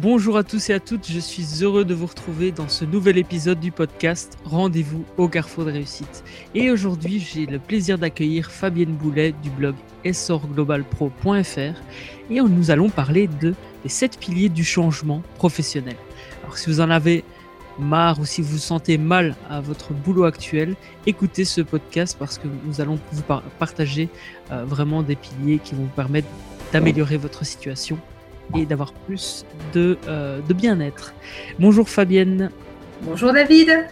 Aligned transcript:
Bonjour 0.00 0.36
à 0.36 0.44
tous 0.44 0.70
et 0.70 0.74
à 0.74 0.78
toutes, 0.78 1.10
je 1.10 1.18
suis 1.18 1.64
heureux 1.64 1.84
de 1.84 1.92
vous 1.92 2.06
retrouver 2.06 2.52
dans 2.52 2.68
ce 2.68 2.84
nouvel 2.84 3.18
épisode 3.18 3.58
du 3.58 3.72
podcast 3.72 4.38
Rendez-vous 4.44 5.04
au 5.16 5.26
carrefour 5.26 5.64
de 5.64 5.72
réussite. 5.72 6.22
Et 6.54 6.70
aujourd'hui, 6.70 7.18
j'ai 7.18 7.46
le 7.46 7.58
plaisir 7.58 7.98
d'accueillir 7.98 8.52
Fabienne 8.52 8.94
Boulet 8.94 9.34
du 9.42 9.50
blog 9.50 9.74
essorglobalpro.fr 10.04 11.58
et 12.30 12.40
nous 12.40 12.70
allons 12.70 12.90
parler 12.90 13.26
de, 13.26 13.54
des 13.82 13.88
7 13.88 14.20
piliers 14.20 14.48
du 14.48 14.62
changement 14.62 15.20
professionnel. 15.34 15.96
Alors 16.44 16.58
si 16.58 16.70
vous 16.70 16.80
en 16.80 16.90
avez 16.90 17.24
marre 17.80 18.20
ou 18.20 18.24
si 18.24 18.40
vous 18.40 18.50
vous 18.50 18.58
sentez 18.58 18.98
mal 18.98 19.34
à 19.50 19.60
votre 19.60 19.94
boulot 19.94 20.26
actuel, 20.26 20.76
écoutez 21.06 21.44
ce 21.44 21.60
podcast 21.60 22.14
parce 22.16 22.38
que 22.38 22.46
nous 22.66 22.80
allons 22.80 23.00
vous 23.10 23.24
partager 23.58 24.10
euh, 24.52 24.64
vraiment 24.64 25.02
des 25.02 25.16
piliers 25.16 25.58
qui 25.58 25.74
vont 25.74 25.82
vous 25.82 25.88
permettre 25.88 26.28
d'améliorer 26.72 27.16
votre 27.16 27.44
situation 27.44 27.98
et 28.56 28.66
d'avoir 28.66 28.92
plus 28.92 29.44
de, 29.74 29.98
euh, 30.08 30.40
de 30.40 30.54
bien-être. 30.54 31.14
Bonjour 31.58 31.88
Fabienne. 31.88 32.50
Bonjour 33.02 33.32
David. 33.32 33.86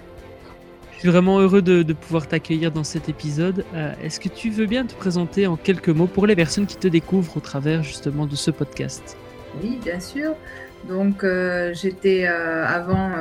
Je 0.95 1.01
suis 1.01 1.09
vraiment 1.09 1.41
heureux 1.41 1.63
de, 1.63 1.83
de 1.83 1.93
pouvoir 1.93 2.27
t'accueillir 2.27 2.73
dans 2.73 2.85
cet 2.85 3.09
épisode. 3.09 3.65
Euh, 3.75 3.93
est-ce 4.03 4.19
que 4.19 4.31
tu 4.31 4.51
veux 4.51 4.67
bien 4.67 4.87
te 4.87 4.95
présenter 4.95 5.47
en 5.47 5.57
quelques 5.57 5.91
mots 5.91 6.07
pour 6.07 6.27
les 6.27 6.35
personnes 6.35 6.67
qui 6.67 6.77
te 6.77 6.89
découvrent 6.89 7.37
au 7.37 7.41
travers 7.41 7.83
justement 7.83 8.27
de 8.27 8.35
ce 8.35 8.51
podcast? 8.51 9.17
Oui, 9.63 9.79
bien 9.83 10.01
sûr. 10.01 10.35
Donc 10.89 11.23
euh, 11.23 11.75
j'étais 11.75 12.27
avant 12.27 13.13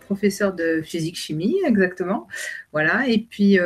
professeur 0.00 0.52
de 0.52 0.82
physique-chimie, 0.82 1.56
exactement. 1.66 2.26
Voilà. 2.72 3.06
Et 3.08 3.18
puis 3.18 3.58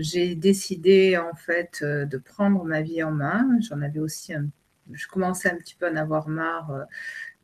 j'ai 0.00 0.34
décidé 0.34 1.16
en 1.16 1.34
fait 1.36 1.82
de 1.84 2.18
prendre 2.18 2.64
ma 2.64 2.82
vie 2.82 3.02
en 3.02 3.12
main. 3.12 3.46
J'en 3.60 3.80
avais 3.82 4.00
aussi 4.00 4.34
un 4.34 4.46
je 4.92 5.06
commençais 5.08 5.50
un 5.50 5.56
petit 5.56 5.74
peu 5.74 5.86
à 5.86 5.90
en 5.90 5.96
avoir 5.96 6.28
marre 6.28 6.70
euh, 6.70 6.84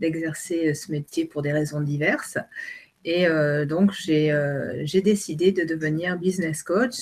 d'exercer 0.01 0.69
euh, 0.69 0.75
ce 0.75 0.91
métier 0.91 1.25
pour 1.25 1.43
des 1.43 1.53
raisons 1.53 1.81
diverses. 1.81 2.39
Et 3.05 3.27
euh, 3.27 3.65
donc, 3.65 3.93
j'ai 3.93 5.01
décidé 5.03 5.53
de 5.53 5.65
devenir 5.65 6.19
business 6.19 6.63
coach. 6.63 6.99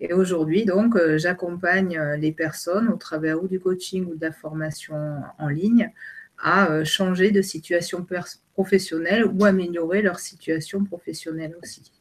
Et 0.00 0.14
aujourd'hui, 0.14 0.64
donc, 0.64 0.96
j'accompagne 1.16 2.00
les 2.18 2.32
personnes 2.32 2.88
au 2.88 2.96
travers 2.96 3.42
ou 3.42 3.46
du 3.46 3.60
coaching 3.60 4.06
ou 4.06 4.14
de 4.14 4.24
la 4.24 4.32
formation 4.32 4.96
en 5.38 5.48
ligne 5.48 5.92
à 6.38 6.82
changer 6.84 7.32
de 7.32 7.42
situation 7.42 8.06
professionnelle 8.54 9.26
ou 9.26 9.44
améliorer 9.44 10.00
leur 10.00 10.20
situation 10.20 10.82
professionnelle 10.84 11.54
aussi. 11.62 11.92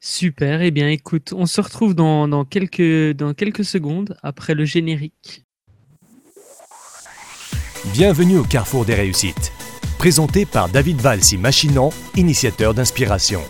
Super, 0.00 0.62
eh 0.62 0.70
bien 0.70 0.88
écoute, 0.88 1.32
on 1.32 1.44
se 1.44 1.60
retrouve 1.60 1.94
dans, 1.94 2.44
quelques, 2.44 3.12
dans 3.12 3.34
quelques 3.34 3.64
secondes 3.64 4.16
après 4.22 4.54
le 4.54 4.64
générique. 4.64 5.44
Bienvenue 7.86 8.36
au 8.36 8.44
Carrefour 8.44 8.84
des 8.84 8.94
réussites, 8.94 9.54
présenté 9.96 10.44
par 10.44 10.68
David 10.68 11.00
Valsi 11.00 11.38
Machinan, 11.38 11.88
initiateur 12.14 12.74
d'inspiration. 12.74 13.40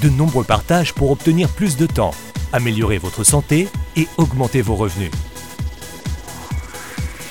De 0.00 0.08
nombreux 0.08 0.44
partages 0.44 0.94
pour 0.94 1.10
obtenir 1.10 1.48
plus 1.48 1.76
de 1.76 1.86
temps, 1.86 2.12
améliorer 2.52 2.98
votre 2.98 3.24
santé 3.24 3.66
et 3.96 4.06
augmenter 4.16 4.62
vos 4.62 4.76
revenus. 4.76 5.10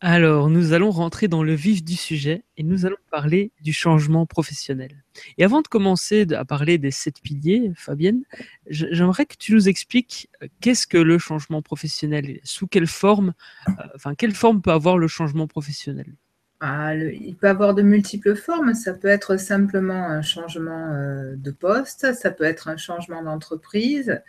Alors, 0.00 0.48
nous 0.48 0.72
allons 0.72 0.90
rentrer 0.90 1.28
dans 1.28 1.42
le 1.42 1.52
vif 1.52 1.84
du 1.84 1.94
sujet 1.94 2.42
et 2.56 2.62
nous 2.62 2.86
allons 2.86 2.96
parler 3.10 3.52
du 3.60 3.74
changement 3.74 4.24
professionnel. 4.24 5.04
Et 5.36 5.44
avant 5.44 5.60
de 5.60 5.68
commencer 5.68 6.26
à 6.32 6.46
parler 6.46 6.78
des 6.78 6.90
sept 6.90 7.20
piliers, 7.20 7.70
Fabienne, 7.76 8.22
j'aimerais 8.66 9.26
que 9.26 9.36
tu 9.38 9.52
nous 9.52 9.68
expliques 9.68 10.30
euh, 10.42 10.46
qu'est-ce 10.62 10.86
que 10.86 10.96
le 10.96 11.18
changement 11.18 11.60
professionnel, 11.60 12.40
sous 12.44 12.66
quelle 12.66 12.86
forme, 12.86 13.34
euh, 13.68 13.72
enfin, 13.94 14.14
quelle 14.14 14.34
forme 14.34 14.62
peut 14.62 14.72
avoir 14.72 14.96
le 14.96 15.06
changement 15.06 15.46
professionnel? 15.46 16.14
Ah, 16.62 16.94
il 16.94 17.36
peut 17.36 17.48
avoir 17.48 17.74
de 17.74 17.80
multiples 17.80 18.36
formes. 18.36 18.74
Ça 18.74 18.92
peut 18.92 19.08
être 19.08 19.38
simplement 19.38 20.04
un 20.06 20.20
changement 20.20 20.92
euh, 20.92 21.34
de 21.36 21.50
poste, 21.50 22.12
ça 22.12 22.30
peut 22.30 22.44
être 22.44 22.68
un 22.68 22.76
changement 22.76 23.22
d'entreprise, 23.22 24.20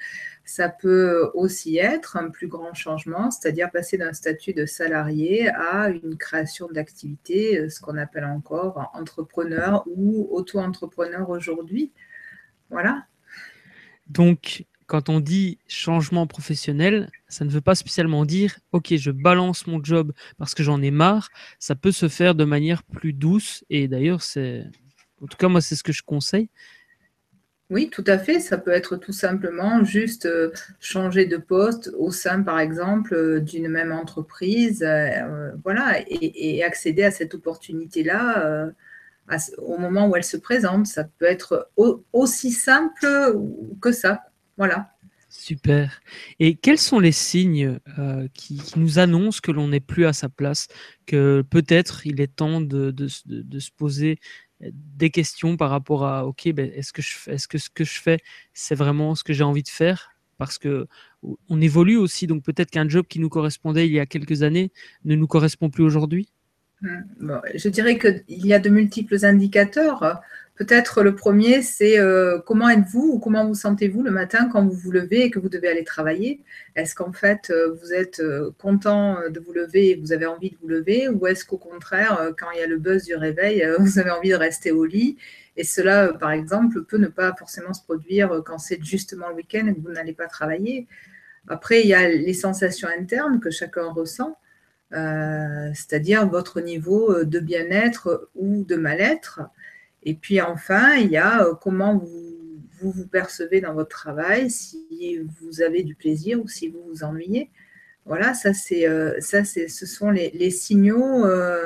ça 0.51 0.67
peut 0.67 1.31
aussi 1.33 1.77
être 1.77 2.17
un 2.17 2.29
plus 2.29 2.49
grand 2.49 2.73
changement, 2.73 3.31
c'est-à-dire 3.31 3.71
passer 3.71 3.97
d'un 3.97 4.11
statut 4.11 4.53
de 4.53 4.65
salarié 4.65 5.47
à 5.47 5.87
une 5.87 6.17
création 6.17 6.67
d'activité, 6.67 7.57
euh, 7.57 7.69
ce 7.69 7.79
qu'on 7.79 7.95
appelle 7.95 8.25
encore 8.25 8.91
entrepreneur 8.93 9.85
ou 9.87 10.27
auto-entrepreneur 10.29 11.29
aujourd'hui. 11.29 11.93
Voilà. 12.69 13.05
Donc, 14.07 14.65
quand 14.87 15.07
on 15.07 15.21
dit 15.21 15.57
changement 15.69 16.27
professionnel, 16.27 17.09
ça 17.29 17.45
ne 17.45 17.49
veut 17.49 17.61
pas 17.61 17.75
spécialement 17.75 18.25
dire 18.25 18.59
OK, 18.73 18.93
je 18.93 19.11
balance 19.11 19.67
mon 19.67 19.81
job 19.81 20.11
parce 20.37 20.53
que 20.53 20.63
j'en 20.63 20.81
ai 20.81 20.91
marre. 20.91 21.29
Ça 21.59 21.75
peut 21.75 21.93
se 21.93 22.09
faire 22.09 22.35
de 22.35 22.43
manière 22.43 22.83
plus 22.83 23.13
douce 23.13 23.63
et 23.69 23.87
d'ailleurs, 23.87 24.21
c'est 24.21 24.65
en 25.21 25.27
tout 25.27 25.37
cas 25.37 25.47
moi 25.47 25.61
c'est 25.61 25.77
ce 25.77 25.83
que 25.83 25.93
je 25.93 26.03
conseille. 26.03 26.49
Oui, 27.71 27.89
tout 27.89 28.03
à 28.05 28.17
fait. 28.17 28.41
Ça 28.41 28.57
peut 28.57 28.71
être 28.71 28.97
tout 28.97 29.13
simplement 29.13 29.85
juste 29.85 30.25
euh, 30.25 30.51
changer 30.81 31.25
de 31.25 31.37
poste 31.37 31.89
au 31.97 32.11
sein, 32.11 32.43
par 32.43 32.59
exemple, 32.59 33.13
euh, 33.13 33.39
d'une 33.39 33.69
même 33.69 33.93
entreprise, 33.93 34.83
euh, 34.83 35.51
voilà, 35.63 35.99
et, 36.09 36.61
accéder 36.65 37.03
à 37.03 37.11
cette 37.11 37.33
opportunité-là 37.33 38.71
au 39.59 39.77
moment 39.77 40.09
où 40.09 40.17
elle 40.17 40.25
se 40.25 40.35
présente. 40.35 40.85
Ça 40.85 41.05
peut 41.05 41.25
être 41.25 41.69
aussi 42.11 42.51
simple 42.51 43.07
que 43.81 43.93
ça. 43.93 44.23
Voilà. 44.57 44.91
Super. 45.29 46.01
Et 46.39 46.55
quels 46.55 46.77
sont 46.77 46.99
les 46.99 47.13
signes 47.13 47.79
qui, 48.33 48.61
nous 48.75 48.99
annoncent 48.99 49.39
que 49.41 49.51
l'on 49.51 49.69
n'est 49.69 49.79
plus 49.79 50.05
à 50.05 50.11
sa 50.11 50.27
place, 50.27 50.67
que 51.05 51.41
peut-être 51.49 52.05
il 52.05 52.19
est 52.19 52.35
temps 52.35 52.59
de, 52.59 53.07
se 53.07 53.71
poser 53.77 54.19
des 54.61 55.09
questions 55.09 55.57
par 55.57 55.69
rapport 55.69 56.05
à 56.05 56.25
OK, 56.25 56.51
ben, 56.53 56.71
est-ce 56.73 56.93
que, 56.93 57.01
ce 57.01 57.69
que 57.69 57.83
je 57.83 57.99
fais, 57.99 58.19
c'est 58.53 58.75
vraiment 58.75 59.15
ce 59.15 59.23
que 59.23 59.33
j'ai 59.33 59.43
envie 59.43 59.63
de 59.63 59.69
faire? 59.69 60.11
Parce 60.37 60.57
que 60.57 60.87
on 61.49 61.61
évolue 61.61 61.97
aussi, 61.97 62.25
donc 62.27 62.43
peut-être 62.43 62.71
qu'un 62.71 62.89
job 62.89 63.05
qui 63.07 63.19
nous 63.19 63.29
correspondait 63.29 63.87
il 63.87 63.93
y 63.93 63.99
a 63.99 64.05
quelques 64.05 64.43
années 64.43 64.71
ne 65.05 65.15
nous 65.15 65.27
correspond 65.27 65.69
plus 65.69 65.83
aujourd'hui. 65.83 66.29
Mmh. 66.81 67.35
je 67.53 67.69
dirais 67.69 67.99
qu'il 67.99 68.23
y 68.47 68.53
a 68.53 68.59
de 68.59 68.69
multiples 68.69 69.23
indicateurs. 69.23 70.19
Peut-être 70.61 71.01
le 71.01 71.15
premier, 71.15 71.63
c'est 71.63 71.97
euh, 71.97 72.37
comment 72.37 72.69
êtes-vous 72.69 73.13
ou 73.13 73.19
comment 73.19 73.47
vous 73.47 73.55
sentez-vous 73.55 74.03
le 74.03 74.11
matin 74.11 74.47
quand 74.47 74.63
vous 74.63 74.75
vous 74.75 74.91
levez 74.91 75.23
et 75.23 75.31
que 75.31 75.39
vous 75.39 75.49
devez 75.49 75.67
aller 75.67 75.83
travailler? 75.83 76.43
Est-ce 76.75 76.93
qu'en 76.93 77.11
fait, 77.11 77.49
euh, 77.49 77.75
vous 77.81 77.93
êtes 77.93 78.19
euh, 78.19 78.51
content 78.59 79.27
de 79.27 79.39
vous 79.39 79.53
lever 79.53 79.89
et 79.89 79.95
vous 79.95 80.13
avez 80.13 80.27
envie 80.27 80.51
de 80.51 80.57
vous 80.61 80.67
lever? 80.67 81.09
Ou 81.09 81.25
est-ce 81.25 81.45
qu'au 81.45 81.57
contraire, 81.57 82.31
quand 82.37 82.45
il 82.53 82.59
y 82.59 82.63
a 82.63 82.67
le 82.67 82.77
buzz 82.77 83.05
du 83.05 83.15
réveil, 83.15 83.67
vous 83.79 83.97
avez 83.97 84.11
envie 84.11 84.29
de 84.29 84.35
rester 84.35 84.69
au 84.69 84.85
lit? 84.85 85.17
Et 85.57 85.63
cela, 85.63 86.13
par 86.13 86.29
exemple, 86.29 86.83
peut 86.83 86.99
ne 86.99 87.07
pas 87.07 87.33
forcément 87.35 87.73
se 87.73 87.81
produire 87.81 88.43
quand 88.45 88.59
c'est 88.59 88.83
justement 88.83 89.29
le 89.29 89.37
week-end 89.37 89.65
et 89.65 89.73
que 89.73 89.81
vous 89.81 89.91
n'allez 89.91 90.13
pas 90.13 90.27
travailler. 90.27 90.87
Après, 91.47 91.81
il 91.81 91.87
y 91.87 91.95
a 91.95 92.07
les 92.07 92.35
sensations 92.35 92.87
internes 92.87 93.39
que 93.39 93.49
chacun 93.49 93.91
ressent. 93.91 94.37
c'est-à-dire 94.91 96.27
votre 96.27 96.61
niveau 96.61 97.23
de 97.23 97.39
bien-être 97.39 98.29
ou 98.35 98.63
de 98.63 98.75
mal-être. 98.75 99.41
Et 100.03 100.15
puis 100.15 100.41
enfin, 100.41 100.95
il 100.95 101.11
y 101.11 101.17
a 101.17 101.43
euh, 101.43 101.53
comment 101.55 101.97
vous, 101.97 102.93
vous, 102.93 103.07
percevez 103.07 103.61
dans 103.61 103.73
votre 103.73 103.89
travail, 103.89 104.49
si 104.49 105.19
vous 105.39 105.61
avez 105.61 105.83
du 105.83 105.95
plaisir 105.95 106.41
ou 106.41 106.47
si 106.47 106.67
vous 106.67 106.83
vous 106.87 107.03
ennuyez. 107.03 107.51
Voilà, 108.05 108.33
ça 108.33 108.53
c'est 108.53 108.87
euh, 108.87 109.19
ça 109.19 109.43
c'est 109.43 109.67
ce 109.67 109.85
sont 109.85 110.09
les, 110.09 110.49
signaux 110.49 111.23
euh, 111.25 111.65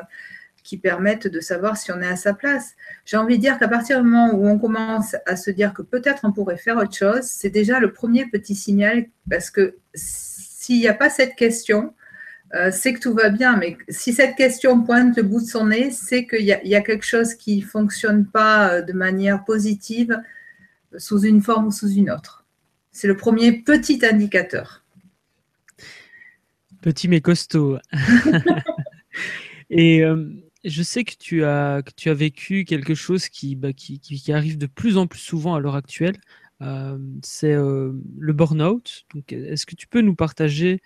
qui 0.63 0.77
permettent 0.77 1.27
de 1.27 1.39
savoir 1.39 1.77
si 1.77 1.91
on 1.93 2.01
est 2.01 2.07
à 2.07 2.17
sa 2.17 2.33
place. 2.33 2.75
J'ai 3.05 3.15
envie 3.17 3.37
de 3.37 3.41
dire 3.41 3.57
qu'à 3.57 3.69
partir 3.69 4.01
du 4.01 4.09
moment 4.09 4.33
où 4.33 4.45
on 4.45 4.59
commence 4.59 5.15
à 5.25 5.37
se 5.37 5.49
dire 5.49 5.73
que 5.73 5.81
peut-être 5.81 6.25
on 6.25 6.33
pourrait 6.33 6.57
faire 6.57 6.77
autre 6.77 6.93
chose, 6.93 7.21
c'est 7.21 7.49
déjà 7.49 7.79
le 7.79 7.93
premier 7.93 8.25
petit 8.25 8.55
signal 8.55 9.05
parce 9.29 9.49
que 9.49 9.77
s'il 9.93 10.79
n'y 10.79 10.89
a 10.89 10.93
pas 10.93 11.09
cette 11.09 11.35
question, 11.35 11.93
euh, 12.55 12.69
c'est 12.71 12.93
que 12.93 12.99
tout 12.99 13.13
va 13.13 13.29
bien. 13.29 13.57
Mais 13.57 13.77
si 13.89 14.13
cette 14.13 14.35
question 14.35 14.81
pointe 14.81 15.17
le 15.17 15.23
bout 15.23 15.41
de 15.41 15.45
son 15.45 15.67
nez, 15.67 15.91
c'est 15.91 16.25
qu'il 16.25 16.45
y, 16.45 16.75
a 16.75 16.81
quelque 16.81 17.05
chose 17.05 17.33
qui 17.33 17.57
ne 17.57 17.65
fonctionne 17.65 18.25
pas 18.25 18.69
euh, 18.71 18.81
de 18.81 18.93
manière 18.93 19.43
positive 19.43 20.17
sous 20.97 21.19
une 21.21 21.41
forme 21.41 21.67
ou 21.67 21.71
sous 21.71 21.89
une 21.89 22.09
autre. 22.09 22.45
C'est 22.91 23.07
le 23.07 23.17
premier 23.17 23.51
petit 23.51 24.05
indicateur. 24.05 24.85
Petit 26.81 27.09
mais 27.09 27.19
costaud. 27.19 27.77
Et 29.69 30.03
euh, 30.03 30.29
je 30.63 30.83
sais 30.83 31.03
que 31.03 31.15
tu, 31.19 31.43
as, 31.43 31.83
vécu 32.05 32.63
quelque 32.63 32.95
chose 32.95 33.27
bah, 33.57 33.73
qui, 33.73 34.31
arrive 34.31 34.57
de 34.57 34.67
plus 34.67 34.97
en 34.97 35.07
plus 35.07 35.19
souvent 35.19 35.55
à 35.55 35.59
l'heure 35.59 35.75
actuelle. 35.75 36.15
c'est 37.21 37.53
le 37.53 38.33
burn-out. 38.33 39.05
est-ce 39.27 39.65
que 39.65 39.75
tu 39.75 39.87
peux 39.87 40.01
nous 40.01 40.15
partager 40.15 40.79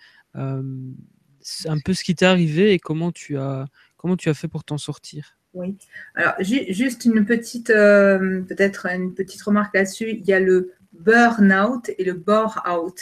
un 1.66 1.78
peu 1.78 1.94
ce 1.94 2.04
qui 2.04 2.14
t'est 2.14 2.26
arrivé 2.26 2.72
et 2.72 2.78
comment 2.78 3.12
tu 3.12 3.38
as, 3.38 3.66
comment 3.96 4.16
tu 4.16 4.28
as 4.28 4.34
fait 4.34 4.48
pour 4.48 4.64
t'en 4.64 4.78
sortir? 4.78 5.36
Oui. 5.52 5.76
Alors, 6.14 6.34
juste 6.38 7.04
une 7.04 7.24
petite, 7.24 7.68
peut-être 7.68 8.86
une 8.86 9.14
petite 9.14 9.42
remarque 9.42 9.74
là-dessus. 9.74 10.10
Il 10.10 10.24
y 10.24 10.32
a 10.32 10.40
le 10.40 10.72
burn-out 10.92 11.90
et 11.98 12.04
le 12.04 12.14
bore-out. 12.14 13.00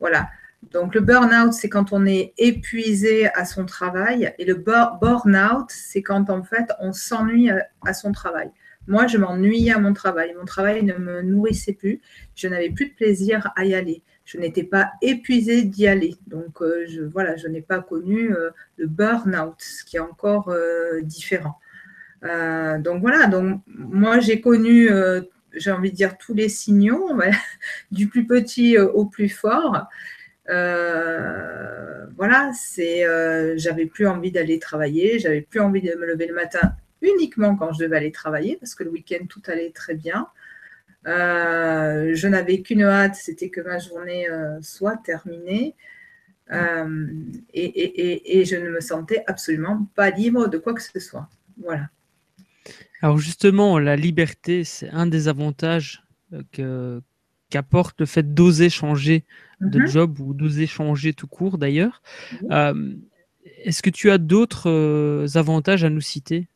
Voilà. 0.00 0.28
Donc, 0.72 0.94
le 0.94 1.00
burn-out, 1.00 1.52
c'est 1.52 1.68
quand 1.68 1.92
on 1.92 2.06
est 2.06 2.32
épuisé 2.38 3.28
à 3.34 3.44
son 3.44 3.66
travail. 3.66 4.32
Et 4.38 4.44
le 4.44 4.54
burn-out, 4.54 5.66
c'est 5.68 6.02
quand, 6.02 6.30
en 6.30 6.42
fait, 6.42 6.72
on 6.80 6.92
s'ennuie 6.92 7.50
à, 7.50 7.94
son 7.94 8.12
travail. 8.12 8.50
Moi, 8.86 9.06
je 9.06 9.18
m'ennuyais 9.18 9.72
à 9.72 9.78
mon 9.78 9.92
travail. 9.92 10.34
Mon 10.38 10.44
travail 10.44 10.82
ne 10.82 10.94
me 10.94 11.22
nourrissait 11.22 11.72
plus. 11.72 12.00
Je 12.34 12.48
n'avais 12.48 12.70
plus 12.70 12.90
de 12.90 12.94
plaisir 12.94 13.50
à 13.56 13.64
y 13.64 13.74
aller. 13.74 14.02
Je 14.24 14.38
n'étais 14.38 14.64
pas 14.64 14.92
épuisée 15.02 15.62
d'y 15.62 15.86
aller. 15.86 16.16
Donc, 16.26 16.62
euh, 16.62 16.86
je, 16.88 17.02
voilà, 17.02 17.36
je 17.36 17.48
n'ai 17.48 17.60
pas 17.60 17.80
connu 17.80 18.34
euh, 18.34 18.50
le 18.76 18.86
burn-out, 18.86 19.56
ce 19.58 19.84
qui 19.84 19.96
est 19.96 20.00
encore 20.00 20.48
euh, 20.48 21.02
différent. 21.02 21.58
donc, 22.22 23.02
voilà. 23.02 23.26
Donc, 23.26 23.60
moi, 23.66 24.20
j'ai 24.20 24.40
connu 24.40 24.88
j'ai 25.56 25.70
envie 25.70 25.92
de 25.92 25.96
dire, 25.96 26.18
tous 26.18 26.34
les 26.34 26.48
signaux, 26.48 27.16
du 27.92 28.08
plus 28.08 28.26
petit 28.26 28.78
au 28.78 29.04
plus 29.04 29.28
fort. 29.28 29.88
Voilà, 30.46 32.50
c'est, 32.54 33.04
j'avais 33.56 33.86
plus 33.86 34.06
envie 34.06 34.32
d'aller 34.32 34.58
travailler, 34.58 35.18
j'avais 35.18 35.42
plus 35.42 35.60
envie 35.60 35.82
de 35.82 35.94
me 35.94 36.06
lever 36.06 36.26
le 36.26 36.34
matin 36.34 36.74
uniquement 37.02 37.56
quand 37.56 37.72
je 37.72 37.84
devais 37.84 37.98
aller 37.98 38.12
travailler, 38.12 38.56
parce 38.56 38.74
que 38.74 38.84
le 38.84 38.90
week-end 38.90 39.26
tout 39.28 39.42
allait 39.46 39.70
très 39.70 39.94
bien. 39.94 40.28
Euh, 41.06 42.14
je 42.14 42.28
n'avais 42.28 42.60
qu'une 42.60 42.82
hâte, 42.82 43.14
c'était 43.14 43.50
que 43.50 43.60
ma 43.60 43.78
journée 43.78 44.26
soit 44.62 44.96
terminée. 44.96 45.74
Et, 46.50 48.40
et, 48.40 48.44
je 48.44 48.56
ne 48.56 48.70
me 48.70 48.80
sentais 48.80 49.24
absolument 49.26 49.88
pas 49.94 50.10
libre 50.10 50.48
de 50.48 50.58
quoi 50.58 50.74
que 50.74 50.82
ce 50.82 51.00
soit. 51.00 51.28
Voilà. 51.62 51.88
Alors 53.02 53.18
justement, 53.18 53.78
la 53.78 53.96
liberté, 53.96 54.64
c'est 54.64 54.88
un 54.90 55.06
des 55.06 55.28
avantages 55.28 56.04
qu'apporte 57.50 58.00
le 58.00 58.06
fait 58.06 58.34
d'oser 58.34 58.70
changer 58.70 59.24
de 59.60 59.80
mhm. 59.80 59.86
job 59.86 60.20
ou 60.20 60.34
d'oser 60.34 60.66
changer 60.66 61.12
tout 61.12 61.26
court 61.26 61.58
d'ailleurs. 61.58 62.02
Euh, 62.50 62.94
est-ce 63.62 63.82
que 63.82 63.90
tu 63.90 64.10
as 64.10 64.18
d'autres 64.18 64.70
euh, 64.70 65.26
avantages 65.34 65.84
à 65.84 65.90
nous 65.90 66.00
citer? 66.00 66.48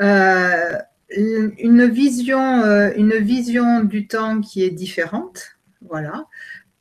Euh, 0.00 0.78
une, 1.10 1.88
vision, 1.88 2.64
une 2.96 3.14
vision 3.16 3.82
du 3.84 4.06
temps 4.06 4.40
qui 4.40 4.64
est 4.64 4.70
différente, 4.70 5.58
voilà, 5.82 6.26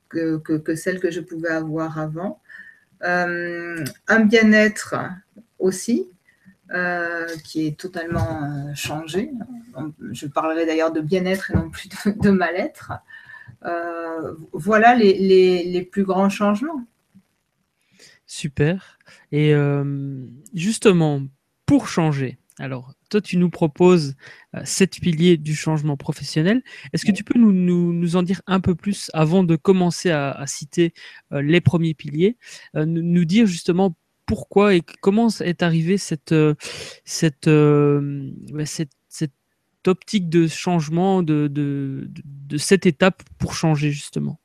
que, 0.10 0.38
que, 0.38 0.76
celle 0.76 1.00
que 1.00 1.12
je 1.12 1.22
pouvais 1.22 1.50
avoir 1.50 2.00
avant. 2.00 2.42
un 3.02 4.20
bien-être 4.26 4.96
aussi, 5.60 6.08
euh, 6.74 7.28
qui 7.46 7.66
est 7.66 7.80
totalement 7.80 8.44
euh, 8.44 8.74
changé. 8.76 9.32
Je 10.12 10.28
parlerai 10.28 10.66
d'ailleurs 10.66 10.92
de 10.92 11.00
bien-être 11.00 11.52
et 11.52 11.54
non 11.54 11.70
plus 11.70 11.88
de, 12.06 12.30
mal-être. 12.30 12.92
Euh, 13.64 14.34
voilà 14.52 14.94
les, 14.94 15.18
les, 15.64 15.82
plus 15.82 16.04
grands 16.04 16.30
changements. 16.30 16.86
Super. 18.26 19.00
Et 19.32 19.54
justement, 20.54 21.22
pour 21.66 21.88
changer, 21.88 22.38
alors 22.60 22.94
toi 23.10 23.22
tu 23.22 23.38
nous 23.38 23.50
proposes 23.50 24.16
sept 24.64 25.00
piliers 25.00 25.38
du 25.38 25.56
changement 25.56 25.98
professionnel. 25.98 26.64
Est-ce 26.94 27.06
que 27.06 27.12
tu 27.12 27.24
peux 27.24 27.38
nous, 27.38 27.52
nous, 27.52 27.94
nous, 27.94 28.16
en 28.16 28.24
dire 28.24 28.42
un 28.48 28.60
peu 28.60 28.76
plus 28.76 29.12
avant 29.14 29.44
de 29.44 29.56
commencer 29.56 30.10
à, 30.10 30.32
à 30.32 30.48
citer 30.48 30.94
les 31.32 31.62
premiers 31.62 31.94
piliers, 31.94 32.38
nous 32.74 33.26
dire 33.26 33.46
justement 33.46 33.96
pourquoi 34.28 34.76
et 34.76 34.82
comment 35.02 35.30
est 35.40 35.64
arrivée 35.64 35.98
cette, 35.98 36.34
euh, 36.34 36.54
cette, 37.06 37.48
euh, 37.48 38.30
cette, 38.66 38.92
cette, 39.10 39.32
optique 39.88 40.28
de 40.28 40.48
changement, 40.48 41.24
de, 41.24 41.48
de, 41.48 42.10
de, 42.26 42.58
cette 42.58 42.86
étape 42.86 43.24
pour 43.38 43.54
changer 43.54 43.90
justement? 43.90 44.38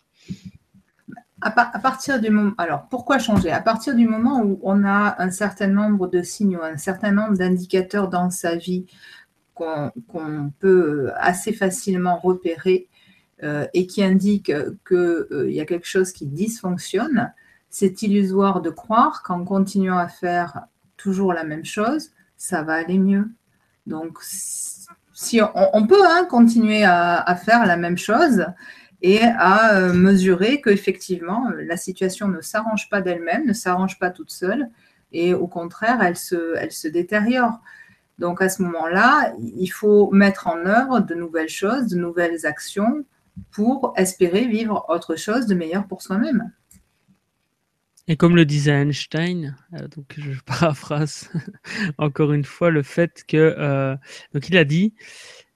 À, 1.42 1.78
partir 1.80 2.20
du 2.20 2.30
moment, 2.30 2.52
alors 2.58 2.86
pourquoi 2.88 3.18
changer? 3.18 3.50
À 3.50 3.60
partir 3.60 3.94
du 3.94 4.06
moment 4.06 4.42
où 4.42 4.60
on 4.62 4.84
a 4.84 5.16
un 5.18 5.30
certain 5.30 5.66
nombre 5.66 6.06
de 6.06 6.22
signaux, 6.22 6.62
un 6.62 6.76
certain 6.76 7.10
nombre 7.10 7.36
d'indicateurs 7.36 8.08
dans 8.08 8.30
sa 8.30 8.56
vie 8.56 8.86
qu'on 9.54 10.52
peut 10.58 11.10
assez 11.16 11.52
facilement 11.52 12.16
repérer 12.16 12.88
euh, 13.42 13.66
et 13.74 13.86
qui 13.86 14.02
indiquent 14.02 14.52
qu'il 14.86 15.50
y 15.50 15.60
a 15.60 15.64
quelque 15.64 15.86
chose 15.86 16.12
qui 16.12 16.26
dysfonctionne, 16.26 17.32
c'est 17.68 18.02
illusoire 18.02 18.60
de 18.60 18.70
croire 18.70 19.22
qu'en 19.22 19.44
continuant 19.44 19.98
à 19.98 20.08
faire 20.08 20.66
toujours 20.96 21.32
la 21.32 21.44
même 21.44 21.64
chose, 21.64 22.10
ça 22.36 22.62
va 22.62 22.74
aller 22.74 22.98
mieux. 22.98 23.30
Donc, 23.86 24.18
si 24.22 25.40
on, 25.40 25.86
peut 25.86 26.04
hein, 26.04 26.26
continuer 26.28 26.84
à, 26.84 27.36
faire 27.36 27.66
la 27.66 27.76
même 27.76 27.98
chose 27.98 28.46
et 29.02 29.20
à 29.20 29.76
euh, 29.76 29.92
mesurer 29.92 30.60
qu'effectivement, 30.60 31.50
la 31.58 31.76
situation 31.76 32.28
ne 32.28 32.40
s'arrange 32.40 32.88
pas 32.88 33.00
d'elle-même, 33.00 33.46
ne 33.46 33.52
s'arrange 33.52 33.98
pas 33.98 34.10
toute 34.10 34.30
seule, 34.30 34.68
et 35.12 35.34
au 35.34 35.48
contraire, 35.48 36.00
elle 36.02 36.16
se, 36.16 36.88
détériore. 36.88 37.60
Donc 38.18 38.40
à 38.40 38.48
ce 38.48 38.62
moment-là, 38.62 39.34
il 39.38 39.66
faut 39.68 40.10
mettre 40.12 40.46
en 40.46 40.64
œuvre 40.64 41.00
de 41.00 41.14
nouvelles 41.14 41.48
choses, 41.48 41.88
de 41.88 41.98
nouvelles 41.98 42.46
actions 42.46 43.04
pour 43.50 43.92
espérer 43.96 44.46
vivre 44.46 44.86
autre 44.88 45.16
chose 45.16 45.46
de 45.46 45.54
meilleur 45.54 45.86
pour 45.86 46.00
soi-même. 46.02 46.52
Et 48.08 48.16
comme 48.16 48.36
le 48.36 48.44
disait 48.44 48.72
Einstein, 48.72 49.56
euh, 49.74 49.88
donc 49.88 50.14
je 50.16 50.40
paraphrase 50.44 51.30
encore 51.98 52.32
une 52.32 52.44
fois 52.44 52.70
le 52.70 52.82
fait 52.82 53.24
que 53.26 53.54
euh, 53.58 53.96
donc 54.34 54.48
il 54.48 54.56
a 54.56 54.64
dit 54.64 54.92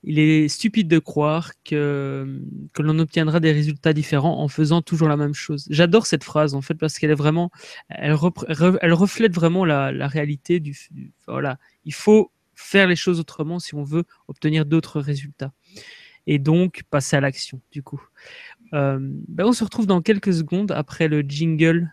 il 0.06 0.20
est 0.20 0.47
stupide 0.47 0.87
de 0.87 1.00
croire 1.00 1.50
que, 1.64 2.41
que 2.73 2.81
l'on 2.81 2.99
obtiendra 3.00 3.41
des 3.41 3.50
résultats 3.50 3.93
différents 3.93 4.41
en 4.41 4.47
faisant 4.47 4.81
toujours 4.81 5.08
la 5.08 5.17
même 5.17 5.35
chose. 5.35 5.67
J'adore 5.69 6.06
cette 6.06 6.23
phrase 6.23 6.55
en 6.55 6.62
fait 6.62 6.75
parce 6.75 6.97
qu'elle 6.99 7.11
est 7.11 7.14
vraiment, 7.14 7.50
elle, 7.88 8.14
reflète 8.14 9.35
vraiment 9.35 9.64
la, 9.64 9.91
la 9.91 10.06
réalité 10.06 10.61
du, 10.61 10.79
voilà. 11.26 11.58
Il 11.85 11.93
faut 11.93 12.31
faire 12.55 12.87
les 12.87 12.94
choses 12.94 13.19
autrement 13.19 13.58
si 13.58 13.75
on 13.75 13.82
veut 13.82 14.05
obtenir 14.29 14.64
d'autres 14.64 15.00
résultats. 15.00 15.53
Et 16.29 16.38
donc 16.38 16.85
passer 16.88 17.17
à 17.17 17.20
l'action 17.20 17.61
du 17.73 17.82
coup. 17.82 18.00
Euh, 18.75 18.99
ben 19.00 19.44
on 19.44 19.52
se 19.52 19.64
retrouve 19.64 19.87
dans 19.87 20.02
quelques 20.02 20.32
secondes 20.32 20.70
après 20.70 21.09
le 21.09 21.20
jingle 21.20 21.92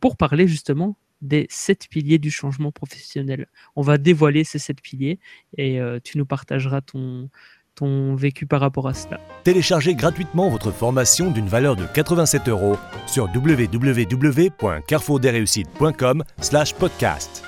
pour 0.00 0.16
parler 0.16 0.48
justement 0.48 0.96
des 1.22 1.46
sept 1.48 1.88
piliers 1.88 2.18
du 2.18 2.30
changement 2.30 2.72
professionnel. 2.72 3.46
On 3.76 3.82
va 3.82 3.96
dévoiler 3.96 4.44
ces 4.44 4.58
sept 4.58 4.82
piliers 4.82 5.18
et 5.56 5.80
euh, 5.80 5.98
tu 6.02 6.18
nous 6.18 6.26
partageras 6.26 6.82
ton, 6.82 7.30
ton 7.74 8.14
vécu 8.14 8.46
par 8.46 8.60
rapport 8.60 8.88
à 8.88 8.94
cela. 8.94 9.20
Téléchargez 9.44 9.94
gratuitement 9.94 10.50
votre 10.50 10.70
formation 10.70 11.30
d'une 11.30 11.48
valeur 11.48 11.76
de 11.76 11.86
87 11.86 12.48
euros 12.48 12.76
sur 13.06 13.30
slash 16.40 16.74
podcast. 16.74 17.42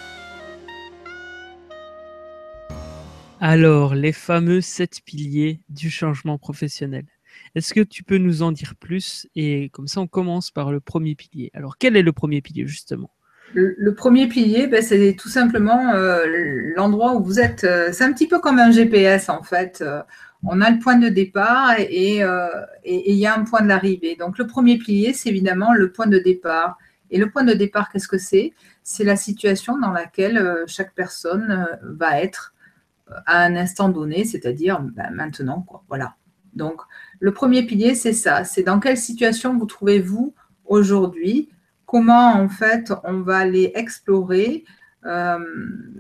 Alors, 3.41 3.95
les 3.95 4.13
fameux 4.13 4.63
sept 4.63 5.01
piliers 5.05 5.61
du 5.69 5.91
changement 5.91 6.39
professionnel. 6.39 7.05
Est-ce 7.55 7.75
que 7.75 7.81
tu 7.81 8.03
peux 8.03 8.17
nous 8.17 8.43
en 8.43 8.53
dire 8.53 8.75
plus 8.75 9.27
Et 9.35 9.69
comme 9.71 9.87
ça, 9.87 10.01
on 10.01 10.07
commence 10.07 10.51
par 10.51 10.73
le 10.73 10.81
premier 10.81 11.15
pilier. 11.15 11.51
Alors, 11.53 11.77
quel 11.77 11.97
est 11.97 12.03
le 12.03 12.13
premier 12.13 12.41
pilier, 12.41 12.67
justement? 12.67 13.11
Le, 13.55 13.95
premier 13.95 14.29
pilier, 14.29 14.67
ben, 14.67 14.83
c'est 14.83 15.17
tout 15.19 15.29
simplement 15.29 15.95
euh, 15.95 16.25
l'endroit 16.77 17.15
où 17.15 17.23
vous 17.23 17.41
êtes. 17.41 17.65
Euh, 17.65 17.91
c'est 17.93 18.05
un 18.05 18.13
petit 18.13 18.29
peu 18.29 18.41
comme 18.41 18.59
un 18.59 18.71
GPS, 18.71 19.29
en 19.29 19.43
fait. 19.43 19.81
Euh, 19.81 20.03
on 20.43 20.61
a 20.61 20.71
le 20.71 20.79
point 20.79 20.97
de 20.97 21.09
départ 21.09 21.75
et 21.79 22.19
il 22.85 23.15
y 23.15 23.27
a 23.27 23.35
un 23.35 23.45
point 23.45 23.63
de 23.63 23.69
l'arrivée. 23.69 24.15
Donc, 24.17 24.37
le 24.37 24.47
premier 24.47 24.77
pilier, 24.77 25.15
c'est 25.15 25.31
évidemment 25.31 25.73
le 25.73 25.91
point 25.91 26.07
de 26.07 26.19
départ. 26.19 26.77
Et 27.11 27.17
le 27.17 27.31
point 27.31 27.45
de 27.45 27.55
départ, 27.55 27.91
qu'est-ce 27.91 28.09
que 28.09 28.19
c'est? 28.19 28.53
C'est 28.83 29.05
la 29.05 29.17
situation 29.17 29.79
dans 29.79 29.91
laquelle 29.91 30.65
chaque 30.67 30.95
personne 30.95 31.67
va 31.83 32.21
être 32.21 32.55
à 33.25 33.43
un 33.43 33.57
instant 33.57 33.89
donné, 33.89 34.27
c'est-à-dire 34.27 34.81
ben, 34.81 35.11
maintenant. 35.15 35.65
Voilà. 35.89 36.17
Donc, 36.53 36.83
le 37.21 37.33
premier 37.33 37.63
pilier, 37.63 37.95
c'est 37.95 38.13
ça. 38.13 38.45
C'est 38.45 38.65
dans 38.65 38.81
quelle 38.81 38.99
situation 38.99 39.57
vous 39.57 39.65
trouvez-vous 39.65 40.35
aujourd'hui? 40.67 41.49
Comment, 41.95 42.33
en 42.33 42.49
fait, 42.49 42.93
on 43.05 43.21
va 43.21 43.37
aller 43.37 43.71
explorer 43.77 44.65
euh, 45.07 45.39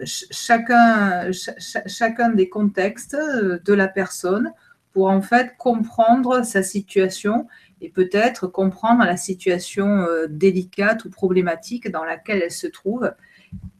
chacun, 0.04 1.30
chacun 1.30 2.30
des 2.30 2.48
contextes 2.48 3.16
de 3.16 3.72
la 3.72 3.86
personne 3.86 4.52
pour, 4.90 5.08
en 5.08 5.22
fait, 5.22 5.54
comprendre 5.56 6.44
sa 6.44 6.64
situation 6.64 7.46
et 7.80 7.90
peut-être 7.90 8.48
comprendre 8.48 9.04
la 9.04 9.16
situation 9.16 9.86
euh, 10.00 10.26
délicate 10.28 11.04
ou 11.04 11.10
problématique 11.10 11.88
dans 11.88 12.02
laquelle 12.02 12.42
elle 12.42 12.50
se 12.50 12.66
trouve, 12.66 13.12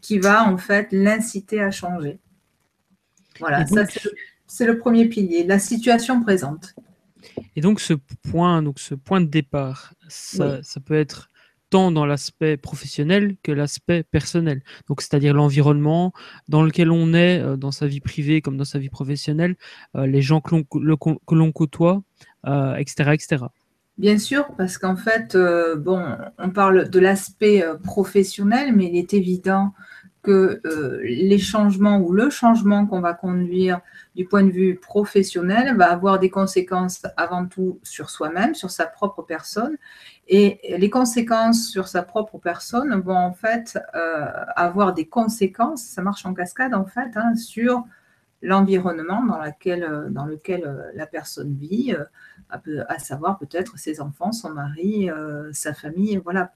qui 0.00 0.20
va, 0.20 0.44
en 0.44 0.56
fait, 0.56 0.86
l'inciter 0.92 1.60
à 1.60 1.72
changer. 1.72 2.20
Voilà, 3.40 3.66
ça, 3.66 3.86
c'est 4.46 4.66
le 4.66 4.78
premier 4.78 5.06
pilier, 5.06 5.42
la 5.42 5.58
situation 5.58 6.22
présente. 6.22 6.76
Et 7.56 7.60
donc 7.60 7.80
ce 7.80 7.94
point, 8.30 8.62
donc 8.62 8.78
ce 8.78 8.94
point 8.94 9.20
de 9.20 9.26
départ, 9.26 9.94
ça, 10.06 10.60
peut 10.84 10.94
être 10.94 11.28
tant 11.70 11.90
dans 11.90 12.06
l'aspect 12.06 12.56
professionnel 12.56 13.36
que 13.42 13.52
l'aspect 13.52 14.02
personnel. 14.02 14.62
Donc, 14.88 15.00
c'est-à-dire 15.00 15.34
l'environnement 15.34 16.12
dans 16.48 16.62
lequel 16.62 16.90
on 16.90 17.14
est, 17.14 17.40
euh, 17.40 17.56
dans 17.56 17.72
sa 17.72 17.86
vie 17.86 18.00
privée 18.00 18.40
comme 18.40 18.56
dans 18.56 18.64
sa 18.64 18.78
vie 18.78 18.90
professionnelle, 18.90 19.56
euh, 19.96 20.06
les 20.06 20.22
gens 20.22 20.40
que 20.40 20.54
l'on 21.34 21.52
côtoie, 21.52 22.02
etc., 22.46 23.12
etc. 23.12 23.44
Bien 23.96 24.18
sûr, 24.18 24.48
parce 24.58 24.76
qu'en 24.76 24.96
fait, 24.96 25.36
bon, 25.76 26.04
on 26.38 26.50
parle 26.50 26.90
de 26.90 26.98
l'aspect 26.98 27.64
professionnel, 27.84 28.74
mais 28.74 28.86
il 28.86 28.96
est 28.96 29.14
évident 29.14 29.72
que 30.24 30.60
euh, 30.66 31.00
les 31.04 31.38
changements 31.38 31.98
ou 31.98 32.10
le 32.12 32.30
changement 32.30 32.86
qu'on 32.86 33.00
va 33.00 33.12
conduire 33.12 33.80
du 34.16 34.24
point 34.24 34.42
de 34.42 34.50
vue 34.50 34.74
professionnel 34.74 35.76
va 35.76 35.92
avoir 35.92 36.18
des 36.18 36.30
conséquences 36.30 37.02
avant 37.16 37.46
tout 37.46 37.78
sur 37.82 38.10
soi-même, 38.10 38.54
sur 38.54 38.70
sa 38.70 38.86
propre 38.86 39.22
personne. 39.22 39.76
Et 40.26 40.76
les 40.78 40.88
conséquences 40.88 41.68
sur 41.68 41.86
sa 41.86 42.02
propre 42.02 42.38
personne 42.38 42.98
vont 43.00 43.16
en 43.16 43.32
fait 43.32 43.78
euh, 43.94 44.26
avoir 44.56 44.94
des 44.94 45.06
conséquences, 45.06 45.82
ça 45.82 46.00
marche 46.00 46.24
en 46.24 46.32
cascade 46.32 46.74
en 46.74 46.86
fait, 46.86 47.10
hein, 47.16 47.34
sur 47.36 47.84
l'environnement 48.40 49.22
dans, 49.22 49.42
dans 50.10 50.24
lequel 50.26 50.92
la 50.94 51.06
personne 51.06 51.54
vit, 51.54 51.94
à, 52.50 52.98
savoir 52.98 53.38
peut-être 53.38 53.78
ses 53.78 54.00
enfants, 54.00 54.32
son 54.32 54.50
mari, 54.50 55.10
euh, 55.10 55.52
sa 55.52 55.74
famille, 55.74 56.20
voilà. 56.22 56.52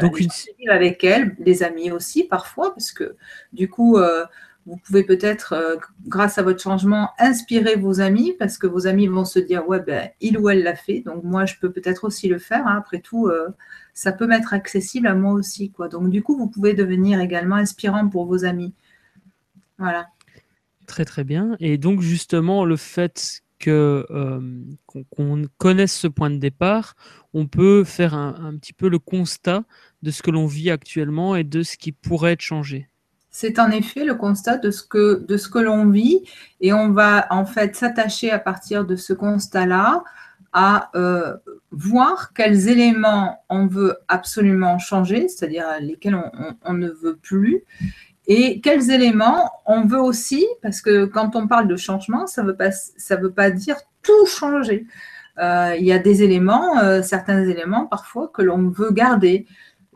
Donc, 0.00 0.18
une... 0.18 0.28
avec 0.70 1.04
elle, 1.04 1.36
des 1.38 1.62
amis 1.62 1.92
aussi 1.92 2.24
parfois, 2.24 2.74
parce 2.74 2.90
que 2.90 3.16
du 3.52 3.68
coup, 3.68 3.96
euh, 3.96 4.24
vous 4.66 4.76
pouvez 4.78 5.04
peut-être, 5.04 5.52
euh, 5.52 5.76
grâce 6.06 6.38
à 6.38 6.42
votre 6.42 6.62
changement, 6.62 7.10
inspirer 7.18 7.76
vos 7.76 8.00
amis, 8.00 8.34
parce 8.38 8.56
que 8.56 8.66
vos 8.66 8.86
amis 8.86 9.08
vont 9.08 9.24
se 9.24 9.38
dire, 9.38 9.68
ouais, 9.68 9.80
ben, 9.80 10.08
il 10.20 10.38
ou 10.38 10.48
elle 10.48 10.62
l'a 10.62 10.74
fait, 10.74 11.00
donc 11.00 11.22
moi, 11.22 11.44
je 11.44 11.54
peux 11.60 11.70
peut-être 11.70 12.04
aussi 12.04 12.28
le 12.28 12.38
faire. 12.38 12.66
Hein. 12.66 12.76
Après 12.78 13.00
tout, 13.00 13.26
euh, 13.26 13.48
ça 13.92 14.12
peut 14.12 14.26
m'être 14.26 14.54
accessible 14.54 15.06
à 15.06 15.14
moi 15.14 15.32
aussi. 15.32 15.70
Quoi. 15.70 15.88
Donc, 15.88 16.08
du 16.08 16.22
coup, 16.22 16.36
vous 16.36 16.48
pouvez 16.48 16.72
devenir 16.72 17.20
également 17.20 17.56
inspirant 17.56 18.08
pour 18.08 18.24
vos 18.26 18.44
amis. 18.44 18.72
Voilà. 19.78 20.08
Très, 20.86 21.04
très 21.04 21.24
bien. 21.24 21.56
Et 21.60 21.76
donc, 21.76 22.00
justement, 22.00 22.64
le 22.64 22.76
fait 22.76 23.42
que 23.58 24.06
qu'on 25.14 25.44
connaisse 25.58 25.94
ce 25.94 26.06
point 26.06 26.30
de 26.30 26.36
départ, 26.36 26.94
on 27.32 27.46
peut 27.46 27.84
faire 27.84 28.14
un, 28.14 28.56
petit 28.56 28.72
peu 28.72 28.88
le 28.88 28.98
constat 28.98 29.64
de 30.02 30.10
ce 30.10 30.22
que 30.22 30.30
l'on 30.30 30.46
vit 30.46 30.70
actuellement 30.70 31.34
et 31.34 31.44
de 31.44 31.62
ce 31.62 31.76
qui 31.76 31.92
pourrait 31.92 32.32
être 32.32 32.42
changé. 32.42 32.88
C'est 33.36 33.58
en 33.58 33.72
effet 33.72 34.04
le 34.04 34.14
constat 34.14 34.58
de 34.58 34.70
ce 34.70 34.84
que, 34.84 35.58
l'on 35.58 35.90
vit 35.90 36.22
et 36.60 36.72
on 36.72 36.92
va 36.92 37.26
en 37.30 37.44
fait 37.44 37.74
s'attacher 37.74 38.30
à 38.30 38.38
partir 38.38 38.84
de 38.84 38.94
ce 38.94 39.12
constat-là 39.12 40.04
à 40.52 40.92
voir 41.72 42.32
quels 42.32 42.68
éléments 42.68 43.44
on 43.48 43.66
veut 43.66 43.96
absolument 44.06 44.78
changer, 44.78 45.26
c'est-à-dire 45.26 45.66
lesquels 45.80 46.16
on, 46.64 46.74
ne 46.74 46.88
veut 46.88 47.16
plus, 47.16 47.64
et 48.28 48.60
quels 48.60 48.92
éléments 48.92 49.50
on 49.66 49.84
veut 49.84 50.00
aussi, 50.00 50.46
parce 50.62 50.80
que 50.80 51.04
quand 51.04 51.34
on 51.34 51.48
parle 51.48 51.66
de 51.66 51.76
changement, 51.76 52.28
ça 52.28 52.44
ne 52.44 52.52
veut, 52.52 52.56
pas, 52.56 52.70
veut 53.20 53.32
pas 53.32 53.50
dire 53.50 53.78
tout 54.02 54.26
changer. 54.26 54.86
Euh, 55.40 55.74
il 55.76 55.84
y 55.84 55.92
a 55.92 55.98
des 55.98 56.22
éléments, 56.22 56.78
euh, 56.78 57.02
certains 57.02 57.42
éléments 57.42 57.86
parfois 57.86 58.30
que 58.32 58.42
l'on 58.42 58.68
veut 58.68 58.92
garder. 58.92 59.46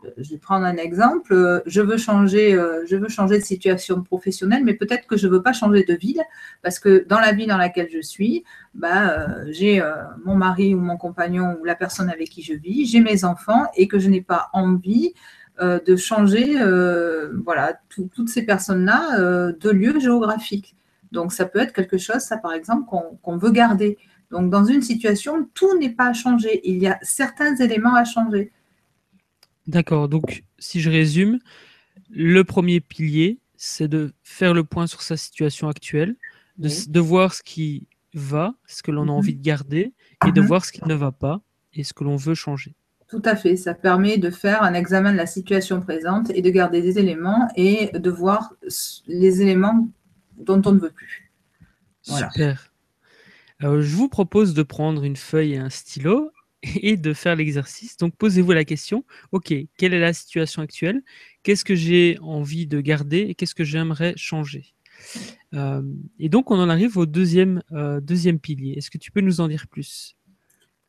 Euh, 0.05 0.09
je 0.17 0.31
vais 0.31 0.37
prendre 0.37 0.65
un 0.65 0.77
exemple. 0.77 1.61
Je 1.65 1.81
veux 1.81 1.97
changer, 1.97 2.51
je 2.87 2.95
veux 2.95 3.09
changer 3.09 3.39
de 3.39 3.43
situation 3.43 4.01
professionnelle, 4.01 4.63
mais 4.63 4.73
peut-être 4.73 5.07
que 5.07 5.17
je 5.17 5.27
ne 5.27 5.33
veux 5.33 5.41
pas 5.41 5.53
changer 5.53 5.83
de 5.83 5.93
ville 5.93 6.21
parce 6.61 6.79
que 6.79 7.05
dans 7.07 7.19
la 7.19 7.31
ville 7.31 7.47
dans 7.47 7.57
laquelle 7.57 7.89
je 7.91 8.01
suis, 8.01 8.43
bah, 8.73 9.27
j'ai 9.47 9.81
mon 10.25 10.35
mari 10.35 10.73
ou 10.75 10.79
mon 10.79 10.97
compagnon 10.97 11.57
ou 11.59 11.65
la 11.65 11.75
personne 11.75 12.09
avec 12.09 12.29
qui 12.29 12.41
je 12.41 12.53
vis, 12.53 12.85
j'ai 12.85 13.01
mes 13.01 13.25
enfants 13.25 13.67
et 13.75 13.87
que 13.87 13.99
je 13.99 14.09
n'ai 14.09 14.21
pas 14.21 14.49
envie 14.53 15.13
euh, 15.61 15.77
de 15.85 15.97
changer 15.97 16.55
euh, 16.61 17.31
voilà, 17.43 17.77
toutes 17.89 18.29
ces 18.29 18.43
personnes-là 18.43 19.19
euh, 19.19 19.51
de 19.59 19.69
lieu 19.69 19.99
géographique. 19.99 20.77
Donc 21.11 21.33
ça 21.33 21.45
peut 21.45 21.59
être 21.59 21.73
quelque 21.73 21.97
chose, 21.97 22.19
ça 22.19 22.37
par 22.37 22.53
exemple, 22.53 22.89
qu'on 23.21 23.37
veut 23.37 23.51
garder. 23.51 23.97
Donc 24.31 24.49
dans 24.49 24.63
une 24.63 24.81
situation, 24.81 25.49
tout 25.53 25.77
n'est 25.77 25.89
pas 25.89 26.07
à 26.07 26.13
changer. 26.13 26.61
Il 26.63 26.77
y 26.77 26.87
a 26.87 26.97
certains 27.01 27.57
éléments 27.57 27.95
à 27.95 28.05
changer. 28.05 28.53
D'accord. 29.69 30.09
Donc 30.09 30.43
si 30.57 30.81
je 30.81 30.89
résume, 30.89 31.37
le 32.09 32.43
premier 32.43 32.79
pilier, 32.79 33.37
c'est 33.55 33.87
de 33.87 34.13
faire 34.23 34.55
le 34.55 34.63
point 34.63 34.87
sur 34.87 35.03
sa 35.03 35.15
situation 35.15 35.69
actuelle, 35.69 36.15
de, 36.57 36.99
voir 36.99 37.35
ce 37.35 37.43
qui 37.43 37.87
va, 38.15 38.55
ce 38.65 38.81
que 38.81 38.89
l'on 38.89 39.03
a 39.03 39.05
mhm. 39.05 39.11
envie 39.11 39.35
de 39.35 39.43
garder, 39.43 39.93
et 40.27 40.31
de 40.31 40.41
mhm. 40.41 40.47
voir 40.47 40.65
ce 40.65 40.71
qui 40.71 40.83
ne 40.85 40.95
va 40.95 41.11
pas 41.11 41.41
et 41.73 41.83
ce 41.83 41.93
que 41.93 42.03
l'on 42.03 42.15
veut 42.15 42.33
changer. 42.33 42.75
Tout 43.07 43.21
à 43.25 43.35
fait. 43.35 43.55
Ça 43.55 43.75
permet 43.75 44.17
de 44.17 44.31
faire 44.31 44.63
un 44.63 44.73
examen 44.73 45.11
de 45.11 45.17
la 45.17 45.27
situation 45.27 45.81
présente 45.81 46.31
et 46.31 46.41
de 46.41 46.49
garder 46.49 46.81
des 46.81 46.97
éléments 46.97 47.47
et 47.55 47.91
de 47.93 48.09
voir 48.09 48.53
les 49.07 49.41
éléments 49.43 49.87
dont 50.37 50.61
on 50.65 50.71
ne 50.71 50.79
veut 50.79 50.91
plus. 50.91 51.31
Super. 52.01 52.73
je 53.61 53.95
vous 53.95 54.09
propose 54.09 54.55
de 54.55 54.63
prendre 54.63 55.03
une 55.03 55.15
feuille 55.15 55.53
et 55.53 55.57
un 55.57 55.69
stylo 55.69 56.31
et 56.81 56.97
de 56.97 57.13
faire 57.13 57.35
l'exercice. 57.35 57.97
Donc, 57.97 58.15
posez-vous 58.15 58.51
la 58.51 58.65
question, 58.65 59.05
OK, 59.31 59.53
quelle 59.77 59.93
est 59.93 59.99
la 59.99 60.13
situation 60.13 60.61
actuelle? 60.61 61.01
Qu'est-ce 61.43 61.65
que 61.65 61.75
j'ai 61.75 62.17
envie 62.21 62.67
de 62.67 62.81
garder 62.81 63.19
et 63.19 63.35
qu'est-ce 63.35 63.55
que 63.55 63.63
j'aimerais 63.63 64.13
changer? 64.17 64.73
Euh, 65.53 65.81
Et 66.19 66.29
donc, 66.29 66.51
on 66.51 66.59
en 66.59 66.69
arrive 66.69 66.97
au 66.97 67.05
deuxième, 67.05 67.63
euh, 67.71 67.99
deuxième 68.01 68.39
pilier. 68.39 68.73
Est-ce 68.77 68.91
que 68.91 68.97
tu 68.97 69.11
peux 69.11 69.21
nous 69.21 69.41
en 69.41 69.47
dire 69.47 69.67
plus? 69.67 70.15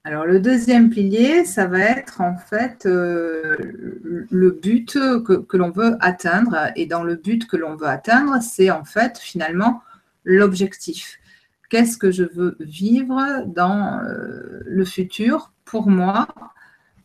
Alors 0.02 0.24
le 0.24 0.40
deuxième 0.40 0.88
pilier, 0.88 1.44
ça 1.44 1.66
va 1.66 1.80
être 1.80 2.22
en 2.22 2.34
fait 2.34 2.86
euh, 2.86 3.54
le 4.30 4.50
but 4.50 4.94
que, 4.94 5.56
l'on 5.58 5.70
veut 5.70 5.96
atteindre. 6.00 6.72
Et 6.74 6.86
dans 6.86 7.04
le 7.04 7.16
but 7.16 7.46
que 7.46 7.58
l'on 7.58 7.76
veut 7.76 7.86
atteindre, 7.86 8.38
c'est 8.40 8.70
en 8.70 8.84
fait 8.84 9.18
finalement 9.18 9.82
l'objectif. 10.24 11.18
Qu'est-ce 11.70 11.96
que 11.96 12.10
je 12.10 12.24
veux 12.24 12.56
vivre 12.58 13.44
dans 13.46 14.00
euh, 14.02 14.60
le 14.66 14.84
futur 14.84 15.52
pour 15.64 15.88
moi 15.88 16.26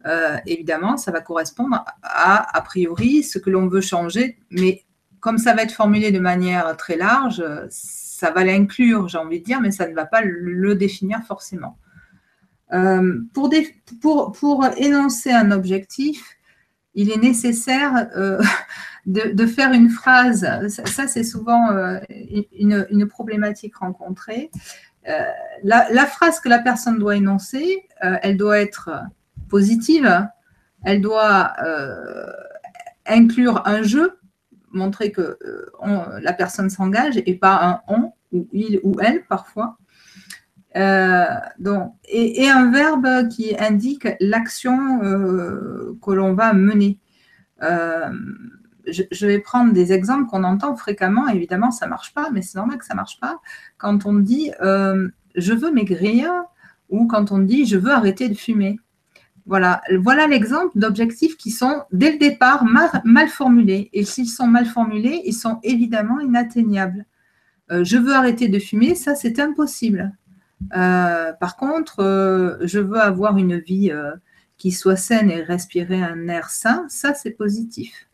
euh, 0.07 0.37
Évidemment, 0.47 0.97
ça 0.97 1.11
va 1.11 1.21
correspondre 1.21 1.85
à, 2.01 2.57
a 2.57 2.61
priori, 2.61 3.21
ce 3.21 3.37
que 3.37 3.51
l'on 3.51 3.67
veut 3.67 3.81
changer. 3.81 4.39
Mais 4.49 4.83
comme 5.19 5.37
ça 5.37 5.53
va 5.53 5.61
être 5.61 5.71
formulé 5.71 6.11
de 6.11 6.19
manière 6.19 6.75
très 6.77 6.97
large, 6.97 7.43
ça 7.69 8.31
va 8.31 8.43
l'inclure, 8.43 9.07
j'ai 9.07 9.19
envie 9.19 9.39
de 9.39 9.45
dire, 9.45 9.61
mais 9.61 9.71
ça 9.71 9.87
ne 9.87 9.93
va 9.93 10.05
pas 10.05 10.21
le 10.23 10.73
définir 10.75 11.21
forcément. 11.27 11.77
Euh, 12.73 13.21
pour, 13.33 14.65
énoncer 14.77 15.31
un 15.31 15.51
objectif, 15.51 16.37
il 16.95 17.11
est 17.11 17.17
nécessaire 17.17 18.09
euh, 19.07 19.33
de, 19.33 19.45
faire 19.45 19.71
une 19.71 19.89
phrase. 19.89 20.47
Ça, 20.67 21.07
c'est 21.07 21.23
souvent 21.23 21.71
euh, 21.71 21.99
une, 22.09 23.07
problématique 23.07 23.77
rencontrée. 23.77 24.51
La, 25.63 26.05
phrase 26.05 26.39
que 26.39 26.49
la 26.49 26.59
personne 26.59 26.97
doit 26.97 27.15
énoncer, 27.15 27.87
elle 28.01 28.37
doit 28.37 28.59
être 28.59 28.89
positive, 29.49 30.27
elle 30.83 31.01
doit 31.01 31.53
inclure 33.05 33.61
un 33.67 33.83
jeu, 33.83 34.17
montrer 34.71 35.11
que 35.11 35.37
la 36.19 36.33
personne 36.33 36.71
s'engage 36.71 37.21
et 37.25 37.35
pas 37.35 37.59
un 37.63 37.81
on 37.87 38.13
ou 38.31 38.49
il 38.51 38.79
ou 38.83 38.95
elle 38.99 39.25
parfois. 39.25 39.77
Euh, 40.75 41.25
donc, 41.57 41.93
et, 42.09 42.49
un 42.49 42.69
verbe 42.71 43.29
qui 43.29 43.55
indique 43.57 44.07
l'action 44.19 45.01
euh, 45.03 45.97
que 46.01 46.11
l'on 46.11 46.33
va 46.33 46.53
mener. 46.53 46.99
Euh, 47.63 48.09
je, 48.87 49.25
vais 49.25 49.39
prendre 49.39 49.73
des 49.73 49.93
exemples 49.93 50.29
qu'on 50.29 50.43
entend 50.43 50.75
fréquemment. 50.75 51.27
Évidemment, 51.27 51.71
ça 51.71 51.85
ne 51.85 51.91
marche 51.91 52.13
pas, 52.13 52.29
mais 52.31 52.41
c'est 52.41 52.57
normal 52.57 52.77
que 52.77 52.85
ça 52.85 52.93
ne 52.93 52.97
marche 52.97 53.19
pas. 53.19 53.39
Quand 53.77 54.05
on 54.05 54.13
dit 54.13 54.51
je 55.35 55.53
veux 55.53 55.71
maigrir 55.71 56.31
ou 56.89 57.07
quand 57.07 57.31
on 57.31 57.39
dit 57.39 57.65
je 57.65 57.77
veux 57.77 57.91
arrêter 57.91 58.29
de 58.29 58.35
fumer. 58.35 58.79
Voilà, 59.45 59.81
l'exemple 60.27 60.77
d'objectifs 60.79 61.37
qui 61.37 61.51
sont 61.51 61.83
dès 61.91 62.13
le 62.13 62.17
départ 62.17 62.65
mal 62.65 63.29
formulés. 63.29 63.89
Et 63.93 64.03
s'ils 64.03 64.29
sont 64.29 64.47
mal 64.47 64.65
formulés, 64.65 65.21
ils 65.25 65.33
sont 65.33 65.59
évidemment 65.63 66.19
inatteignables. 66.19 67.05
je 67.69 67.97
veux 67.97 68.13
arrêter 68.13 68.47
de 68.47 68.59
fumer, 68.59 68.95
ça 68.95 69.15
c'est 69.15 69.39
impossible. 69.39 70.13
Euh, 70.75 71.33
par 71.33 71.57
contre, 71.57 71.99
euh, 71.99 72.57
je 72.61 72.79
veux 72.79 72.99
avoir 72.99 73.37
une 73.37 73.57
vie 73.59 73.91
euh, 73.91 74.13
qui 74.57 74.71
soit 74.71 74.95
saine 74.95 75.29
et 75.29 75.41
respirer 75.41 76.01
un 76.01 76.27
air 76.27 76.49
sain, 76.49 76.85
ça 76.89 77.13
c'est 77.13 77.31
positif. 77.31 78.07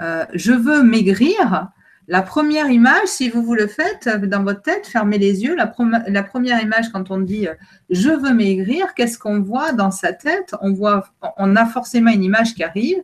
Je 0.00 0.52
veux 0.52 0.82
maigrir. 0.82 1.68
La 2.08 2.22
première 2.22 2.70
image, 2.70 3.06
si 3.06 3.28
vous 3.28 3.42
vous 3.42 3.54
le 3.54 3.68
faites 3.68 4.08
dans 4.08 4.42
votre 4.42 4.62
tête, 4.62 4.86
fermez 4.86 5.18
les 5.18 5.44
yeux. 5.44 5.54
La, 5.54 5.66
première 5.66 6.60
image, 6.60 6.90
quand 6.90 7.10
on 7.10 7.18
dit 7.18 7.46
je 7.88 8.10
veux 8.10 8.34
maigrir, 8.34 8.94
qu'est-ce 8.94 9.18
qu'on 9.18 9.40
voit 9.40 9.72
dans 9.72 9.90
sa 9.90 10.12
tête? 10.12 10.54
On 10.60 10.72
voit, 10.72 11.06
on 11.36 11.54
a 11.54 11.66
forcément 11.66 12.10
une 12.10 12.24
image 12.24 12.54
qui 12.54 12.64
arrive 12.64 13.00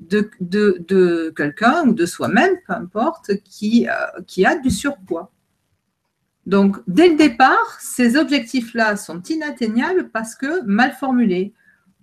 de, 0.00 0.30
de, 0.40 1.32
quelqu'un 1.36 1.82
ou 1.86 1.92
de 1.92 2.06
soi-même, 2.06 2.54
peu 2.66 2.72
importe, 2.72 3.32
qui, 3.44 3.88
qui 4.26 4.46
a 4.46 4.56
du 4.56 4.70
surpoids. 4.70 5.30
Donc, 6.46 6.76
dès 6.86 7.08
le 7.08 7.16
départ, 7.16 7.76
ces 7.80 8.16
objectifs-là 8.16 8.96
sont 8.96 9.20
inatteignables 9.22 10.10
parce 10.10 10.36
que 10.36 10.64
mal 10.64 10.92
formulés. 10.92 11.52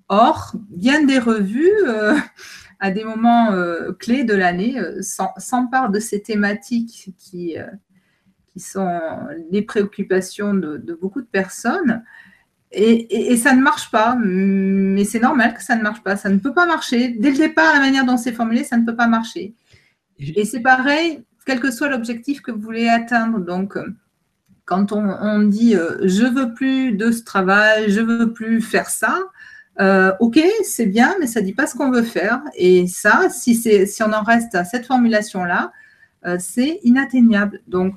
Or, 0.09 0.53
bien 0.69 1.03
des 1.03 1.17
revues, 1.17 1.71
euh, 1.87 2.15
à 2.79 2.91
des 2.91 3.03
moments 3.03 3.51
euh, 3.51 3.91
clés 3.93 4.23
de 4.23 4.33
l'année, 4.33 4.79
euh, 4.79 5.01
s'emparent 5.01 5.89
de 5.89 5.99
ces 5.99 6.21
thématiques 6.21 7.13
qui, 7.17 7.55
qui 8.51 8.59
sont 8.59 8.99
les 9.51 9.61
préoccupations 9.61 10.53
de, 10.53 10.97
beaucoup 10.99 11.21
de 11.21 11.27
personnes. 11.27 12.03
Et, 12.71 13.37
ça 13.37 13.53
ne 13.53 13.61
marche 13.61 13.91
pas, 13.91 14.15
mais 14.19 15.05
c'est 15.05 15.19
normal 15.19 15.53
que 15.53 15.61
ça 15.61 15.75
ne 15.75 15.83
marche 15.83 16.01
pas. 16.01 16.15
Ça 16.15 16.29
ne 16.29 16.39
peut 16.39 16.53
pas 16.53 16.65
marcher. 16.65 17.09
Dès 17.09 17.29
le 17.29 17.37
départ, 17.37 17.71
la 17.71 17.79
manière 17.79 18.05
dont 18.05 18.17
c'est 18.17 18.31
formulé, 18.31 18.63
ça 18.63 18.77
ne 18.77 18.85
peut 18.85 18.95
pas 18.95 19.07
marcher. 19.07 19.53
Et 20.19 20.43
c'est 20.43 20.61
pareil, 20.61 21.23
quel 21.45 21.59
que 21.59 21.69
soit 21.69 21.89
l'objectif 21.89 22.41
que 22.41 22.51
vous 22.51 22.59
voulez 22.61 22.89
atteindre. 22.89 23.39
Donc, 23.39 23.77
quand 24.65 24.91
on, 24.91 25.39
dit 25.43 25.73
je 25.73 26.25
veux 26.25 26.53
plus 26.53 26.93
de 26.93 27.11
ce 27.11 27.23
travail, 27.23 27.91
je 27.91 28.01
veux 28.01 28.33
plus 28.33 28.59
faire 28.59 28.89
ça, 28.89 29.19
euh, 29.79 30.13
ok, 30.19 30.39
c'est 30.63 30.85
bien, 30.85 31.15
mais 31.19 31.27
ça 31.27 31.41
ne 31.41 31.45
dit 31.45 31.53
pas 31.53 31.67
ce 31.67 31.75
qu'on 31.75 31.91
veut 31.91 32.03
faire. 32.03 32.41
Et 32.55 32.87
ça, 32.87 33.29
si, 33.29 33.59
on 34.01 34.13
en 34.13 34.23
reste 34.23 34.55
à 34.55 34.65
cette 34.65 34.85
formulation-là, 34.85 35.71
euh, 36.25 36.37
c'est 36.39 36.79
inatteignable. 36.83 37.61
Donc, 37.67 37.95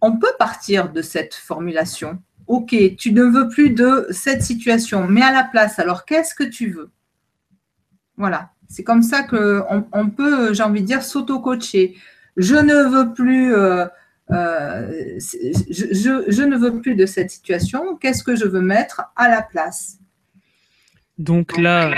on 0.00 0.18
peut 0.18 0.32
partir 0.38 0.92
de 0.92 1.02
cette 1.02 1.34
formulation. 1.34 2.18
Ok, 2.46 2.76
tu 2.96 3.12
ne 3.12 3.24
veux 3.24 3.48
plus 3.48 3.70
de 3.70 4.06
cette 4.10 4.42
situation, 4.42 5.08
mais 5.08 5.22
à 5.22 5.32
la 5.32 5.42
place, 5.42 5.78
alors 5.78 6.04
qu'est-ce 6.04 6.34
que 6.34 6.44
tu 6.44 6.70
veux? 6.70 6.90
Voilà, 8.16 8.50
c'est 8.68 8.84
comme 8.84 9.02
ça 9.02 9.24
qu'on 9.24 9.86
on 9.92 10.10
peut, 10.10 10.54
j'ai 10.54 10.62
envie 10.62 10.82
de 10.82 10.86
dire, 10.86 11.02
s'auto-coacher. 11.02 11.96
Je 12.36 12.54
ne 12.54 12.74
veux 12.74 13.14
plus. 13.14 13.54
Euh, 13.54 13.86
je, 14.30 16.42
ne 16.42 16.56
veux 16.56 16.80
plus 16.80 16.94
de 16.94 17.06
cette 17.06 17.30
situation. 17.30 17.96
Qu'est-ce 17.96 18.22
que 18.22 18.36
je 18.36 18.44
veux 18.44 18.60
mettre 18.60 19.02
à 19.16 19.28
la 19.28 19.42
place? 19.42 19.98
Donc 21.18 21.56
là, 21.56 21.94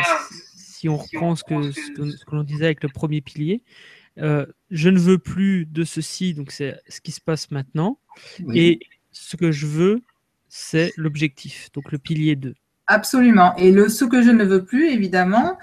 si 0.54 0.88
on 0.88 0.96
reprend 0.96 1.34
ce 1.34 1.44
que, 1.44 1.72
ce 1.72 2.24
que, 2.24 2.34
l'on 2.34 2.44
disait 2.44 2.66
avec 2.66 2.82
le 2.82 2.88
premier 2.88 3.20
pilier, 3.20 3.64
euh, 4.18 4.46
je 4.70 4.88
ne 4.88 4.98
veux 4.98 5.18
plus 5.18 5.66
de 5.66 5.84
ceci, 5.84 6.34
donc 6.34 6.50
c'est 6.52 6.80
ce 6.88 7.00
qui 7.00 7.12
se 7.12 7.20
passe 7.20 7.50
maintenant. 7.50 7.98
Et 8.54 8.80
ce 9.10 9.36
que 9.36 9.50
je 9.50 9.66
veux, 9.66 10.02
c'est 10.48 10.92
l'objectif, 10.96 11.70
donc 11.72 11.92
le 11.92 11.98
pilier 11.98 12.36
2. 12.36 12.54
Absolument. 12.86 13.54
Et 13.56 13.70
le 13.70 13.88
ce 13.88 14.04
que 14.04 14.22
je 14.22 14.30
ne 14.30 14.44
veux 14.44 14.64
plus, 14.64 14.88
évidemment, 14.88 15.58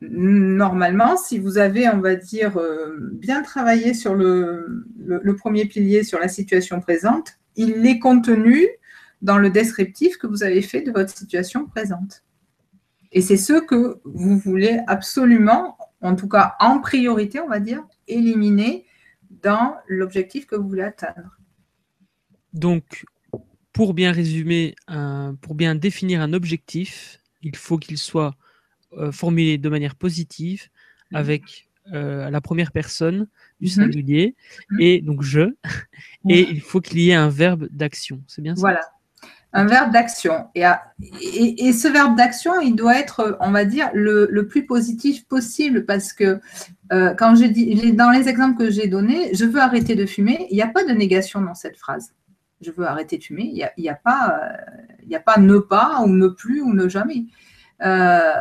normalement, 0.00 1.16
si 1.16 1.38
vous 1.38 1.58
avez, 1.58 1.88
on 1.88 2.00
va 2.00 2.14
dire, 2.14 2.56
euh, 2.56 2.96
bien 3.12 3.42
travaillé 3.42 3.94
sur 3.94 4.14
le, 4.14 4.84
le, 5.04 5.36
premier 5.36 5.64
pilier, 5.64 6.04
sur 6.04 6.18
la 6.18 6.28
situation 6.28 6.80
présente, 6.80 7.32
il 7.56 7.86
est 7.86 7.98
contenu 7.98 8.68
dans 9.22 9.38
le 9.38 9.50
descriptif 9.50 10.18
que 10.18 10.26
vous 10.26 10.42
avez 10.42 10.62
fait 10.62 10.82
de 10.82 10.92
votre 10.92 11.10
situation 11.10 11.66
présente. 11.66 12.22
Et 13.14 13.20
c'est 13.20 13.36
ce 13.36 13.64
que 13.64 14.00
vous 14.04 14.36
voulez 14.38 14.80
absolument, 14.88 15.78
en 16.02 16.16
tout 16.16 16.28
cas 16.28 16.56
en 16.60 16.80
priorité, 16.80 17.40
on 17.40 17.48
va 17.48 17.60
dire, 17.60 17.82
éliminer 18.08 18.84
dans 19.42 19.76
l'objectif 19.86 20.46
que 20.46 20.56
vous 20.56 20.68
voulez 20.68 20.82
atteindre. 20.82 21.38
Donc, 22.52 23.06
pour 23.72 23.94
bien 23.94 24.12
résumer, 24.12 24.74
pour 25.40 25.54
bien 25.54 25.76
définir 25.76 26.20
un 26.20 26.32
objectif, 26.32 27.20
il 27.42 27.56
faut 27.56 27.78
qu'il 27.78 27.98
soit 27.98 28.36
euh, 28.96 29.12
formulé 29.12 29.58
de 29.58 29.68
manière 29.68 29.94
positive 29.94 30.68
mhm. 31.10 31.16
avec 31.16 31.68
euh, 31.92 32.30
la 32.30 32.40
première 32.40 32.72
personne 32.72 33.28
du 33.60 33.66
mhm. 33.66 33.72
singulier 33.72 34.34
mhm. 34.70 34.80
et 34.80 35.00
donc 35.00 35.22
je, 35.22 35.54
et 36.28 36.40
il 36.40 36.60
faut 36.60 36.80
qu'il 36.80 36.98
y 37.00 37.10
ait 37.10 37.14
un 37.14 37.28
verbe 37.28 37.68
d'action. 37.70 38.22
C'est 38.26 38.42
bien 38.42 38.56
ça? 38.56 38.60
Voilà, 38.60 38.82
un 39.54 39.66
verbe 39.66 39.92
d'action. 39.92 40.48
Et, 40.54 41.72
ce 41.72 41.88
verbe 41.88 42.16
d'action, 42.16 42.60
il 42.60 42.74
doit 42.74 42.98
être, 42.98 43.38
on 43.40 43.52
va 43.52 43.64
dire, 43.64 43.88
le, 43.94 44.42
plus 44.42 44.66
positif 44.66 45.26
possible 45.26 45.86
parce 45.86 46.12
que 46.12 46.40
euh, 46.92 47.14
quand 47.14 47.36
je 47.36 47.44
dis, 47.44 47.92
dans 47.92 48.10
les 48.10 48.28
exemples 48.28 48.58
que 48.58 48.70
j'ai 48.70 48.88
donnés, 48.88 49.32
je 49.32 49.44
veux 49.44 49.60
arrêter 49.60 49.94
de 49.94 50.06
fumer, 50.06 50.48
il 50.50 50.56
n'y 50.56 50.62
a 50.62 50.66
pas 50.66 50.84
de 50.84 50.92
négation 50.92 51.40
dans 51.40 51.54
cette 51.54 51.78
phrase. 51.78 52.12
Je 52.60 52.70
veux 52.72 52.84
arrêter 52.84 53.16
de 53.16 53.22
fumer, 53.22 53.44
il 53.44 53.68
n'y 53.78 53.88
a, 53.88 53.94
pas, 53.94 54.40
il 55.06 55.14
a 55.14 55.20
pas 55.20 55.38
ne 55.38 55.58
pas 55.58 56.00
ou 56.02 56.08
ne 56.08 56.28
plus 56.28 56.60
ou 56.60 56.74
ne 56.74 56.88
jamais. 56.88 57.26
Euh, 57.84 58.32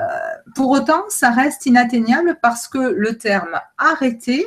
pour 0.56 0.72
autant, 0.72 1.04
ça 1.10 1.30
reste 1.30 1.66
inatteignable 1.66 2.40
parce 2.42 2.68
que 2.68 2.80
le 2.80 3.18
terme 3.18 3.60
arrêter 3.78 4.46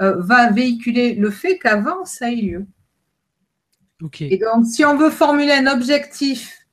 euh, 0.00 0.16
va 0.18 0.50
véhiculer 0.50 1.14
le 1.14 1.30
fait 1.30 1.58
qu'avant 1.58 2.04
ça 2.04 2.30
ait 2.30 2.36
lieu. 2.36 2.66
Et 4.20 4.38
donc, 4.38 4.66
si 4.66 4.84
on 4.84 4.96
veut 4.96 5.10
formuler 5.10 5.52
un 5.52 5.66
objectif 5.66 6.66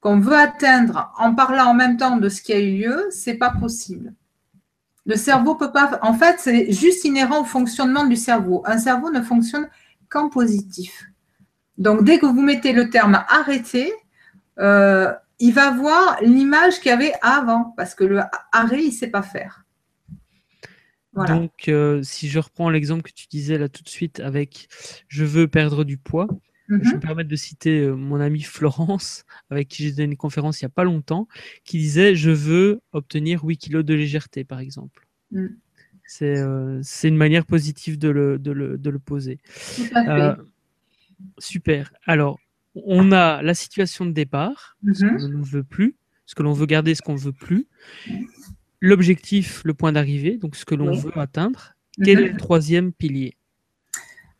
qu'on 0.00 0.18
veut 0.18 0.36
atteindre 0.36 1.12
en 1.18 1.34
parlant 1.34 1.66
en 1.66 1.74
même 1.74 1.96
temps 1.96 2.16
de 2.16 2.28
ce 2.28 2.42
qui 2.42 2.52
a 2.52 2.58
eu 2.58 2.78
lieu, 2.78 3.06
c'est 3.10 3.34
pas 3.34 3.50
possible. 3.50 4.14
Le 5.06 5.16
cerveau 5.16 5.54
peut 5.54 5.72
pas. 5.72 5.98
En 6.02 6.14
fait, 6.14 6.36
c'est 6.38 6.72
juste 6.72 7.04
inhérent 7.04 7.42
au 7.42 7.44
fonctionnement 7.44 8.06
du 8.06 8.16
cerveau. 8.16 8.62
Un 8.66 8.78
cerveau 8.78 9.10
ne 9.10 9.20
fonctionne 9.20 9.68
qu'en 10.08 10.30
positif. 10.30 11.04
Donc, 11.76 12.04
dès 12.04 12.18
que 12.18 12.26
vous 12.26 12.40
mettez 12.40 12.72
le 12.72 12.88
terme 12.88 13.22
arrêter, 13.28 13.92
euh, 14.58 15.12
il 15.38 15.52
va 15.52 15.72
voir 15.72 16.18
l'image 16.22 16.80
qu'il 16.80 16.90
y 16.90 16.92
avait 16.92 17.12
avant, 17.20 17.74
parce 17.76 17.94
que 17.94 18.04
le 18.04 18.20
arrêt, 18.52 18.82
il 18.82 18.88
ne 18.88 18.92
sait 18.92 19.08
pas 19.08 19.22
faire. 19.22 19.64
Donc, 21.14 21.68
euh, 21.68 22.02
si 22.02 22.28
je 22.28 22.38
reprends 22.40 22.70
l'exemple 22.70 23.02
que 23.02 23.12
tu 23.12 23.26
disais 23.28 23.56
là 23.56 23.68
tout 23.68 23.82
de 23.82 23.88
suite 23.88 24.18
avec 24.18 24.66
je 25.06 25.24
veux 25.24 25.46
perdre 25.46 25.84
du 25.84 25.96
poids, 25.96 26.26
je 26.68 26.74
me 26.74 26.94
mhm. 26.94 27.00
permets 27.00 27.24
de 27.24 27.36
citer 27.36 27.80
euh, 27.80 27.94
mon 27.94 28.20
amie 28.20 28.42
Florence, 28.42 29.24
avec 29.50 29.68
qui 29.68 29.82
j'ai 29.82 29.92
donné 29.92 30.04
une 30.12 30.16
conférence 30.16 30.60
il 30.60 30.64
n'y 30.64 30.68
a 30.68 30.70
pas 30.70 30.84
longtemps, 30.84 31.28
qui 31.64 31.78
disait 31.78 32.14
Je 32.14 32.30
veux 32.30 32.80
obtenir 32.92 33.44
8 33.44 33.56
kilos 33.58 33.84
de 33.84 33.94
légèreté, 33.94 34.44
par 34.44 34.60
exemple. 34.60 35.06
Mm. 35.30 35.46
Euh, 36.22 36.80
c'est 36.82 37.08
une 37.08 37.16
manière 37.16 37.46
positive 37.46 37.98
de 37.98 38.08
le, 38.08 38.38
de 38.38 38.52
le, 38.52 38.78
de 38.78 38.90
le 38.90 38.98
poser. 38.98 39.38
Euh, 39.96 40.36
super. 41.38 41.92
Alors, 42.04 42.38
on 42.74 43.12
a 43.12 43.42
la 43.42 43.54
situation 43.54 44.04
de 44.04 44.12
départ, 44.12 44.76
ce 44.92 45.04
mhm. 45.04 45.16
que 45.16 45.22
l'on 45.22 45.38
ne 45.38 45.44
veut 45.44 45.64
plus, 45.64 45.96
ce 46.26 46.34
que 46.34 46.42
l'on 46.42 46.52
veut 46.52 46.66
garder, 46.66 46.94
ce 46.94 47.02
qu'on 47.02 47.14
ne 47.14 47.18
veut 47.18 47.32
plus. 47.32 47.66
L'objectif, 48.80 49.62
le 49.64 49.74
point 49.74 49.92
d'arrivée, 49.92 50.36
donc 50.36 50.56
ce 50.56 50.64
que 50.64 50.74
l'on 50.74 50.92
veut 50.92 51.16
atteindre. 51.18 51.74
Quel 52.02 52.20
est 52.20 52.28
le 52.30 52.36
troisième 52.36 52.92
pilier? 52.92 53.36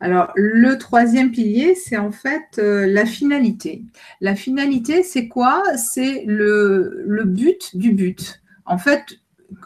Alors, 0.05 0.31
le 0.35 0.77
troisième 0.77 1.31
pilier, 1.31 1.73
c'est 1.73 1.97
en 1.97 2.11
fait 2.11 2.59
euh, 2.59 2.85
la 2.85 3.07
finalité. 3.07 3.81
La 4.21 4.35
finalité, 4.35 5.01
c'est 5.01 5.27
quoi? 5.27 5.63
C'est 5.77 6.25
le, 6.27 7.23
but 7.25 7.75
du 7.75 7.91
but. 7.91 8.43
En 8.67 8.77
fait, 8.77 9.17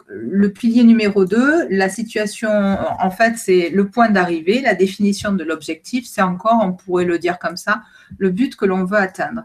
le 0.08 0.50
pilier 0.50 0.82
numéro 0.84 1.26
2, 1.26 1.66
la 1.68 1.90
situation, 1.90 2.48
en 2.48 3.10
fait, 3.10 3.36
c'est 3.36 3.68
le 3.68 3.90
point 3.90 4.08
d'arrivée, 4.08 4.62
la 4.62 4.74
définition 4.74 5.32
de 5.32 5.44
l'objectif, 5.44 6.06
c'est 6.08 6.22
encore, 6.22 6.58
on 6.64 6.72
pourrait 6.72 7.04
le 7.04 7.18
dire 7.18 7.38
comme 7.38 7.58
ça, 7.58 7.82
le 8.16 8.30
but 8.30 8.56
que 8.56 8.64
l'on 8.64 8.86
veut 8.86 8.96
atteindre. 8.96 9.42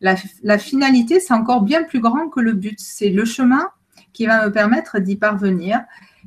La, 0.00 0.16
la 0.42 0.58
finalité, 0.58 1.20
c'est 1.20 1.34
encore 1.34 1.62
bien 1.62 1.84
plus 1.84 2.00
grand 2.00 2.28
que 2.30 2.40
le 2.40 2.54
but. 2.54 2.80
C'est 2.80 3.10
le 3.10 3.24
chemin 3.24 3.68
qui 4.12 4.26
va 4.26 4.44
me 4.44 4.50
permettre 4.50 4.98
d'y 4.98 5.14
parvenir. 5.14 5.82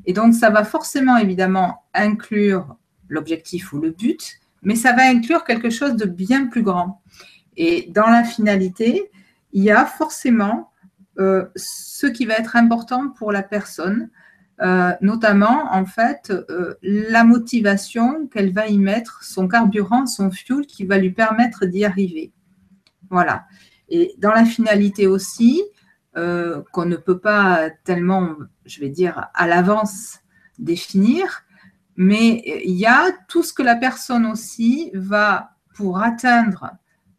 Et 0.06 0.14
donc, 0.14 0.34
ça 0.36 0.50
va 0.50 0.64
forcément, 0.64 1.18
évidemment, 1.18 1.84
inclure 1.94 2.78
l'objectif 3.10 3.74
ou 3.74 3.80
le 3.80 3.92
but, 3.92 4.40
mais 4.62 4.76
ça 4.76 4.94
va 4.94 5.08
inclure 5.08 5.44
quelque 5.44 5.70
chose 5.70 5.96
de 5.96 6.06
bien 6.06 6.48
plus 6.48 6.64
grand. 6.64 7.02
Et 7.58 7.90
dans 7.92 8.08
la 8.08 8.24
finalité, 8.24 9.10
il 9.54 9.64
y 9.64 9.72
a 9.72 9.86
forcément 9.86 10.72
euh, 11.18 11.46
ce 11.56 12.08
qui 12.08 12.26
va 12.26 12.34
être 12.34 12.58
important 12.58 13.10
pour 13.10 13.32
la 13.32 13.42
personne, 13.42 14.10
euh, 14.62 14.92
notamment 15.02 15.74
en 15.74 15.86
fait 15.86 16.32
euh, 16.32 16.76
la 16.82 17.24
motivation 17.24 18.28
qu'elle 18.28 18.52
va 18.52 18.68
y 18.68 18.78
mettre, 18.78 19.24
son 19.24 19.48
carburant, 19.48 20.08
son 20.08 20.30
fuel 20.30 20.66
qui 20.66 20.86
va 20.86 20.98
lui 20.98 21.12
permettre 21.12 21.66
d'y 21.66 21.86
arriver. 21.86 22.34
Voilà. 23.10 23.46
Et 23.88 24.14
dans 24.18 24.32
la 24.32 24.46
finalité 24.46 25.08
aussi, 25.08 25.64
qu'on 26.72 26.86
ne 26.86 26.96
peut 26.96 27.20
pas 27.20 27.70
tellement, 27.84 28.38
je 28.66 28.80
vais 28.80 28.88
dire, 28.88 29.28
à 29.34 29.48
l'avance 29.48 30.20
définir, 30.58 31.45
mais 31.96 32.42
il 32.66 32.76
y 32.76 32.86
a 32.86 33.12
tout 33.28 33.44
ce 33.44 33.54
que 33.54 33.64
la 33.64 33.76
personne 33.76 34.26
aussi 34.26 34.92
va, 34.94 35.52
pour 35.76 36.02
atteindre 36.02 36.72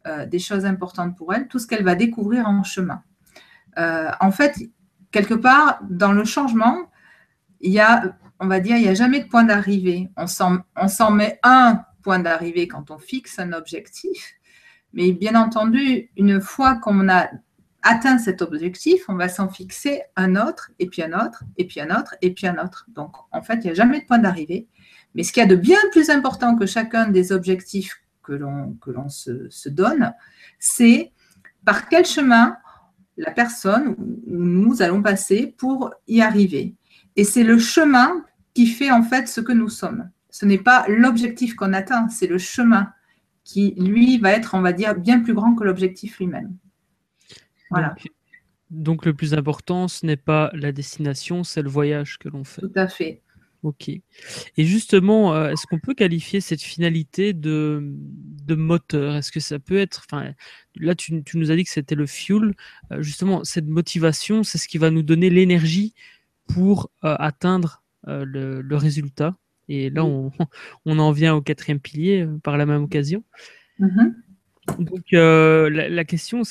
euh, 0.07 0.27
des 0.27 0.39
choses 0.39 0.67
importantes 0.67 1.17
pour 1.17 1.33
elle, 1.35 1.49
tout 1.49 1.59
ce 1.59 1.67
qu'elle 1.67 1.85
va 1.85 1.95
découvrir 1.95 2.49
en 2.49 2.63
chemin. 2.63 3.03
Euh, 3.79 4.11
en 4.21 4.31
fait, 4.31 4.59
quelque 5.11 5.35
part, 5.35 5.81
dans 5.89 6.13
le 6.13 6.25
changement, 6.25 6.91
il 7.61 7.73
y 7.73 7.81
a, 7.81 8.17
on 8.39 8.47
va 8.47 8.61
dire, 8.61 8.77
il 8.77 8.83
n'y 8.83 8.89
a 8.89 8.95
jamais 8.95 9.21
de 9.21 9.29
point 9.29 9.45
d'arrivée. 9.45 10.11
On 10.17 10.27
s'en 10.27 11.11
met 11.11 11.39
un 11.43 11.85
point 12.03 12.19
d'arrivée 12.19 12.69
quand 12.69 12.91
on 12.91 12.99
fixe 12.99 13.39
un 13.39 13.53
objectif, 13.53 14.35
mais 14.93 15.13
bien 15.13 15.35
entendu, 15.35 16.11
une 16.17 16.41
fois 16.41 16.77
qu'on 16.77 17.09
a 17.09 17.29
atteint 17.87 18.19
cet 18.19 18.43
objectif, 18.43 19.05
on 19.09 19.15
va 19.15 19.29
s'en 19.29 19.49
fixer 19.49 20.03
un 20.17 20.37
autre, 20.37 20.71
et 20.79 20.87
puis 20.87 21.03
un 21.03 21.13
autre, 21.13 21.45
et 21.57 21.67
puis 21.67 21.81
un 21.81 21.97
autre, 21.97 22.15
et 22.21 22.35
puis 22.35 22.47
un 22.47 22.63
autre. 22.63 22.87
Donc, 22.89 23.15
en 23.33 23.43
fait, 23.43 23.55
il 23.57 23.65
n'y 23.65 23.71
a 23.71 23.75
jamais 23.75 24.01
de 24.01 24.07
point 24.07 24.19
d'arrivée. 24.19 24.67
Mais 25.15 25.23
ce 25.23 25.33
qu'il 25.33 25.41
y 25.43 25.45
a 25.45 25.49
de 25.49 25.57
bien 25.57 25.79
plus 25.93 26.11
important 26.11 26.57
que 26.57 26.67
chacun 26.67 27.09
des 27.09 27.33
objectifs 27.33 28.03
que 28.23 28.33
l'on 28.33 29.09
se, 29.09 29.49
se, 29.49 29.69
donne, 29.69 30.13
c'est 30.59 31.13
par 31.65 31.89
quel 31.89 32.05
chemin 32.05 32.57
la 33.17 33.31
personne 33.31 33.95
où 34.27 34.45
nous 34.45 34.83
allons 34.83 35.01
passer 35.01 35.55
pour 35.57 35.95
y 36.09 36.21
arriver. 36.21 36.75
Et 37.15 37.25
c'est 37.25 37.45
le 37.45 37.59
chemin 37.59 38.25
qui 38.53 38.67
fait 38.67 38.91
en 38.91 39.03
fait 39.03 39.29
ce 39.29 39.41
que 39.41 39.53
nous 39.53 39.69
sommes. 39.69 40.11
Ce 40.31 40.45
n'est 40.45 40.59
pas 40.59 40.85
l'objectif 40.89 41.55
qu'on 41.55 41.73
atteint, 41.73 42.09
c'est 42.09 42.27
le 42.27 42.39
chemin 42.39 42.93
qui, 43.45 43.75
lui, 43.79 44.19
va 44.19 44.33
être, 44.33 44.55
on 44.55 44.61
va 44.61 44.73
dire, 44.73 44.97
bien 44.97 45.21
plus 45.21 45.35
grand 45.35 45.55
que 45.55 45.63
l'objectif 45.63 46.19
lui-même. 46.19 46.57
Voilà. 47.71 47.95
Donc, 48.71 49.07
le 49.07 49.15
plus 49.15 49.35
important, 49.35 49.89
ce 49.89 50.05
n'est 50.05 50.17
pas 50.17 50.51
la 50.53 50.73
destination, 50.73 51.45
c'est 51.45 51.63
le 51.63 51.69
voyage 51.69 52.19
que 52.19 52.29
l'on 52.29 52.45
fait. 52.45 52.63
Tout 52.63 52.73
à 52.75 52.89
fait. 52.89 53.23
Ok. 53.63 53.89
Et 53.89 54.65
justement, 54.65 55.35
euh, 55.35 55.51
est-ce 55.51 55.67
qu'on 55.67 55.81
peut 55.81 55.95
qualifier 55.95 56.41
cette 56.41 56.63
finalité 56.63 57.33
de, 57.33 57.81
de 57.83 58.55
moteur? 58.55 59.17
Est-ce 59.17 59.33
que 59.33 59.41
ça 59.41 59.59
peut 59.59 59.79
être, 59.79 60.05
enfin, 60.07 60.33
là 60.77 60.95
tu, 60.95 61.23
nous 61.35 61.51
as 61.51 61.57
dit 61.57 61.65
que 61.65 61.71
c'était 61.71 61.95
le 61.95 62.07
fuel. 62.07 62.55
Euh, 62.93 63.03
justement, 63.03 63.43
cette 63.43 63.67
motivation, 63.67 64.45
c'est 64.45 64.59
ce 64.59 64.69
qui 64.69 64.79
va 64.79 64.91
nous 64.91 65.03
donner 65.03 65.31
l'énergie 65.31 65.95
pour 66.47 66.91
euh, 67.03 67.17
atteindre 67.19 67.83
le, 68.07 68.61
le, 68.61 68.77
résultat. 68.77 69.35
Et 69.69 69.91
là, 69.91 70.05
on, 70.05 70.31
on, 70.85 71.01
en 71.01 71.11
vient 71.11 71.35
au 71.35 71.43
quatrième 71.43 71.81
pilier 71.81 72.25
par 72.45 72.57
la 72.57 72.67
même 72.67 72.85
occasion. 72.85 73.25
Mm-hmm. 73.81 74.15
Donc, 74.79 75.11
la, 75.11 75.89
la, 75.89 76.05
question, 76.05 76.45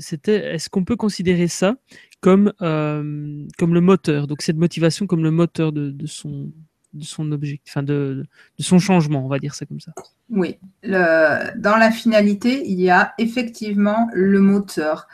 c'était 0.00 0.54
est-ce 0.54 0.68
qu'on 0.68 0.84
peut 0.84 0.96
considérer 0.96 1.48
ça 1.48 1.76
comme, 2.20 2.52
euh, 2.62 3.46
comme 3.58 3.74
le 3.74 3.80
moteur? 3.80 4.26
Donc 4.26 4.42
cette 4.42 4.56
motivation 4.56 5.06
comme 5.06 5.22
le 5.22 5.30
moteur 5.30 5.72
de, 5.72 5.94
son, 6.06 6.50
de 6.92 7.04
son 7.04 7.30
enfin 7.68 7.82
de, 7.82 8.26
son 8.58 8.78
changement, 8.78 9.24
on 9.24 9.28
va 9.28 9.38
dire 9.38 9.54
ça 9.54 9.66
comme 9.66 9.80
ça. 9.80 9.92
Oui, 10.30 10.58
dans 10.82 11.76
la 11.78 11.90
finalité, 11.90 12.62
il 12.66 12.80
y 12.80 12.90
a 12.90 13.14
effectivement 13.18 14.08
le 14.12 14.40
moteur, 14.40 15.06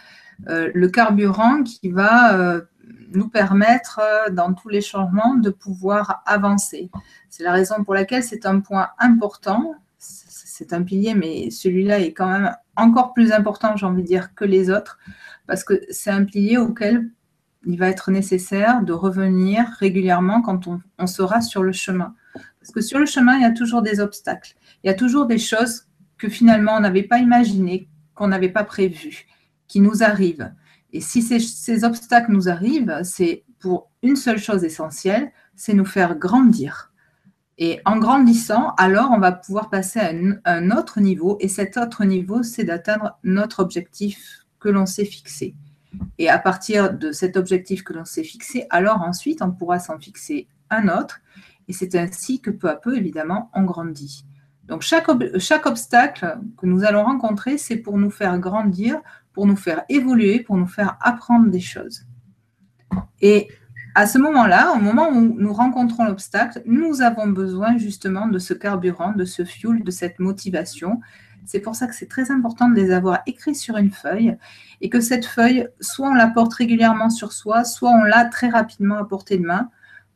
euh, 0.48 0.70
le 0.74 0.88
carburant 0.88 1.62
qui 1.62 1.90
va 1.90 2.38
euh, 2.38 2.60
nous 3.12 3.28
permettre, 3.28 4.00
dans 4.30 4.54
tous 4.54 4.68
les 4.68 4.80
changements, 4.80 5.34
de 5.34 5.50
pouvoir 5.50 6.22
avancer. 6.26 6.90
C'est 7.28 7.42
la 7.42 7.52
raison 7.52 7.82
pour 7.84 7.94
laquelle 7.94 8.22
c'est 8.22 8.46
un 8.46 8.60
point 8.60 8.88
important. 8.98 9.74
C'est 10.60 10.74
un 10.74 10.82
pilier, 10.82 11.14
mais 11.14 11.50
celui-là 11.50 12.00
est 12.00 12.12
quand 12.12 12.28
même 12.28 12.54
encore 12.76 13.14
plus 13.14 13.32
important, 13.32 13.76
j'ai 13.76 13.86
envie 13.86 14.02
de 14.02 14.06
dire, 14.06 14.34
que 14.34 14.44
les 14.44 14.70
autres, 14.70 14.98
parce 15.46 15.64
que 15.64 15.80
c'est 15.88 16.10
un 16.10 16.26
pilier 16.26 16.58
auquel 16.58 17.08
il 17.64 17.78
va 17.78 17.88
être 17.88 18.10
nécessaire 18.10 18.82
de 18.82 18.92
revenir 18.92 19.64
régulièrement 19.78 20.42
quand 20.42 20.66
on, 20.66 21.06
sera 21.06 21.40
sur 21.40 21.62
le 21.62 21.72
chemin. 21.72 22.14
Parce 22.60 22.72
que 22.72 22.82
sur 22.82 22.98
le 22.98 23.06
chemin, 23.06 23.36
il 23.36 23.42
y 23.42 23.46
a 23.46 23.52
toujours 23.52 23.80
des 23.80 24.00
obstacles. 24.00 24.54
Il 24.84 24.88
y 24.88 24.90
a 24.90 24.94
toujours 24.94 25.24
des 25.24 25.38
choses 25.38 25.86
que 26.18 26.28
finalement 26.28 26.74
on 26.76 26.80
n'avait 26.80 27.04
pas 27.04 27.20
imaginées, 27.20 27.88
qu'on 28.14 28.28
n'avait 28.28 28.50
pas 28.50 28.64
prévues, 28.64 29.28
qui 29.66 29.80
nous 29.80 30.02
arrivent. 30.02 30.52
Et 30.92 31.00
si 31.00 31.22
ces, 31.22 31.84
obstacles 31.84 32.32
nous 32.32 32.50
arrivent, 32.50 33.00
c'est 33.02 33.44
pour 33.60 33.90
une 34.02 34.16
seule 34.16 34.38
chose 34.38 34.62
essentielle, 34.62 35.32
c'est 35.54 35.72
nous 35.72 35.86
faire 35.86 36.16
grandir. 36.16 36.89
Et 37.62 37.78
en 37.84 37.98
grandissant, 37.98 38.74
alors 38.78 39.10
on 39.12 39.18
va 39.18 39.32
pouvoir 39.32 39.68
passer 39.68 40.00
à 40.00 40.12
un 40.50 40.70
autre 40.70 40.98
niveau. 40.98 41.36
Et 41.40 41.48
cet 41.48 41.76
autre 41.76 42.04
niveau, 42.04 42.42
c'est 42.42 42.64
d'atteindre 42.64 43.18
notre 43.22 43.60
objectif 43.60 44.46
que 44.58 44.70
l'on 44.70 44.86
s'est 44.86 45.04
fixé. 45.04 45.54
Et 46.16 46.30
à 46.30 46.38
partir 46.38 46.94
de 46.94 47.12
cet 47.12 47.36
objectif 47.36 47.84
que 47.84 47.92
l'on 47.92 48.06
s'est 48.06 48.24
fixé, 48.24 48.66
alors 48.70 49.02
ensuite, 49.02 49.42
on 49.42 49.50
pourra 49.50 49.78
s'en 49.78 49.98
fixer 49.98 50.48
un 50.70 50.88
autre. 50.88 51.20
Et 51.68 51.74
c'est 51.74 51.94
ainsi 51.96 52.40
que 52.40 52.50
peu 52.50 52.70
à 52.70 52.76
peu, 52.76 52.96
évidemment, 52.96 53.50
on 53.54 53.62
grandit. 53.64 54.24
Donc 54.64 54.80
chaque, 54.80 55.08
chaque 55.38 55.66
obstacle 55.66 56.38
que 56.56 56.64
nous 56.64 56.84
allons 56.84 57.04
rencontrer, 57.04 57.58
c'est 57.58 57.76
pour 57.76 57.98
nous 57.98 58.10
faire 58.10 58.38
grandir, 58.38 59.02
pour 59.34 59.46
nous 59.46 59.56
faire 59.56 59.82
évoluer, 59.90 60.40
pour 60.40 60.56
nous 60.56 60.66
faire 60.66 60.96
apprendre 61.02 61.50
des 61.50 61.60
choses. 61.60 62.06
Et 63.20 63.48
à 63.94 64.06
ce 64.06 64.18
moment-là, 64.18 64.72
au 64.74 64.78
moment 64.78 65.08
où 65.10 65.34
nous 65.38 65.52
rencontrons 65.52 66.04
l'obstacle, 66.04 66.62
nous 66.64 67.02
avons 67.02 67.26
besoin 67.28 67.76
justement 67.76 68.28
de 68.28 68.38
ce 68.38 68.54
carburant, 68.54 69.12
de 69.12 69.24
ce 69.24 69.44
fuel, 69.44 69.82
de 69.82 69.90
cette 69.90 70.18
motivation. 70.18 71.00
C'est 71.44 71.60
pour 71.60 71.74
ça 71.74 71.86
que 71.86 71.94
c'est 71.94 72.08
très 72.08 72.30
important 72.30 72.68
de 72.68 72.76
les 72.76 72.92
avoir 72.92 73.20
écrits 73.26 73.54
sur 73.54 73.76
une 73.76 73.90
feuille 73.90 74.36
et 74.80 74.88
que 74.88 75.00
cette 75.00 75.26
feuille, 75.26 75.68
soit 75.80 76.08
on 76.08 76.14
la 76.14 76.28
porte 76.28 76.54
régulièrement 76.54 77.10
sur 77.10 77.32
soi, 77.32 77.64
soit 77.64 77.90
on 77.90 78.04
l'a 78.04 78.26
très 78.26 78.48
rapidement 78.48 78.98
à 78.98 79.04
portée 79.04 79.38
de 79.38 79.44
main 79.44 79.70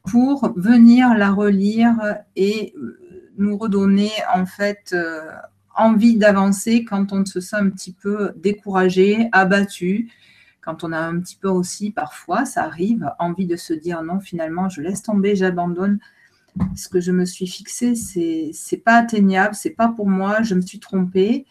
pour 0.04 0.52
venir 0.56 1.14
la 1.14 1.30
relire 1.30 2.18
et 2.36 2.74
euh, 2.76 2.98
nous 3.38 3.56
redonner 3.56 4.10
en 4.34 4.46
fait 4.46 4.90
euh, 4.92 5.30
envie 5.74 6.16
d'avancer 6.16 6.84
quand 6.84 7.12
on 7.12 7.24
se 7.24 7.40
sent 7.40 7.56
un 7.56 7.70
petit 7.70 7.92
peu 7.92 8.32
découragé, 8.36 9.28
abattu, 9.32 10.10
quand 10.64 10.84
on 10.84 10.92
a 10.92 10.98
un 10.98 11.20
petit 11.20 11.36
peu 11.36 11.48
aussi 11.48 11.90
parfois, 11.90 12.44
ça 12.44 12.64
arrive, 12.64 13.10
envie 13.18 13.46
de 13.46 13.56
se 13.56 13.74
dire 13.74 14.02
non, 14.02 14.20
finalement, 14.20 14.68
je 14.68 14.80
laisse 14.80 15.02
tomber, 15.02 15.36
j'abandonne 15.36 15.98
ce 16.76 16.88
que 16.88 17.00
je 17.00 17.12
me 17.12 17.24
suis 17.24 17.46
fixé, 17.46 17.94
c'est 17.94 18.50
c'est 18.52 18.78
pas 18.78 18.96
atteignable, 18.96 19.54
c'est 19.54 19.70
pas 19.70 19.88
pour 19.88 20.08
moi, 20.08 20.42
je 20.42 20.54
me 20.54 20.60
suis 20.60 20.80
trompée. 20.80 21.46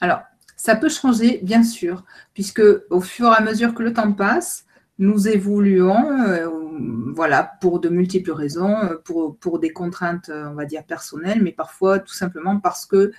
Alors, 0.00 0.20
ça 0.56 0.76
peut 0.76 0.88
changer, 0.88 1.40
bien 1.42 1.64
sûr, 1.64 2.04
puisque 2.32 2.62
au 2.90 3.00
fur 3.00 3.26
et 3.26 3.34
à 3.36 3.40
mesure 3.40 3.74
que 3.74 3.82
le 3.82 3.92
temps 3.92 4.12
passe, 4.12 4.66
nous 5.00 5.26
évoluons, 5.26 6.28
euh, 6.28 6.46
voilà, 7.14 7.52
pour 7.60 7.80
de 7.80 7.88
multiples 7.88 8.32
raisons, 8.32 8.76
pour, 9.04 9.36
pour 9.36 9.58
des 9.58 9.70
contraintes, 9.70 10.30
on 10.32 10.54
va 10.54 10.64
dire, 10.64 10.84
personnelles, 10.84 11.42
mais 11.42 11.52
parfois 11.52 11.98
tout 11.98 12.14
simplement 12.14 12.58
parce 12.58 12.86
que 12.86 13.12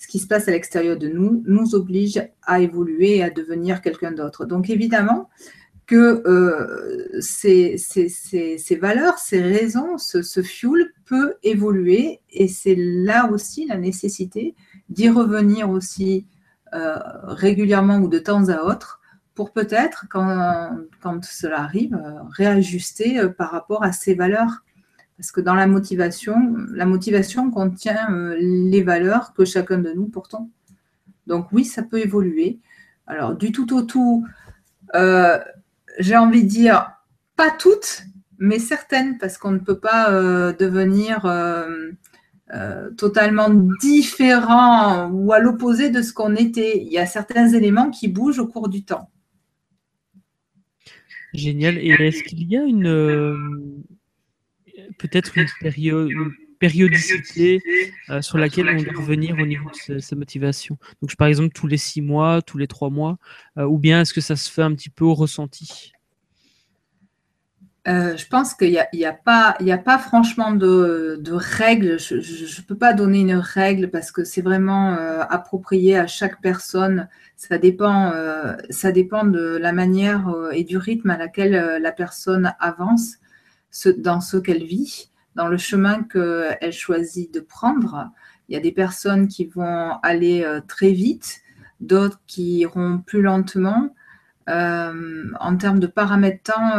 ce 0.00 0.08
qui 0.08 0.18
se 0.18 0.26
passe 0.26 0.48
à 0.48 0.52
l'extérieur 0.52 0.96
de 0.96 1.08
nous 1.08 1.42
nous 1.46 1.74
oblige 1.74 2.26
à 2.42 2.60
évoluer 2.60 3.18
et 3.18 3.22
à 3.22 3.30
devenir 3.30 3.82
quelqu'un 3.82 4.12
d'autre. 4.12 4.46
Donc 4.46 4.70
évidemment 4.70 5.28
que 5.86 6.22
euh, 6.26 7.20
ces, 7.20 7.76
valeurs, 8.80 9.18
ces 9.18 9.42
raisons, 9.42 9.98
ce, 9.98 10.22
ce 10.22 10.40
fuel 10.40 10.92
peut 11.04 11.34
évoluer 11.42 12.20
et 12.30 12.48
c'est 12.48 12.76
là 12.78 13.30
aussi 13.30 13.66
la 13.66 13.76
nécessité 13.76 14.54
d'y 14.88 15.10
revenir 15.10 15.68
aussi 15.68 16.26
euh, 16.72 16.96
régulièrement 17.24 17.98
ou 17.98 18.08
de 18.08 18.20
temps 18.20 18.48
à 18.48 18.62
autre 18.62 18.99
pour 19.34 19.52
peut-être, 19.52 20.06
quand, 20.10 21.24
cela 21.24 21.60
arrive, 21.60 21.94
euh, 21.94 22.22
réajuster 22.30 23.28
par 23.36 23.50
rapport 23.50 23.82
à 23.82 23.92
ces 23.92 24.14
valeurs 24.14 24.62
parce 25.20 25.32
que 25.32 25.42
dans 25.42 25.54
la 25.54 25.66
motivation, 25.66 26.34
la 26.72 26.86
motivation 26.86 27.50
contient 27.50 28.10
euh, 28.10 28.36
les 28.40 28.82
valeurs 28.82 29.34
que 29.34 29.44
chacun 29.44 29.76
de 29.76 29.92
nous 29.92 30.06
portons. 30.06 30.48
Donc 31.26 31.48
oui, 31.52 31.66
ça 31.66 31.82
peut 31.82 31.98
évoluer. 31.98 32.58
Alors 33.06 33.34
du 33.34 33.52
tout 33.52 33.76
au 33.76 33.82
tout, 33.82 34.26
euh, 34.94 35.38
j'ai 35.98 36.16
envie 36.16 36.44
de 36.44 36.48
dire 36.48 36.92
pas 37.36 37.50
toutes, 37.50 38.04
mais 38.38 38.58
certaines, 38.58 39.18
parce 39.18 39.36
qu'on 39.36 39.50
ne 39.50 39.58
peut 39.58 39.78
pas 39.78 40.10
euh, 40.10 40.54
devenir 40.54 41.30
totalement 42.96 43.50
différent 43.82 45.10
ou 45.10 45.34
à 45.34 45.38
l'opposé 45.38 45.90
de 45.90 46.00
ce 46.00 46.14
qu'on 46.14 46.34
était. 46.34 46.82
Il 46.82 46.90
y 46.90 46.98
a 46.98 47.04
certains 47.04 47.48
éléments 47.48 47.90
qui 47.90 48.08
bougent 48.08 48.38
au 48.38 48.46
cours 48.46 48.70
du 48.70 48.84
temps. 48.84 49.10
Génial. 51.34 51.78
Et 51.78 51.90
est-ce 51.90 52.22
qu'il 52.22 52.42
y 52.44 52.56
a 52.56 52.64
une, 52.64 53.82
peut-être 54.98 55.36
une, 55.38 55.46
périodicité 56.58 57.62
euh, 58.10 58.20
sur 58.20 58.36
laquelle 58.36 58.68
on 58.68 58.82
doit 58.82 58.92
revenir 59.00 59.38
au 59.38 59.46
niveau 59.46 59.70
de 59.88 59.98
sa, 59.98 60.16
motivation? 60.16 60.78
Donc, 61.00 61.16
par 61.16 61.28
exemple, 61.28 61.52
tous 61.54 61.66
les 61.66 61.78
six 61.78 62.02
mois, 62.02 62.42
tous 62.42 62.58
les 62.58 62.66
trois 62.66 62.90
mois, 62.90 63.18
euh, 63.58 63.64
ou 63.64 63.78
bien 63.78 64.02
est-ce 64.02 64.12
que 64.12 64.20
ça 64.20 64.36
se 64.36 64.50
fait 64.50 64.62
un 64.62 64.74
petit 64.74 64.90
peu 64.90 65.04
au 65.04 65.14
ressenti? 65.14 65.92
Euh, 67.88 68.14
je 68.16 68.26
pense 68.26 68.52
qu'il 68.54 68.70
n'y 68.92 69.04
a, 69.04 69.12
pas, 69.12 69.98
franchement 69.98 70.52
de, 70.52 71.32
règles. 71.32 71.98
Je 71.98 72.14
ne 72.14 72.66
peux 72.66 72.76
pas 72.76 72.92
donner 72.92 73.20
une 73.20 73.34
règle 73.34 73.90
parce 73.90 74.12
que 74.12 74.24
c'est 74.24 74.42
vraiment 74.42 74.94
approprié 75.30 75.98
à 75.98 76.06
chaque 76.06 76.40
personne. 76.42 77.08
Ça 77.36 77.56
dépend, 77.56 78.12
ça 78.68 78.92
dépend 78.92 79.24
de 79.24 79.56
la 79.56 79.72
manière 79.72 80.30
et 80.52 80.64
du 80.64 80.76
rythme 80.76 81.10
à 81.10 81.16
laquelle 81.16 81.78
la 81.80 81.92
personne 81.92 82.54
avance 82.60 83.16
dans 83.98 84.20
ce 84.20 84.36
qu'elle 84.36 84.64
vit, 84.64 85.10
dans 85.34 85.48
le 85.48 85.56
chemin 85.56 86.02
qu'elle 86.02 86.72
choisit 86.72 87.32
de 87.32 87.40
prendre. 87.40 88.10
Il 88.48 88.54
y 88.54 88.56
a 88.56 88.60
des 88.60 88.72
personnes 88.72 89.28
qui 89.28 89.46
vont 89.46 89.92
aller 90.02 90.42
euh, 90.44 90.60
très 90.66 90.90
vite, 90.90 91.40
d'autres 91.80 92.20
qui 92.26 92.58
iront 92.58 92.98
plus 92.98 93.22
lentement. 93.22 93.94
en 94.48 95.56
termes 95.56 95.78
de 95.78 95.86
paramètres 95.86 96.52
temps, 96.52 96.76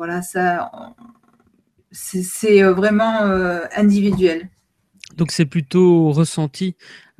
voilà, 0.00 0.22
ça, 0.22 0.72
c'est 1.92 2.62
vraiment 2.62 3.20
individuel. 3.76 4.48
Donc 5.18 5.30
c'est 5.30 5.44
plutôt 5.44 6.10
ressenti 6.10 6.74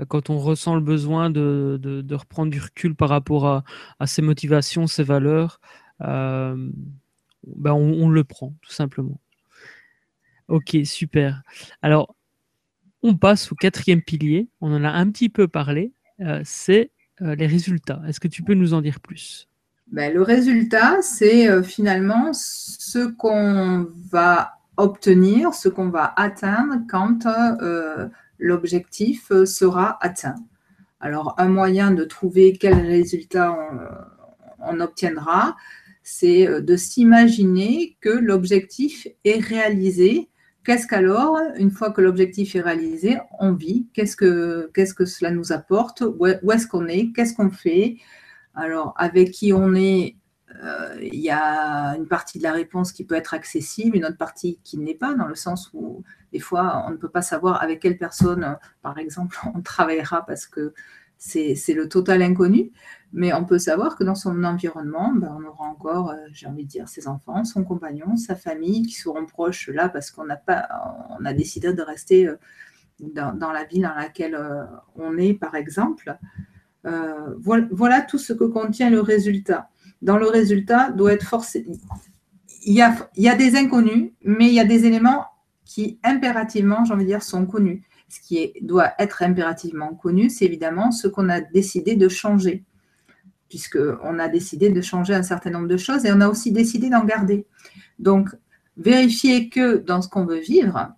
quand 0.08 0.30
on 0.30 0.38
ressent 0.38 0.76
le 0.76 0.80
besoin 0.80 1.28
de, 1.28 2.06
reprendre 2.10 2.50
du 2.50 2.58
recul 2.58 2.94
par 2.94 3.10
rapport 3.10 3.46
à, 3.46 4.06
ses 4.06 4.22
motivations, 4.22 4.86
ses 4.86 5.02
valeurs, 5.02 5.60
ben 6.00 6.72
on, 7.44 8.08
le 8.08 8.24
prend 8.24 8.54
tout 8.62 8.72
simplement. 8.72 9.20
Ok, 10.48 10.78
super. 10.84 11.42
Alors, 11.82 12.16
on 13.02 13.14
passe 13.14 13.52
au 13.52 13.54
quatrième 13.54 14.00
pilier. 14.00 14.48
On 14.62 14.74
en 14.74 14.84
a 14.84 14.90
un 14.90 15.10
petit 15.10 15.28
peu 15.28 15.48
parlé. 15.48 15.92
Euh, 16.20 16.40
c'est 16.44 16.92
euh, 17.22 17.34
les 17.34 17.46
résultats. 17.46 18.00
Est-ce 18.06 18.20
que 18.20 18.28
tu 18.28 18.42
peux 18.42 18.54
nous 18.54 18.72
en 18.72 18.80
dire 18.80 19.00
plus? 19.00 19.49
Ben, 19.92 20.12
Le 20.12 20.22
résultat, 20.22 21.02
c'est 21.02 21.48
euh, 21.48 21.62
finalement 21.62 22.32
ce 22.32 23.06
qu'on 23.06 23.86
va 24.10 24.54
obtenir, 24.76 25.54
ce 25.54 25.68
qu'on 25.68 25.88
va 25.88 26.12
atteindre 26.16 26.76
quand 26.88 27.26
l'objectif 28.38 29.30
sera 29.44 29.98
atteint. 30.00 30.36
Alors, 31.00 31.34
un 31.38 31.48
moyen 31.48 31.90
de 31.90 32.04
trouver 32.04 32.56
quel 32.58 32.74
résultat 32.74 33.54
on 34.60 34.80
obtiendra, 34.80 35.56
c'est 36.02 36.62
de 36.62 36.76
s'imaginer 36.76 37.98
que 38.00 38.08
l'objectif 38.08 39.06
est 39.24 39.38
réalisé. 39.38 40.30
Qu'est-ce 40.64 40.86
qu'alors, 40.86 41.38
une 41.56 41.70
fois 41.70 41.90
que 41.90 42.00
l'objectif 42.00 42.54
est 42.54 42.60
réalisé, 42.60 43.18
on 43.38 43.52
vit? 43.52 43.86
Qu'est-ce 43.92 44.16
que, 44.16 44.70
qu'est-ce 44.72 44.94
que 44.94 45.04
cela 45.04 45.30
nous 45.30 45.52
apporte? 45.52 46.02
Où 46.18 46.26
est-ce 46.26 46.66
qu'on 46.66 46.86
est? 46.86 47.12
Qu'est-ce 47.12 47.34
qu'on 47.34 47.50
fait? 47.50 47.96
Alors, 48.60 48.92
avec 48.98 49.30
qui 49.30 49.54
on 49.54 49.74
est, 49.74 50.16
euh, 50.62 50.98
il 51.00 51.18
y 51.18 51.30
a 51.30 51.96
une 51.96 52.06
partie 52.06 52.36
de 52.36 52.42
la 52.42 52.52
réponse 52.52 52.92
qui 52.92 53.04
peut 53.04 53.14
être 53.14 53.32
accessible, 53.32 53.96
une 53.96 54.04
autre 54.04 54.18
partie 54.18 54.58
qui 54.64 54.76
n'est 54.76 54.94
pas, 54.94 55.14
dans 55.14 55.26
le 55.26 55.34
sens 55.34 55.70
où 55.72 56.04
des 56.30 56.40
fois, 56.40 56.84
on 56.86 56.90
ne 56.90 56.96
peut 56.96 57.08
pas 57.08 57.22
savoir 57.22 57.62
avec 57.62 57.80
quelle 57.80 57.96
personne, 57.96 58.58
par 58.82 58.98
exemple, 58.98 59.38
on 59.54 59.62
travaillera 59.62 60.26
parce 60.26 60.46
que 60.46 60.74
c'est, 61.16 61.54
le 61.74 61.88
total 61.88 62.20
inconnu. 62.20 62.70
Mais 63.14 63.32
on 63.32 63.46
peut 63.46 63.58
savoir 63.58 63.96
que 63.96 64.04
dans 64.04 64.14
son 64.14 64.44
environnement, 64.44 65.10
ben, 65.14 65.34
on 65.40 65.44
aura 65.48 65.64
encore, 65.64 66.10
euh, 66.10 66.16
j'ai 66.32 66.46
envie 66.46 66.64
de 66.64 66.68
dire, 66.68 66.86
ses 66.86 67.08
enfants, 67.08 67.44
son 67.44 67.64
compagnon, 67.64 68.16
sa 68.16 68.36
famille 68.36 68.82
qui 68.82 68.92
seront 68.92 69.24
proches 69.24 69.68
là 69.68 69.88
parce 69.88 70.10
qu'on 70.10 70.28
on 70.28 71.24
a 71.24 71.32
décidé 71.32 71.72
de 71.72 71.82
rester 71.82 72.28
euh, 72.28 72.36
dans, 73.00 73.52
la 73.52 73.64
vie 73.64 73.80
dans 73.80 73.94
laquelle 73.94 74.38
on 74.96 75.16
est, 75.16 75.32
par 75.32 75.54
exemple. 75.54 76.18
Voilà, 76.84 78.02
tout 78.02 78.18
ce 78.18 78.32
que 78.32 78.44
contient 78.44 78.90
le 78.90 79.00
résultat. 79.00 79.68
Dans 80.02 80.16
le 80.16 80.28
résultat, 80.28 80.90
doit 80.90 81.12
être 81.12 81.26
forcé. 81.26 81.66
Il 82.64 82.74
y, 82.74 82.82
a, 82.82 82.94
il 83.16 83.24
y 83.24 83.28
a 83.28 83.34
des 83.34 83.56
inconnus, 83.56 84.12
mais 84.22 84.48
il 84.48 84.54
y 84.54 84.60
a 84.60 84.64
des 84.64 84.84
éléments 84.84 85.26
qui 85.64 85.98
impérativement, 86.02 86.84
j'ai 86.84 86.92
envie 86.92 87.04
de 87.04 87.10
dire, 87.10 87.22
sont 87.22 87.46
connus. 87.46 87.82
Ce 88.08 88.20
qui 88.20 88.38
est, 88.38 88.54
doit 88.62 88.92
être 88.98 89.22
impérativement 89.22 89.94
connu, 89.94 90.30
c'est 90.30 90.44
évidemment 90.44 90.90
ce 90.90 91.06
qu'on 91.06 91.28
a 91.28 91.40
décidé 91.40 91.96
de 91.96 92.08
changer 92.08 92.64
puisqu'on 93.50 94.18
a 94.18 94.28
décidé 94.28 94.70
de 94.70 94.80
changer 94.80 95.12
un 95.12 95.24
certain 95.24 95.50
nombre 95.50 95.66
de 95.66 95.76
choses 95.76 96.06
et 96.06 96.12
on 96.12 96.20
a 96.22 96.28
aussi 96.28 96.52
décidé 96.52 96.88
d'en 96.88 97.04
garder. 97.04 97.46
Donc, 97.98 98.30
vérifiez 98.78 99.50
que 99.50 99.76
dans 99.76 100.00
ce 100.00 100.08
qu'on 100.08 100.24
veut 100.24 100.38
vivre, 100.38 100.94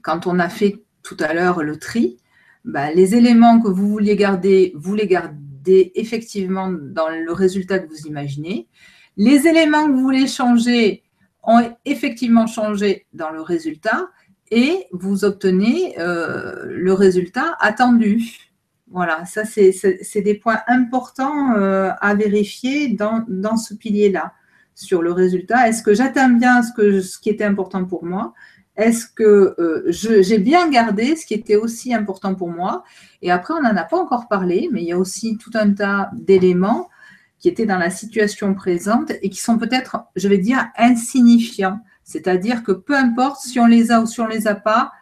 quand 0.00 0.26
on 0.26 0.38
a 0.38 0.48
fait 0.48 0.82
tout 1.02 1.16
à 1.18 1.34
l'heure 1.34 1.62
le 1.62 1.76
tri, 1.76 2.16
bah, 2.64 2.92
les 2.92 3.14
éléments 3.14 3.60
que 3.60 3.68
vous 3.68 3.88
vouliez 3.88 4.16
garder, 4.16 4.72
vous 4.76 4.94
les 4.94 5.06
gardez 5.06 5.92
effectivement 5.94 6.70
dans 6.70 7.08
le 7.08 7.32
résultat 7.32 7.78
que 7.78 7.88
vous 7.88 8.06
imaginez. 8.06 8.68
Les 9.16 9.46
éléments 9.46 9.86
que 9.86 9.92
vous 9.92 10.02
voulez 10.02 10.26
changer 10.26 11.02
ont 11.42 11.60
effectivement 11.84 12.46
changé 12.46 13.06
dans 13.12 13.30
le 13.30 13.40
résultat 13.40 14.08
et 14.50 14.86
vous 14.92 15.24
obtenez 15.24 15.94
euh, 15.98 16.64
le 16.66 16.92
résultat 16.92 17.56
attendu. 17.60 18.50
Voilà, 18.90 19.24
ça, 19.24 19.44
c'est 19.44 20.22
des 20.22 20.34
points 20.34 20.60
importants 20.66 21.54
euh, 21.56 21.90
à 22.00 22.14
vérifier 22.14 22.88
dans, 22.88 23.56
ce 23.56 23.74
pilier-là 23.74 24.32
sur 24.74 25.00
le 25.02 25.12
résultat. 25.12 25.68
Est-ce 25.68 25.82
que 25.82 25.94
j'atteins 25.94 26.30
bien 26.30 26.62
ce, 26.62 27.18
qui 27.20 27.30
était 27.30 27.44
important 27.44 27.84
pour 27.84 28.04
moi? 28.04 28.34
Est-ce 28.80 29.06
que 29.06 29.54
euh, 29.58 29.84
j'ai 29.90 30.38
bien 30.38 30.70
gardé 30.70 31.14
ce 31.14 31.26
qui 31.26 31.34
était 31.34 31.56
aussi 31.56 31.92
important 31.92 32.34
pour 32.34 32.48
moi 32.48 32.82
Et 33.20 33.30
après, 33.30 33.52
on 33.52 33.60
n'en 33.60 33.76
a 33.76 33.84
pas 33.84 33.98
encore 33.98 34.26
parlé, 34.26 34.70
mais 34.72 34.80
il 34.80 34.88
y 34.88 34.92
a 34.92 34.98
aussi 34.98 35.36
tout 35.36 35.50
un 35.52 35.74
tas 35.74 36.10
d'éléments 36.14 36.88
qui 37.38 37.48
étaient 37.48 37.66
dans 37.66 37.78
la 37.78 37.90
situation 37.90 38.54
présente 38.54 39.12
et 39.20 39.28
qui 39.28 39.38
sont 39.38 39.58
peut-être, 39.58 39.98
je 40.16 40.28
vais 40.28 40.38
dire, 40.38 40.66
insignifiants. 40.78 41.80
C'est-à-dire 42.04 42.62
que 42.62 42.72
peu 42.72 42.96
importe 42.96 43.42
si 43.42 43.60
on 43.60 43.66
les 43.66 43.92
a 43.92 44.00
ou 44.00 44.06
si 44.06 44.18
on 44.22 44.28
ne 44.28 44.32
les 44.32 44.46
a 44.46 44.54
pas, 44.54 44.92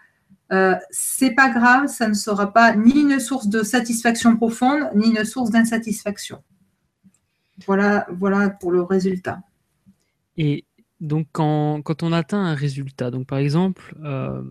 euh, 0.51 0.75
c'est 0.91 1.31
pas 1.31 1.49
grave, 1.49 1.87
ça 1.87 2.09
ne 2.09 2.15
sera 2.15 2.53
pas 2.53 2.75
ni 2.75 3.03
une 3.03 3.21
source 3.21 3.47
de 3.47 3.63
satisfaction 3.63 4.37
profonde, 4.37 4.91
ni 4.97 5.11
une 5.11 5.25
source 5.25 5.51
d'insatisfaction. 5.51 6.43
Voilà, 7.65 8.09
voilà 8.11 8.51
pour 8.51 8.73
le 8.73 8.83
résultat. 8.83 9.39
Donc, 11.01 11.29
quand, 11.33 12.03
on 12.03 12.13
atteint 12.13 12.45
un 12.45 12.55
résultat, 12.55 13.11
donc 13.11 13.27
par 13.27 13.39
exemple, 13.39 13.95
euh, 14.03 14.43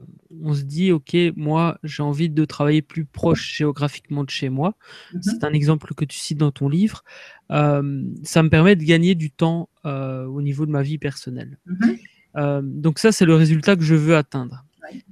on 0.41 0.53
se 0.53 0.63
dit, 0.63 0.91
OK, 0.91 1.15
moi, 1.36 1.77
j'ai 1.83 2.03
envie 2.03 2.29
de 2.29 2.45
travailler 2.45 2.81
plus 2.81 3.05
proche 3.05 3.55
géographiquement 3.55 4.23
de 4.23 4.29
chez 4.29 4.49
moi. 4.49 4.75
Mhm. 5.13 5.21
C'est 5.23 5.43
un 5.43 5.53
exemple 5.53 5.93
que 5.93 6.05
tu 6.05 6.17
cites 6.17 6.38
dans 6.38 6.51
ton 6.51 6.69
livre. 6.69 7.03
Euh, 7.51 8.03
ça 8.23 8.43
me 8.43 8.49
permet 8.49 8.75
de 8.75 8.83
gagner 8.83 9.15
du 9.15 9.31
temps 9.31 9.69
au 9.83 10.41
niveau 10.41 10.65
de 10.65 10.71
ma 10.71 10.81
vie 10.81 10.97
personnelle. 10.97 11.57
Mhm. 11.65 12.81
donc 12.81 12.99
ça, 12.99 13.12
c'est 13.12 13.25
le 13.25 13.36
résultat 13.36 13.75
que 13.75 13.83
je 13.83 13.95
veux 13.95 14.17
atteindre. 14.17 14.65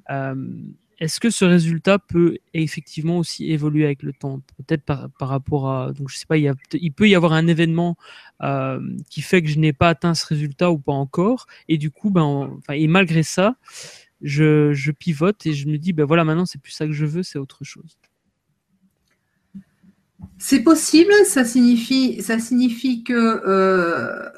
Euh, 0.10 0.36
est-ce 1.00 1.20
que 1.20 1.30
ce 1.30 1.44
résultat 1.44 2.00
peut 2.00 2.38
effectivement 2.54 3.18
aussi 3.18 3.52
évoluer 3.52 3.86
avec 3.86 4.02
le 4.02 4.14
temps? 4.14 4.42
Peut-être 4.58 4.84
par, 4.84 5.10
rapport 5.20 5.70
à. 5.70 5.92
Donc, 5.92 6.10
je 6.10 6.18
sais 6.18 6.26
pas, 6.26 6.38
il, 6.38 6.94
peut 6.94 7.10
y 7.10 7.16
avoir 7.16 7.34
un 7.34 7.48
événement 7.48 7.98
euh, 8.42 8.80
qui 9.10 9.22
fait 9.22 9.42
que 9.42 9.50
je 9.50 9.60
n'ai 9.60 9.74
pas 9.74 9.90
atteint 9.90 10.16
ce 10.16 10.26
résultat 10.26 10.72
ou 10.72 10.78
pas 10.78 10.94
encore. 10.94 11.48
Et 11.68 11.78
du 11.78 11.92
coup, 11.92 12.12
ben, 12.12 12.60
et 12.70 12.88
malgré 12.88 13.24
ça, 13.24 13.56
je, 14.22 14.92
pivote 14.92 15.46
et 15.46 15.54
je 15.54 15.68
me 15.68 15.78
dis, 15.78 15.92
ben 15.92 16.06
voilà, 16.06 16.24
maintenant, 16.24 16.46
c'est 16.46 16.62
plus 16.62 16.72
ça 16.72 16.86
que 16.86 16.94
je 16.94 17.06
veux, 17.06 17.24
c'est 17.24 17.40
autre 17.40 17.64
chose. 17.64 17.98
C'est 20.38 20.64
possible, 20.64 21.14
ça 21.26 21.44
signifie, 21.44 22.22
ça 22.22 22.40
signifie 22.40 23.04
que. 23.04 23.14
Euh, 23.14 24.30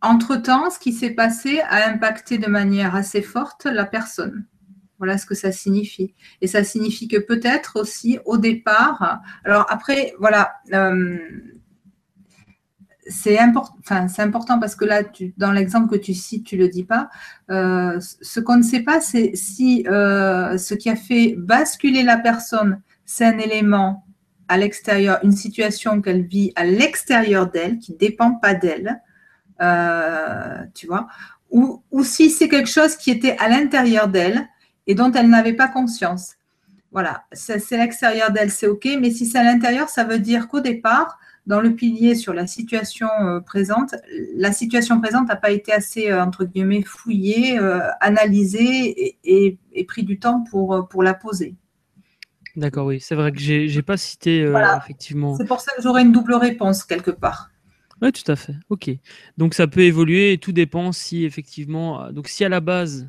entre-temps, 0.00 0.70
ce 0.70 0.78
qui 0.78 0.92
s'est 0.92 1.10
passé 1.10 1.58
a 1.60 1.90
impacté 1.90 2.38
de 2.38 2.46
manière 2.46 2.94
assez 2.94 3.20
forte 3.20 3.64
la 3.64 3.84
personne. 3.84 4.46
Voilà 4.98 5.16
ce 5.16 5.26
que 5.26 5.34
ça 5.34 5.52
signifie. 5.52 6.12
Et 6.40 6.48
ça 6.48 6.64
signifie 6.64 7.06
que 7.06 7.18
peut-être 7.18 7.80
aussi 7.80 8.18
au 8.24 8.36
départ, 8.36 9.20
alors 9.44 9.66
après, 9.70 10.14
voilà, 10.18 10.54
euh, 10.72 11.18
c'est 13.08 13.38
important, 13.38 14.58
parce 14.58 14.74
que 14.74 14.84
là, 14.84 15.02
dans 15.38 15.52
l'exemple 15.52 15.88
que 15.88 15.98
tu 15.98 16.12
cites, 16.14 16.44
tu 16.44 16.56
ne 16.56 16.62
le 16.64 16.68
dis 16.68 16.84
pas. 16.84 17.08
Euh, 17.50 17.98
ce 18.00 18.40
qu'on 18.40 18.56
ne 18.56 18.62
sait 18.62 18.82
pas, 18.82 19.00
c'est 19.00 19.34
si 19.34 19.86
euh, 19.88 20.58
ce 20.58 20.74
qui 20.74 20.90
a 20.90 20.96
fait 20.96 21.34
basculer 21.38 22.02
la 22.02 22.18
personne, 22.18 22.82
c'est 23.06 23.24
un 23.24 23.38
élément 23.38 24.04
à 24.48 24.58
l'extérieur, 24.58 25.20
une 25.22 25.32
situation 25.32 26.02
qu'elle 26.02 26.26
vit 26.26 26.52
à 26.56 26.64
l'extérieur 26.64 27.50
d'elle, 27.50 27.78
qui 27.78 27.92
ne 27.92 27.98
dépend 27.98 28.34
pas 28.34 28.54
d'elle, 28.54 29.00
tu 30.74 30.86
vois, 30.86 31.06
ou 31.50 31.82
si 32.02 32.30
c'est 32.30 32.48
quelque 32.48 32.68
chose 32.68 32.96
qui 32.96 33.10
était 33.10 33.36
à 33.38 33.48
l'intérieur 33.48 34.08
d'elle, 34.08 34.48
et 34.88 34.94
dont 34.94 35.12
elle 35.12 35.28
n'avait 35.28 35.52
pas 35.52 35.68
conscience. 35.68 36.34
Voilà, 36.90 37.24
c'est 37.32 37.76
l'extérieur 37.76 38.32
d'elle, 38.32 38.50
c'est 38.50 38.66
OK, 38.66 38.88
mais 38.98 39.10
si 39.10 39.26
c'est 39.26 39.38
à 39.38 39.44
l'intérieur, 39.44 39.90
ça 39.90 40.04
veut 40.04 40.18
dire 40.18 40.48
qu'au 40.48 40.60
départ, 40.60 41.18
dans 41.46 41.60
le 41.60 41.74
pilier 41.74 42.14
sur 42.14 42.32
la 42.32 42.46
situation 42.46 43.08
euh, 43.20 43.40
présente, 43.40 43.94
la 44.36 44.52
situation 44.52 44.98
présente 45.00 45.28
n'a 45.28 45.36
pas 45.36 45.50
été 45.50 45.70
assez, 45.70 46.10
euh, 46.10 46.22
entre 46.22 46.44
guillemets, 46.44 46.82
fouillée, 46.82 47.58
euh, 47.58 47.80
analysée 48.00 49.16
et, 49.22 49.58
pris 49.86 50.02
du 50.02 50.18
temps 50.18 50.44
pour, 50.50 50.88
pour 50.88 51.02
la 51.02 51.14
poser. 51.14 51.54
D'accord, 52.56 52.86
oui, 52.86 53.00
c'est 53.00 53.14
vrai 53.14 53.32
que 53.32 53.38
je 53.38 53.74
n'ai 53.74 53.82
pas 53.82 53.96
cité 53.96 54.40
effectivement. 54.76 55.36
C'est 55.36 55.46
pour 55.46 55.60
ça 55.60 55.72
que 55.76 55.82
j'aurais 55.82 56.02
une 56.02 56.12
double 56.12 56.34
réponse 56.34 56.84
quelque 56.84 57.10
part. 57.10 57.50
Oui, 58.02 58.12
tout 58.12 58.30
à 58.30 58.36
fait. 58.36 58.54
Ok. 58.68 58.90
Donc 59.36 59.54
ça 59.54 59.66
peut 59.66 59.80
évoluer 59.80 60.32
et 60.32 60.38
tout 60.38 60.52
dépend 60.52 60.92
si 60.92 61.24
effectivement. 61.24 62.10
Donc 62.10 62.28
si 62.28 62.44
à 62.44 62.48
la 62.48 62.60
base 62.60 63.08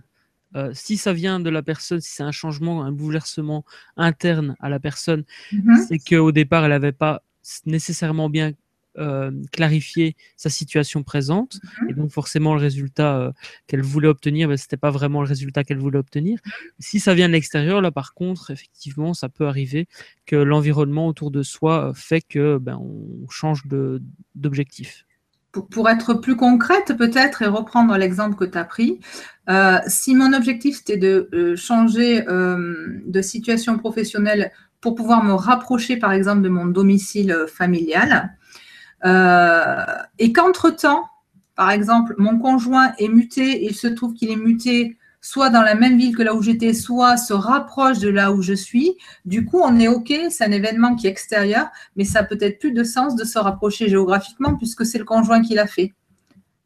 euh, 0.56 0.72
si 0.74 0.98
ça 0.98 1.14
vient 1.14 1.40
de 1.40 1.50
la 1.50 1.62
personne, 1.62 2.02
si 2.02 2.12
c'est 2.12 2.24
un 2.24 2.32
changement, 2.32 2.84
un 2.84 2.92
bouleversement 2.92 3.66
interne 3.98 4.56
à 4.60 4.70
la 4.70 4.80
personne, 4.80 5.24
mhm. 5.52 5.86
c'est 5.88 6.00
qu'au 6.00 6.32
départ, 6.32 6.64
elle 6.66 6.72
n'avait 6.72 6.92
pas 6.92 7.24
nécessairement 7.66 8.30
bien 8.30 8.54
euh, 8.98 9.32
clarifier 9.52 10.16
sa 10.36 10.50
situation 10.50 11.04
présente. 11.04 11.60
Mhm. 11.82 11.90
Et 11.90 11.94
donc, 11.94 12.12
forcément, 12.12 12.56
le 12.56 12.60
résultat 12.60 13.18
euh, 13.18 13.32
qu'elle 13.68 13.84
voulait 13.84 14.08
obtenir, 14.08 14.48
ben, 14.50 14.58
ce 14.58 14.66
n'était 14.66 14.78
pas 14.78 14.90
vraiment 14.90 15.22
le 15.22 15.28
résultat 15.28 15.64
qu'elle 15.64 15.78
voulait 15.78 16.00
obtenir. 16.00 16.40
Si 16.80 17.00
ça 17.00 17.14
vient 17.14 17.28
de 17.28 17.34
l'extérieur, 17.34 17.82
là, 17.82 17.92
par 17.92 18.14
contre, 18.14 18.52
effectivement, 18.52 19.14
ça 19.14 19.30
peut 19.30 19.48
arriver 19.48 19.88
que 20.26 20.36
l'environnement 20.36 21.08
autour 21.08 21.30
de 21.32 21.44
soi 21.44 21.90
euh, 21.90 21.94
fait 21.94 22.22
que 22.22 22.58
ben, 22.58 22.78
on 22.78 23.30
change 23.30 23.68
de- 23.68 24.02
d'objectif. 24.36 25.06
Pour, 25.52 25.90
être 25.90 26.14
plus 26.14 26.36
concrète 26.36 26.96
peut-être 26.96 27.42
et 27.42 27.48
reprendre 27.48 27.98
l'exemple 27.98 28.36
que 28.36 28.46
tu 28.46 28.58
as 28.58 28.64
pris, 28.64 29.00
euh, 29.50 29.80
si 29.88 30.14
mon 30.14 30.34
objectif 30.34 30.78
c'était 30.78 30.98
de 30.98 31.28
euh, 31.34 31.56
changer 31.56 32.24
euh, 32.28 33.02
de 33.06 33.22
situation 33.24 33.80
professionnelle 33.80 34.52
pour 34.80 34.94
pouvoir 34.94 35.24
me 35.24 35.34
rapprocher 35.34 35.98
par 35.98 36.12
exemple 36.14 36.42
de 36.42 36.50
mon 36.50 36.68
domicile 36.68 37.46
familial, 37.48 38.36
et 39.04 40.34
qu'entre-temps, 40.34 41.06
par 41.56 41.72
exemple, 41.72 42.16
mon 42.18 42.38
conjoint 42.38 42.92
est 43.00 43.08
muté, 43.08 43.64
il 43.64 43.74
se 43.74 43.88
trouve 43.88 44.14
qu'il 44.14 44.30
est 44.30 44.36
muté 44.36 44.99
soit 45.22 45.50
dans 45.50 45.62
la 45.62 45.76
même 45.76 45.98
ville 45.98 46.16
que 46.16 46.24
là 46.24 46.34
où 46.34 46.42
j'étais, 46.42 46.74
soit 46.74 47.18
se 47.18 47.34
rapproche 47.34 48.00
de 48.00 48.10
là 48.10 48.32
où 48.32 48.42
je 48.42 48.54
suis, 48.54 48.96
du 49.26 49.46
coup 49.46 49.60
on 49.64 49.80
est 49.80 49.88
OK, 49.88 50.14
c'est 50.30 50.46
un 50.46 50.52
événement 50.52 50.96
qui 50.96 51.08
est 51.08 51.10
extérieur, 51.10 51.68
mais 51.96 52.04
ça 52.04 52.24
peut-être 52.24 52.60
plus 52.60 52.72
de 52.72 52.84
sens 52.84 53.16
de 53.16 53.26
se 53.26 53.38
rapprocher 53.40 53.90
géographiquement 53.90 54.56
puisque 54.56 54.86
c'est 54.86 54.98
le 54.98 55.06
conjoint 55.06 55.42
qui 55.42 55.56
l'a 55.56 55.68
fait. 55.68 55.94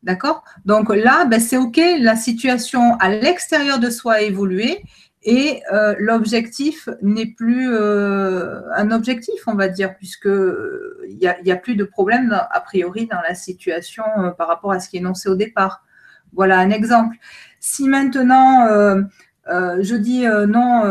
D'accord? 0.04 0.44
Donc 0.66 0.94
là, 0.94 1.24
ben, 1.26 1.40
c'est 1.40 1.56
OK, 1.56 1.80
la 2.00 2.18
situation 2.18 2.98
à 2.98 3.10
l'extérieur 3.10 3.80
de 3.80 3.90
soi 3.90 4.16
a 4.16 4.22
évolué 4.22 4.84
et 5.24 5.62
euh, 5.72 5.96
l'objectif 6.00 6.90
n'est 7.02 7.28
plus 7.28 7.74
euh, 7.74 8.62
un 8.76 8.92
objectif, 8.92 9.48
on 9.48 9.56
va 9.56 9.70
dire, 9.70 9.96
puisque 9.96 10.28
euh, 10.28 11.02
il 11.08 11.18
n'y 11.18 11.52
a, 11.52 11.54
a 11.54 11.58
plus 11.58 11.76
de 11.76 11.86
problème 11.86 12.34
a 12.34 12.60
priori 12.60 13.08
dans 13.08 13.22
la 13.22 13.34
situation 13.34 14.04
euh, 14.18 14.32
par 14.32 14.50
rapport 14.50 14.74
à 14.74 14.82
ce 14.82 14.90
qui 14.90 14.98
est 14.98 15.00
énoncé 15.00 15.30
au 15.30 15.36
départ. 15.36 15.86
Voilà 16.34 16.60
un 16.60 16.72
exemple. 16.72 17.16
Si 17.66 17.88
maintenant 17.88 18.68
euh, 18.68 19.02
euh, 19.48 19.78
je 19.80 19.96
dis 19.96 20.28
euh, 20.28 20.46
non, 20.46 20.84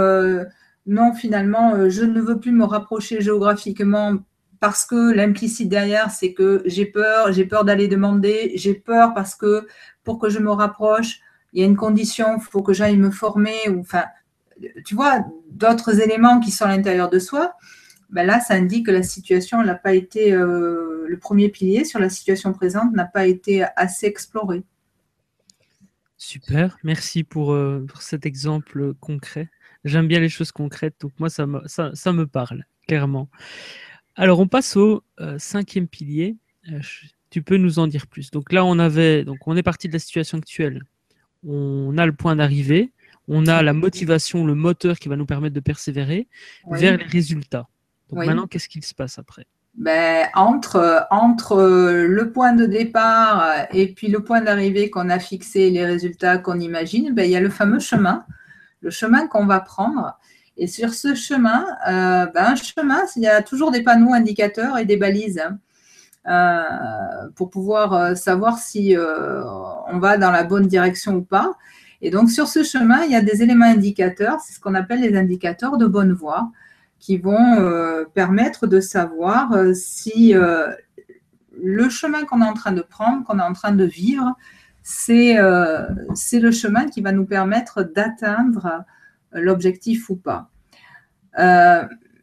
non, 0.87 1.13
finalement, 1.13 1.91
je 1.91 2.03
ne 2.03 2.19
veux 2.19 2.41
plus 2.41 2.51
me 2.51 2.65
rapprocher 2.65 3.21
géographiquement 3.21 4.17
parce 4.59 4.87
que 4.87 5.13
l'implicite 5.13 5.69
derrière, 5.69 6.11
c'est 6.11 6.33
que 6.33 6.63
j'ai 6.65 6.87
peur, 6.87 7.31
j'ai 7.31 7.45
peur 7.45 7.67
d'aller 7.67 7.89
demander, 7.89 8.53
j'ai 8.55 8.73
peur 8.73 9.13
parce 9.13 9.35
que 9.35 9.67
pour 10.03 10.19
que 10.19 10.31
je 10.31 10.39
me 10.39 10.51
rapproche, 10.51 11.21
il 11.53 11.61
y 11.61 11.63
a 11.63 11.67
une 11.67 11.77
condition, 11.77 12.39
il 12.39 12.43
faut 12.43 12.63
que 12.63 12.73
j'aille 12.73 12.97
me 12.97 13.11
former, 13.11 13.55
enfin, 13.79 14.05
tu 14.87 14.95
vois, 14.95 15.27
d'autres 15.51 16.01
éléments 16.01 16.41
qui 16.41 16.51
sont 16.51 16.65
à 16.65 16.75
l'intérieur 16.75 17.11
de 17.11 17.19
soi. 17.19 17.53
Ben 18.09 18.27
là, 18.27 18.41
ça 18.41 18.55
indique 18.55 18.87
que 18.87 18.93
la 18.93 19.03
situation 19.03 19.63
n'a 19.63 19.75
pas 19.75 19.93
été, 19.93 20.31
le 20.31 21.19
premier 21.21 21.51
pilier 21.51 21.85
sur 21.85 22.01
la 22.01 22.09
situation 22.09 22.55
présente 22.55 22.95
n'a 22.95 23.05
pas 23.05 23.27
été 23.27 23.63
assez 23.77 24.07
exploré. 24.07 24.65
Super, 26.25 26.79
merci 26.85 27.25
pour, 27.25 27.53
euh, 27.53 27.85
pour 27.89 28.01
cet 28.01 28.27
exemple 28.27 28.95
concret. 29.01 29.51
J'aime 29.85 30.07
bien 30.07 30.21
les 30.21 30.29
choses 30.29 30.53
concrètes, 30.53 30.95
donc 31.01 31.11
moi, 31.19 31.29
ça 31.29 31.49
me, 31.49 31.61
ça, 31.67 31.91
ça 31.95 32.13
me 32.13 32.29
parle, 32.29 32.65
clairement. 32.87 33.29
Alors, 34.15 34.39
on 34.39 34.47
passe 34.47 34.77
au 34.77 35.03
euh, 35.19 35.37
cinquième 35.41 35.89
pilier. 35.89 36.37
Euh, 36.71 36.81
je- 36.81 37.07
tu 37.31 37.43
peux 37.43 37.57
nous 37.57 37.81
en 37.81 37.89
dire 37.89 38.07
plus. 38.07 38.31
Donc 38.31 38.53
là, 38.53 38.65
on 38.65 38.79
avait, 38.79 39.25
donc 39.25 39.49
on 39.49 39.57
est 39.57 39.65
parti 39.65 39.89
de 39.89 39.95
la 39.95 39.99
situation 39.99 40.39
actuelle. 40.39 40.85
On 41.45 41.99
a 41.99 42.07
le 42.07 42.13
point 42.13 42.37
d'arrivée, 42.37 42.93
on 43.27 43.49
a 43.49 43.61
la 43.65 43.73
motivation, 43.73 44.47
le 44.47 44.55
moteur 44.55 45.01
qui 45.01 45.09
va 45.09 45.17
nous 45.17 45.27
permettre 45.27 45.57
de 45.57 45.61
persévérer 45.61 46.29
Oui. 46.67 46.79
vers 46.79 46.99
les 46.99 47.05
résultats. 47.05 47.69
Donc 48.11 48.21
Oui. 48.21 48.27
maintenant, 48.27 48.47
qu'est-ce 48.47 48.69
qu'il 48.69 48.85
se 48.85 48.95
passe 48.95 49.19
après? 49.19 49.47
Ben, 49.75 50.29
entre, 50.35 51.09
le 52.07 52.31
point 52.31 52.53
de 52.53 52.67
départ 52.67 53.67
et 53.73 53.93
puis 53.95 54.09
le 54.09 54.23
point 54.23 54.43
d'arrivée 54.43 54.91
qu'on 54.91 55.09
a 55.09 55.19
fixé, 55.19 55.71
les 55.71 55.87
résultats 55.87 56.39
qu'on 56.39 56.61
imagine, 56.61 57.15
ben, 57.15 57.25
il 57.25 57.31
y 57.31 57.37
a 57.37 57.41
le 57.41 57.49
fameux 57.49 57.79
chemin, 57.79 58.25
le 58.83 58.91
chemin 58.91 59.27
qu'on 59.27 59.47
va 59.47 59.61
prendre. 59.61 60.19
Et 60.59 60.67
sur 60.67 60.93
ce 60.93 61.15
chemin, 61.15 61.65
euh, 61.89 62.27
ben, 62.27 62.55
chemin, 62.57 63.01
il 63.17 63.23
y 63.23 63.27
a 63.27 63.43
toujours 63.43 63.71
des 63.71 63.83
panneaux 63.83 64.13
indicateurs 64.13 64.77
et 64.77 64.85
des 64.85 64.99
balises 64.99 65.41
hein, 65.41 65.59
euh, 66.29 67.29
pour 67.35 67.49
pouvoir 67.49 67.95
euh, 67.95 68.15
savoir 68.15 68.59
si 68.59 68.95
on 68.97 69.99
va 69.99 70.19
dans 70.19 70.31
la 70.31 70.45
bonne 70.45 70.67
direction 70.67 71.15
ou 71.15 71.23
pas. 71.23 71.55
Et 72.03 72.11
donc 72.11 72.31
sur 72.31 72.49
ce 72.49 72.63
chemin, 72.63 73.05
il 73.05 73.13
y 73.13 73.17
a 73.17 73.23
des 73.23 73.43
éléments 73.43 73.67
indicateurs, 73.67 74.41
c'est 74.41 74.53
ce 74.53 74.61
qu'on 74.61 74.75
appelle 74.75 75.01
les 75.01 75.17
indicateurs 75.17 75.79
de 75.79 75.87
bonne 75.87 76.13
voie 76.13 76.51
qui 77.03 77.19
vont 77.19 77.59
euh, 77.59 78.05
permettre 78.15 78.69
de 78.69 78.81
savoir 78.81 79.53
euh, 79.55 79.75
si 79.75 80.37
euh, 80.37 80.69
le 81.61 81.89
chemin 81.89 82.25
qu'on 82.25 82.41
est 82.41 82.47
en 82.47 82.55
train 82.55 82.71
de 82.71 82.81
prendre, 82.81 83.25
qu'on 83.27 83.41
est 83.41 83.43
en 83.43 83.53
train 83.53 83.73
de 83.73 83.85
vivre, 83.85 84.37
c'est 84.85 85.35
le 85.35 86.51
chemin 86.51 86.87
qui 86.87 87.01
va 87.03 87.11
nous 87.11 87.27
permettre 87.27 87.83
d'atteindre 87.83 88.85
l'objectif 89.33 90.11
ou 90.11 90.17
pas. 90.17 90.51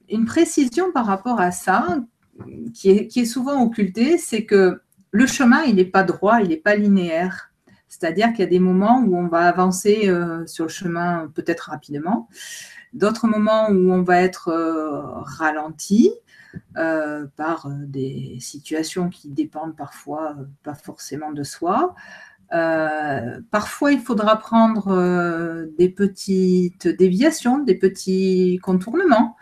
Une 0.10 0.26
précision 0.26 0.92
par 0.92 1.06
rapport 1.06 1.40
à 1.40 1.52
ça, 1.52 2.00
qui 2.74 2.90
est, 2.90 3.08
qui 3.08 3.22
est 3.22 3.26
souvent 3.26 3.62
occultée, 3.62 4.18
c'est 4.18 4.46
que 4.46 4.82
le 5.12 5.26
chemin, 5.26 5.62
il 5.64 5.76
n'est 5.76 5.86
pas 5.86 6.04
droit, 6.04 6.42
il 6.42 6.50
n'est 6.50 6.58
pas 6.58 6.76
linéaire. 6.76 7.52
C'est-à-dire 7.88 8.32
qu'il 8.32 8.40
y 8.40 8.48
a 8.48 8.50
des 8.50 8.60
moments 8.60 9.02
où 9.06 9.16
on 9.16 9.28
va 9.28 9.48
avancer 9.48 10.12
sur 10.46 10.66
le 10.66 10.70
chemin 10.70 11.32
peut-être 11.34 11.70
rapidement, 11.70 12.28
d'autres 12.94 13.28
moments 13.28 13.70
où 13.70 13.92
on 13.92 14.02
va 14.02 14.22
être 14.22 14.50
euh, 14.50 15.02
ralenti 15.22 16.12
euh, 16.78 17.28
par 17.36 17.68
euh, 17.68 17.72
des 17.86 18.38
situations 18.40 19.10
qui 19.10 19.30
dépendent 19.30 19.76
parfois 19.76 20.36
pas 20.64 20.76
forcément 20.76 21.32
de 21.32 21.44
soi. 21.44 21.96
Parfois, 23.52 23.92
il 23.92 24.00
faudra 24.00 24.38
prendre 24.38 25.68
des 25.78 25.90
petites 25.90 26.88
déviations, 26.88 27.60
des 27.60 27.76
petits 27.76 28.60
contournements 28.64 29.38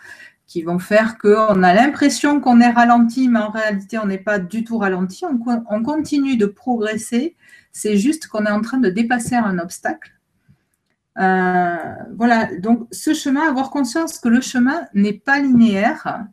qui 0.46 0.62
vont 0.62 0.78
faire 0.78 1.18
qu'on 1.18 1.64
a 1.64 1.74
l'impression 1.74 2.42
qu'on 2.42 2.60
est 2.60 2.70
ralenti, 2.70 3.30
mais 3.30 3.40
en 3.40 3.50
réalité, 3.50 3.98
on 3.98 4.08
n'est 4.08 4.18
pas 4.18 4.40
du 4.40 4.66
tout 4.66 4.78
ralenti. 4.78 5.24
On 5.26 5.84
continue 5.84 6.36
de 6.36 6.48
progresser. 6.48 7.38
C'est 7.72 7.96
juste 7.96 8.28
qu'on 8.28 8.46
est 8.46 8.52
en 8.52 8.62
train 8.62 8.80
de 8.80 8.90
dépasser 8.90 9.36
un 9.36 9.58
obstacle. 9.58 10.17
Euh, 11.20 11.76
voilà, 12.16 12.56
donc 12.60 12.88
ce 12.92 13.14
chemin, 13.14 13.48
avoir 13.48 13.70
conscience 13.70 14.20
que 14.20 14.30
le 14.30 14.42
chemin 14.42 14.86
n'est 14.94 15.14
pas 15.18 15.40
linéaire. 15.40 16.26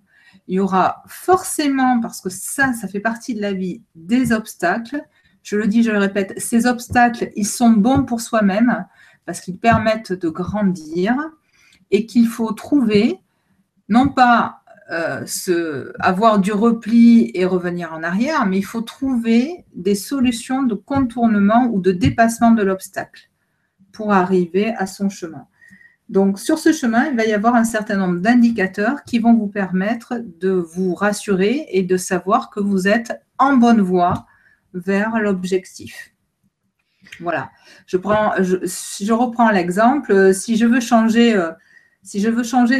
Il 0.47 0.57
y 0.57 0.61
aura 0.61 1.03
forcément, 1.07 2.01
parce 2.01 2.21
que 2.21 2.29
ça, 2.29 2.73
ça 2.75 2.87
fait 2.87 3.01
partie 3.01 3.35
de 3.35 3.41
la 3.41 3.53
vie, 3.53 3.83
des 3.95 4.33
obstacles. 4.33 5.03
Je 5.43 5.57
le 5.57 5.67
dis, 5.67 5.83
je 5.83 5.91
le 5.91 5.99
répète, 5.99 6.39
ces 6.39 6.67
obstacles, 6.67 7.31
ils 7.35 7.47
sont 7.47 7.71
bons 7.71 8.05
pour 8.05 8.21
soi-même 8.21 8.87
parce 9.27 9.41
qu'ils 9.41 9.59
permettent 9.59 10.13
de 10.13 10.29
grandir 10.29 11.17
et 11.91 12.05
qu'il 12.07 12.27
faut 12.27 12.53
trouver, 12.53 13.21
non 13.89 14.09
pas 14.09 14.63
euh, 14.91 15.93
avoir 15.99 16.39
du 16.39 16.53
repli 16.53 17.31
et 17.35 17.47
revenir 17.47 17.95
en 17.95 18.03
arrière, 18.03 18.45
mais 18.47 18.59
il 18.59 18.65
faut 18.65 18.83
trouver 18.83 19.65
des 19.75 19.95
solutions 19.95 20.63
de 20.63 20.75
contournement 20.75 21.71
ou 21.73 21.81
de 21.81 21.93
dépassement 21.93 22.51
de 22.51 22.63
l'obstacle 22.63 23.31
pour 23.95 24.13
arriver 24.13 24.75
à 24.77 24.87
son 24.87 25.09
chemin. 25.09 25.47
Donc, 26.11 26.39
sur 26.39 26.59
ce 26.59 26.73
chemin, 26.73 27.07
il 27.07 27.17
va 27.17 27.25
y 27.25 27.33
avoir 27.33 27.55
un 27.55 27.65
certain 27.65 27.97
nombre 27.97 28.21
d'indicateurs 28.21 29.05
qui 29.05 29.19
vont 29.19 29.35
vous 29.35 29.47
permettre 29.47 30.21
de 30.41 30.51
vous 30.51 30.95
rassurer 30.95 31.67
et 31.71 31.83
de 31.83 31.97
savoir 31.97 32.51
que 32.51 32.61
vous 32.61 32.87
êtes 32.87 33.13
en 33.39 33.57
bonne 33.57 33.81
voie 33.81 34.27
vers 34.75 35.19
l'objectif. 35.19 36.13
Voilà. 37.21 37.51
Je, 37.87 37.97
reprends 39.13 39.51
l'exemple. 39.51 40.13
euh, 40.13 40.33
Si 40.33 40.57
je 40.57 40.67
veux 40.67 40.81
changer, 40.81 41.35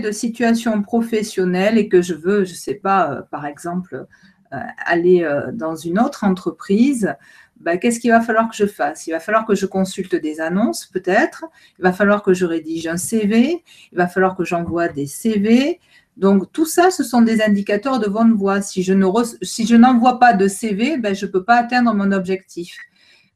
de 0.01 0.11
situation 0.11 0.83
professionnelle 0.83 1.79
et 1.79 1.89
que 1.89 2.03
je 2.03 2.15
veux, 2.15 2.45
je 2.45 2.53
ne 2.53 2.57
sais 2.57 2.75
pas, 2.75 3.11
euh, 3.11 3.23
par 3.31 3.47
exemple, 3.47 4.07
euh, 4.53 4.57
aller 4.85 5.27
dans 5.55 5.77
une 5.77 5.99
autre 5.99 6.25
entreprise, 6.25 7.15
ben, 7.61 7.79
qu'est-ce 7.79 8.01
qu'il 8.01 8.11
va 8.11 8.21
falloir 8.21 8.49
que 8.49 8.57
je 8.57 8.67
fasse? 8.67 9.07
Il 9.07 9.13
va 9.13 9.21
falloir 9.21 9.47
que 9.47 9.55
je 9.55 9.67
consulte 9.67 10.15
des 10.15 10.41
annonces, 10.41 10.87
peut-être. 10.87 11.45
Il 11.79 11.83
va 11.83 11.93
falloir 11.93 12.23
que 12.23 12.35
je 12.35 12.45
rédige 12.45 12.87
un 12.87 12.97
CV. 12.97 13.63
Il 13.93 13.97
va 13.99 14.07
falloir 14.07 14.37
que 14.37 14.45
j'envoie 14.45 14.89
des 14.89 15.07
CV. 15.07 15.81
Donc, 16.17 16.53
tout 16.53 16.67
ça, 16.67 16.91
ce 16.91 17.03
sont 17.03 17.23
des 17.23 17.43
indicateurs 17.43 17.99
de 17.99 18.09
bonne 18.09 18.35
voie. 18.35 18.61
Si 18.61 18.83
je 18.83 18.93
ne 18.93 19.05
re- 19.05 19.37
si 19.43 19.73
n'envoie 19.77 20.19
pas 20.19 20.33
de 20.33 20.47
CV, 20.47 20.97
ben, 20.99 21.15
je 21.15 21.27
ne 21.27 21.31
peux 21.31 21.43
pas 21.45 21.57
atteindre 21.57 21.95
mon 21.95 22.13
objectif. 22.13 22.77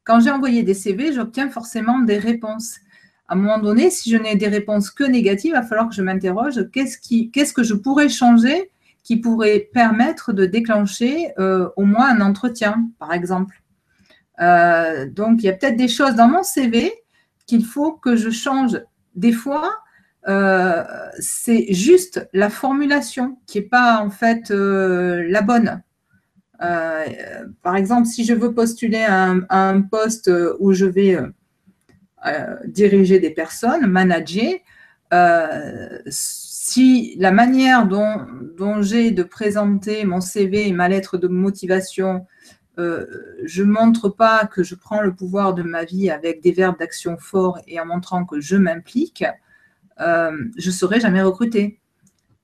Quand 0.04 0.20
j'ai 0.20 0.30
envoyé 0.30 0.62
des 0.62 0.74
CV, 0.74 1.12
j'obtiens 1.12 1.50
forcément 1.50 1.98
des 1.98 2.18
réponses. 2.18 2.76
À 3.28 3.34
un 3.34 3.36
moment 3.36 3.58
donné, 3.58 3.90
si 3.90 4.10
je 4.10 4.16
n'ai 4.16 4.36
des 4.36 4.48
réponses 4.48 4.90
que 4.90 5.04
négatives, 5.04 5.50
il 5.50 5.60
va 5.60 5.62
falloir 5.62 5.88
que 5.88 5.94
je 5.94 6.02
m'interroge 6.02 6.70
qu'est-ce 6.72 7.52
que 7.52 7.62
je 7.62 7.74
pourrais 7.74 8.08
changer 8.08 8.70
qui 9.02 9.16
pourrait 9.16 9.68
permettre 9.72 10.32
de 10.32 10.46
déclencher 10.46 11.32
euh, 11.38 11.68
au 11.76 11.84
moins 11.84 12.08
un 12.10 12.20
entretien, 12.20 12.88
par 12.98 13.12
exemple? 13.12 13.62
Euh, 14.40 15.06
donc, 15.06 15.42
il 15.42 15.46
y 15.46 15.48
a 15.48 15.52
peut-être 15.52 15.76
des 15.76 15.88
choses 15.88 16.14
dans 16.14 16.28
mon 16.28 16.42
CV 16.42 16.92
qu'il 17.46 17.64
faut 17.64 17.92
que 17.92 18.16
je 18.16 18.30
change. 18.30 18.80
Des 19.14 19.32
fois, 19.32 19.70
euh, 20.28 20.84
c'est 21.18 21.72
juste 21.72 22.28
la 22.32 22.50
formulation 22.50 23.38
qui 23.46 23.58
n'est 23.58 23.66
pas 23.66 24.00
en 24.00 24.10
fait 24.10 24.50
euh, 24.50 25.24
la 25.28 25.42
bonne. 25.42 25.82
par 27.62 27.76
exemple, 27.76 28.06
si 28.06 28.24
je 28.24 28.34
veux 28.34 28.52
postuler 28.52 29.04
à 29.04 29.34
un, 29.48 29.80
poste 29.82 30.30
où 30.58 30.72
je 30.72 30.86
vais 30.86 31.16
diriger 32.66 33.20
des 33.20 33.30
personnes, 33.30 33.86
manager, 33.86 34.54
si 36.08 37.16
la 37.18 37.30
manière 37.30 37.86
dont, 37.86 38.26
dont 38.56 38.82
j'ai 38.82 39.12
de 39.12 39.22
présenter 39.22 40.04
mon 40.04 40.20
CV 40.20 40.68
et 40.68 40.72
ma 40.72 40.88
lettre 40.88 41.16
de 41.16 41.28
motivation, 41.28 42.26
euh, 42.78 43.06
je 43.44 43.62
ne 43.64 43.72
montre 43.72 44.08
pas 44.08 44.46
que 44.46 44.62
je 44.62 44.74
prends 44.74 45.00
le 45.00 45.12
pouvoir 45.12 45.54
de 45.54 45.62
ma 45.62 45.84
vie 45.84 46.10
avec 46.10 46.40
des 46.40 46.52
verbes 46.52 46.78
d'action 46.78 47.16
forts 47.18 47.58
et 47.66 47.80
en 47.80 47.86
montrant 47.86 48.24
que 48.24 48.40
je 48.40 48.56
m'implique, 48.56 49.24
euh, 50.00 50.30
je 50.56 50.68
ne 50.68 50.72
serai 50.72 51.00
jamais 51.00 51.22
recrutée. 51.22 51.80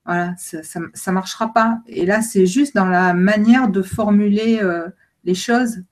Voilà, 0.05 0.35
ça 0.37 0.81
ne 0.81 1.13
marchera 1.13 1.53
pas. 1.53 1.79
Et 1.87 2.05
là, 2.05 2.21
c'est 2.21 2.47
juste 2.47 2.75
dans 2.75 2.85
la 2.85 3.15
manière 3.15 3.69
de 3.69 3.81
formuler 3.81 4.59
euh, 4.61 4.89
les 5.25 5.35
choses 5.35 5.83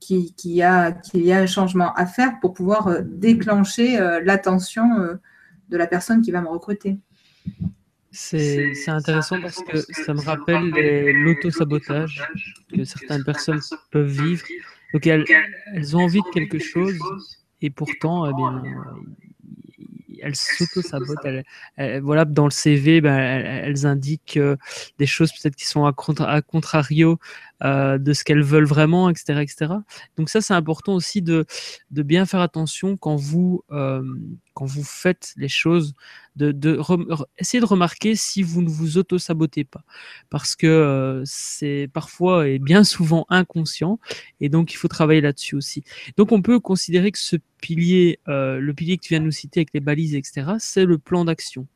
qu'il 0.00 0.32
y, 0.44 0.62
a, 0.62 0.96
y 1.14 1.32
a 1.32 1.38
un 1.38 1.46
changement 1.46 1.92
à 1.94 2.06
faire 2.06 2.40
pour 2.40 2.52
pouvoir 2.52 3.02
déclencher 3.02 3.98
l'attention 4.22 5.18
de 5.70 5.76
la 5.78 5.86
personne 5.86 6.20
qui 6.20 6.30
va 6.30 6.42
me 6.42 6.48
recruter. 6.48 6.98
C'est 8.14 8.88
intéressant 8.88 9.40
parce 9.40 9.60
que 9.62 9.78
ça 9.78 10.14
me 10.14 10.20
rappelle 10.20 10.70
l'auto-sabotage 11.22 12.22
que 12.72 12.84
certaines 12.84 13.24
personnes 13.24 13.60
peuvent 13.90 14.06
vivre. 14.06 14.44
Donc 14.92 15.06
elles, 15.08 15.24
elles, 15.74 15.96
ont 15.96 16.02
envie 16.02 16.20
de 16.20 16.30
quelque 16.32 16.60
chose 16.60 16.96
et 17.60 17.70
pourtant, 17.70 18.30
eh 18.30 18.34
bien, 18.34 18.62
elles 20.22 20.36
s'auto-sabotent. 20.36 21.44
voilà, 22.02 22.24
dans 22.24 22.44
le 22.44 22.50
CV, 22.50 23.00
ben, 23.00 23.16
elles, 23.16 23.84
indiquent 23.84 24.36
euh, 24.36 24.56
des 24.98 25.06
choses 25.06 25.32
peut-être 25.32 25.56
qui 25.56 25.66
sont 25.66 25.84
à, 25.84 25.94
à 26.28 26.42
contrario 26.42 27.18
euh, 27.62 27.98
de 27.98 28.12
ce 28.12 28.24
qu'elles 28.24 28.42
veulent 28.42 28.66
vraiment, 28.66 29.08
etc., 29.08 29.40
etc. 29.40 29.74
Donc 30.16 30.28
ça, 30.28 30.40
c'est 30.40 30.54
important 30.54 30.94
aussi 30.94 31.22
de, 31.22 31.46
de 31.90 32.02
bien 32.02 32.26
faire 32.26 32.40
attention 32.40 32.96
quand 32.96 33.16
vous, 33.16 33.62
euh, 33.70 34.02
quand 34.54 34.66
vous 34.66 34.82
faites 34.82 35.32
les 35.36 35.48
choses, 35.48 35.94
de, 36.36 36.50
de 36.50 36.80
essayer 37.38 37.60
de 37.60 37.66
remarquer 37.66 38.16
si 38.16 38.42
vous 38.42 38.60
ne 38.60 38.68
vous 38.68 38.98
auto-sabotez 38.98 39.64
pas. 39.64 39.84
Parce 40.30 40.56
que 40.56 40.66
euh, 40.66 41.22
c'est 41.24 41.88
parfois 41.92 42.48
et 42.48 42.58
bien 42.58 42.82
souvent 42.82 43.24
inconscient, 43.28 44.00
et 44.40 44.48
donc 44.48 44.72
il 44.72 44.76
faut 44.76 44.88
travailler 44.88 45.20
là-dessus 45.20 45.54
aussi. 45.54 45.84
Donc 46.16 46.32
on 46.32 46.42
peut 46.42 46.58
considérer 46.58 47.12
que 47.12 47.18
ce 47.18 47.36
pilier, 47.60 48.20
le 48.26 48.72
pilier 48.72 48.98
que 48.98 49.02
tu 49.02 49.10
viens 49.10 49.20
de 49.20 49.26
nous 49.26 49.30
citer 49.30 49.60
avec 49.60 49.70
les 49.74 49.80
balises, 49.80 50.14
etc., 50.14 50.54
c'est 50.58 50.84
le 50.84 50.98
plan 50.98 51.24
d'action. 51.24 51.66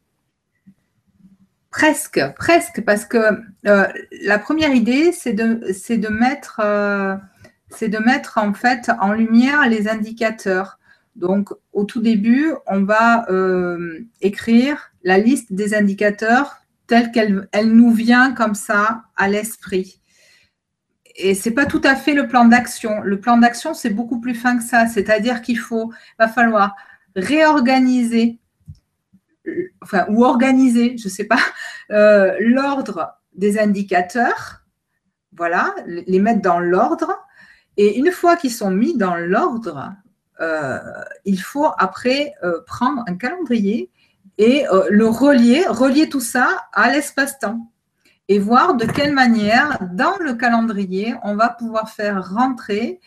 Presque, 1.78 2.20
presque, 2.34 2.80
parce 2.84 3.04
que 3.04 3.40
euh, 3.68 3.86
la 4.24 4.40
première 4.40 4.74
idée, 4.74 5.12
c'est 5.12 5.32
de, 5.32 5.60
de, 5.94 6.08
mettre, 6.08 6.60
euh, 6.60 7.14
c'est 7.70 7.86
de 7.86 7.98
mettre 7.98 8.38
en 8.38 8.52
fait 8.52 8.90
en 9.00 9.12
lumière 9.12 9.68
les 9.68 9.86
indicateurs. 9.86 10.80
Donc, 11.14 11.50
au 11.72 11.84
tout 11.84 12.00
début, 12.00 12.52
on 12.66 12.82
va 12.82 13.30
euh, 13.30 14.00
écrire 14.20 14.90
la 15.04 15.18
liste 15.18 15.52
des 15.52 15.72
indicateurs 15.72 16.56
telle 16.88 17.12
qu'elle 17.12 17.46
elle 17.52 17.70
nous 17.70 17.92
vient 17.92 18.32
comme 18.32 18.56
ça 18.56 19.04
à 19.16 19.28
l'esprit. 19.28 20.02
Et 21.14 21.36
c'est 21.36 21.52
pas 21.52 21.66
tout 21.66 21.82
à 21.84 21.94
fait 21.94 22.14
le 22.14 22.26
plan 22.26 22.46
d'action. 22.46 23.02
Le 23.04 23.20
plan 23.20 23.36
d'action, 23.36 23.72
c'est 23.72 23.90
beaucoup 23.90 24.20
plus 24.20 24.34
fin 24.34 24.58
que 24.58 24.64
ça. 24.64 24.88
C'est-à-dire 24.88 25.42
qu'il 25.42 25.60
faut, 25.60 25.92
va 26.18 26.26
falloir 26.26 26.74
réorganiser 27.14 28.40
ou 30.09 30.24
organiser, 30.24 30.96
je 30.99 31.05
ne 31.05 31.11
sais 31.11 31.24
pas, 31.24 31.38
euh, 31.90 32.36
l'ordre 32.40 33.18
des 33.34 33.59
indicateurs, 33.59 34.62
voilà, 35.36 35.74
les 35.86 36.18
mettre 36.18 36.42
dans 36.42 36.59
l'ordre. 36.59 37.18
Et 37.76 37.99
une 37.99 38.11
fois 38.11 38.36
qu'ils 38.36 38.53
sont 38.53 38.70
mis 38.70 38.96
dans 38.96 39.14
l'ordre, 39.14 39.92
euh, 40.40 40.78
il 41.24 41.40
faut 41.40 41.68
après 41.78 42.34
euh, 42.42 42.61
prendre 42.66 43.05
un 43.07 43.16
calendrier 43.16 43.90
et 44.38 44.64
le 44.90 45.07
relier, 45.07 45.64
relier 45.66 46.09
tout 46.09 46.20
ça 46.20 46.68
à 46.72 46.92
l'espace-temps 46.92 47.72
et 48.28 48.38
voir 48.38 48.74
de 48.74 48.86
quelle 48.86 49.12
manière, 49.12 49.80
dans 49.94 50.16
le 50.20 50.34
calendrier, 50.34 51.16
on 51.24 51.34
va 51.34 51.49
pouvoir 51.49 51.90
faire 51.90 52.24
rentrer 52.34 53.01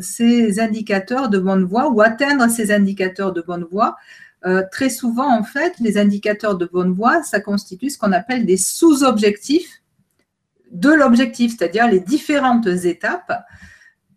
ces 0.00 0.58
indicateurs 0.58 1.28
de 1.28 1.38
bonne 1.38 1.64
voie 1.64 1.88
ou 1.88 2.00
atteindre 2.00 2.48
ces 2.48 2.72
indicateurs 2.72 3.32
de 3.32 3.42
bonne 3.42 3.64
voie 3.70 3.96
euh, 4.46 4.62
très 4.70 4.90
souvent, 4.90 5.28
en 5.28 5.42
fait, 5.42 5.74
les 5.80 5.96
indicateurs 5.96 6.56
de 6.56 6.66
bonne 6.66 6.92
voie, 6.92 7.22
ça 7.22 7.40
constitue 7.40 7.90
ce 7.90 7.98
qu'on 7.98 8.12
appelle 8.12 8.44
des 8.44 8.56
sous-objectifs 8.56 9.82
de 10.70 10.90
l'objectif, 10.90 11.56
c'est-à-dire 11.56 11.88
les 11.88 12.00
différentes 12.00 12.66
étapes 12.66 13.44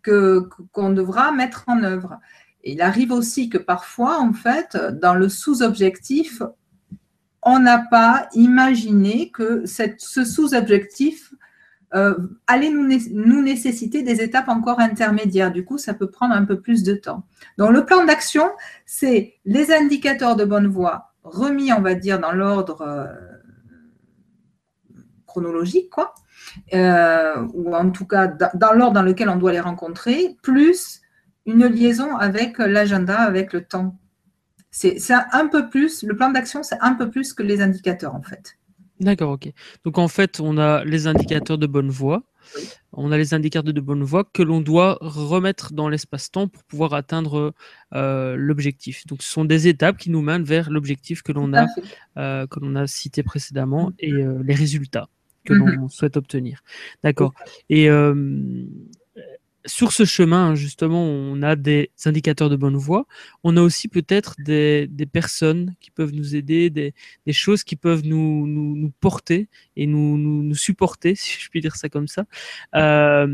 qu'on 0.02 0.90
devra 0.90 1.32
mettre 1.32 1.64
en 1.66 1.82
œuvre. 1.82 2.18
Il 2.64 2.82
arrive 2.82 3.12
aussi 3.12 3.48
que 3.48 3.58
parfois, 3.58 4.18
en 4.18 4.32
fait, 4.32 4.76
dans 5.00 5.14
le 5.14 5.28
sous-objectif, 5.28 6.42
on 7.42 7.60
n'a 7.60 7.78
pas 7.78 8.28
imaginé 8.34 9.30
que 9.30 9.64
ce 9.66 10.24
sous-objectif 10.24 11.27
euh, 11.94 12.14
allait 12.46 12.70
nous, 12.70 12.86
nous, 13.12 13.42
nécessiter 13.42 14.02
des 14.02 14.20
étapes 14.20 14.48
encore 14.48 14.80
intermédiaires. 14.80 15.52
Du 15.52 15.64
coup, 15.64 15.78
ça 15.78 15.94
peut 15.94 16.10
prendre 16.10 16.34
un 16.34 16.44
peu 16.44 16.60
plus 16.60 16.82
de 16.82 16.94
temps. 16.94 17.24
Donc, 17.56 17.72
le 17.72 17.84
plan 17.84 18.04
d'action, 18.04 18.44
c'est 18.84 19.34
les 19.44 19.72
indicateurs 19.72 20.36
de 20.36 20.44
bonne 20.44 20.66
voie 20.66 21.08
remis, 21.28 21.72
on 21.72 21.80
va 21.80 21.94
dire, 21.94 22.18
dans 22.18 22.32
l'ordre 22.32 22.82
euh, 22.82 23.06
chronologique, 25.26 25.90
quoi, 25.90 26.14
euh, 26.74 27.46
ou 27.54 27.74
en 27.74 27.90
tout 27.90 28.06
cas 28.06 28.26
dans 28.26 28.72
l'ordre 28.72 28.94
dans 28.94 29.02
lequel 29.02 29.28
on 29.28 29.36
doit 29.36 29.52
les 29.52 29.60
rencontrer, 29.60 30.36
plus 30.42 31.02
une 31.46 31.66
liaison 31.66 32.16
avec 32.16 32.58
l'agenda, 32.58 33.18
avec 33.18 33.52
le 33.52 33.64
temps. 33.64 33.96
C'est 34.70 34.98
un 35.32 35.48
peu 35.48 35.68
plus, 35.68 36.02
le 36.02 36.14
plan 36.14 36.30
d'action, 36.30 36.62
c'est 36.62 36.78
un 36.80 36.94
peu 36.94 37.10
plus 37.10 37.32
que 37.32 37.42
les 37.42 37.62
indicateurs, 37.62 38.14
en 38.14 38.22
fait. 38.22 38.57
D'accord, 39.00 39.32
ok. 39.32 39.52
Donc 39.84 39.98
en 39.98 40.08
fait, 40.08 40.40
on 40.40 40.58
a 40.58 40.84
les 40.84 41.06
indicateurs 41.06 41.58
de 41.58 41.66
bonne 41.66 41.90
voie. 41.90 42.22
On 42.92 43.12
a 43.12 43.18
les 43.18 43.34
indicateurs 43.34 43.74
de 43.74 43.80
bonne 43.80 44.02
voie 44.02 44.24
que 44.24 44.42
l'on 44.42 44.60
doit 44.60 44.98
remettre 45.00 45.72
dans 45.72 45.88
l'espace-temps 45.88 46.48
pour 46.48 46.64
pouvoir 46.64 46.94
atteindre 46.94 47.54
euh, 47.94 48.36
l'objectif. 48.36 49.06
Donc 49.06 49.22
ce 49.22 49.30
sont 49.30 49.44
des 49.44 49.68
étapes 49.68 49.98
qui 49.98 50.10
nous 50.10 50.22
mènent 50.22 50.44
vers 50.44 50.70
l'objectif 50.70 51.22
que 51.22 51.32
l'on 51.32 51.52
a, 51.52 51.66
euh, 52.16 52.46
que 52.46 52.58
l'on 52.60 52.74
a 52.74 52.86
cité 52.86 53.22
précédemment 53.22 53.92
et 53.98 54.12
euh, 54.12 54.40
les 54.42 54.54
résultats 54.54 55.08
que 55.44 55.52
l'on 55.52 55.66
mhm. 55.66 55.88
souhaite 55.88 56.16
obtenir. 56.16 56.62
D'accord. 57.02 57.32
Et 57.68 57.88
sur 59.68 59.92
ce 59.92 60.04
chemin, 60.04 60.54
justement, 60.54 61.04
on 61.04 61.42
a 61.42 61.54
des 61.54 61.90
indicateurs 62.04 62.50
de 62.50 62.56
bonne 62.56 62.76
voie. 62.76 63.06
On 63.44 63.56
a 63.56 63.62
aussi 63.62 63.88
peut-être 63.88 64.34
des, 64.38 64.88
personnes 65.12 65.74
qui 65.80 65.90
peuvent 65.90 66.12
nous 66.12 66.34
aider, 66.34 66.70
des, 66.70 66.94
choses 67.32 67.64
qui 67.64 67.76
peuvent 67.76 68.04
nous, 68.04 68.46
nous, 68.46 68.92
porter 69.00 69.48
et 69.76 69.86
nous, 69.86 70.16
nous, 70.18 70.54
supporter, 70.54 71.14
si 71.16 71.38
je 71.40 71.48
puis 71.48 71.60
dire 71.60 71.76
ça 71.76 71.88
comme 71.88 72.08
ça. 72.08 72.24
Euh, 72.74 73.26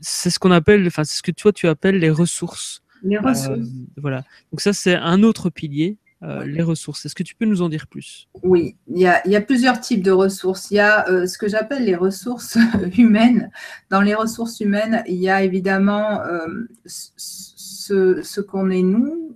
c'est 0.00 0.30
ce 0.30 0.38
qu'on 0.38 0.50
appelle, 0.50 0.86
enfin, 0.86 1.04
c'est 1.04 1.18
ce 1.18 1.22
que 1.22 1.32
toi 1.32 1.52
tu 1.52 1.66
appelles 1.66 1.98
les 1.98 2.10
ressources. 2.10 2.82
Les 3.02 3.18
ressources. 3.18 3.58
Euh, 3.58 3.64
voilà. 3.96 4.24
Donc 4.50 4.60
ça, 4.60 4.72
c'est 4.72 4.94
un 4.94 5.22
autre 5.22 5.50
pilier. 5.50 5.98
Euh, 6.22 6.44
les 6.46 6.62
ressources. 6.62 7.04
Est-ce 7.04 7.14
que 7.14 7.22
tu 7.22 7.34
peux 7.34 7.44
nous 7.44 7.60
en 7.60 7.68
dire 7.68 7.86
plus? 7.86 8.28
Oui, 8.42 8.76
il 8.88 8.98
y, 8.98 9.06
a, 9.06 9.40
plusieurs 9.42 9.80
types 9.80 10.02
de 10.02 10.10
ressources. 10.10 10.70
Il 10.70 10.76
y 10.76 10.80
a 10.80 11.06
euh, 11.08 11.26
ce 11.26 11.36
que 11.36 11.48
j'appelle 11.48 11.84
les 11.84 11.96
ressources 11.96 12.56
humaines. 12.96 13.50
Dans 13.90 14.00
les 14.00 14.14
ressources 14.14 14.60
humaines, 14.60 15.02
il 15.06 15.16
y 15.16 15.28
a 15.28 15.42
évidemment 15.42 16.22
euh, 16.22 16.46
ce, 16.86 18.40
qu'on 18.40 18.70
est 18.70 18.82
nous, 18.82 19.34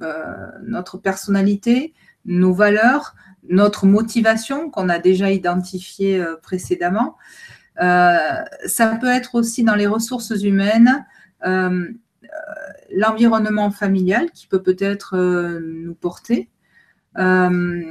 notre 0.63 0.97
personnalité, 0.97 1.93
nos 2.25 2.55
valeurs, 2.55 3.15
notre 3.49 3.85
motivation 3.85 4.71
qu'on 4.71 4.89
a 4.89 4.99
déjà 4.99 5.31
identifiée 5.31 6.25
précédemment. 6.43 7.17
ça 7.77 8.99
peut 9.01 9.11
être 9.11 9.35
aussi 9.35 9.63
dans 9.65 9.75
les 9.75 9.87
ressources 9.87 10.31
humaines 10.43 11.05
l'environnement 12.91 13.71
familial 13.71 14.31
qui 14.31 14.47
peut 14.47 14.63
peut-être 14.63 15.17
nous 15.61 15.95
porter. 15.95 16.49
Euh, 17.19 17.83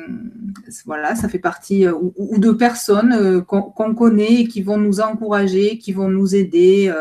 voilà, 0.86 1.16
ça 1.16 1.28
fait 1.28 1.40
partie, 1.40 1.86
euh, 1.86 1.94
ou, 2.16 2.38
de 2.38 2.52
personnes 2.52 3.12
euh, 3.14 3.42
qu'on 3.42 3.94
connaît 3.94 4.42
et 4.42 4.48
qui 4.48 4.62
vont 4.62 4.78
nous 4.78 5.00
encourager, 5.02 5.78
qui 5.78 5.92
vont 5.92 6.10
nous 6.10 6.36
aider 6.36 6.94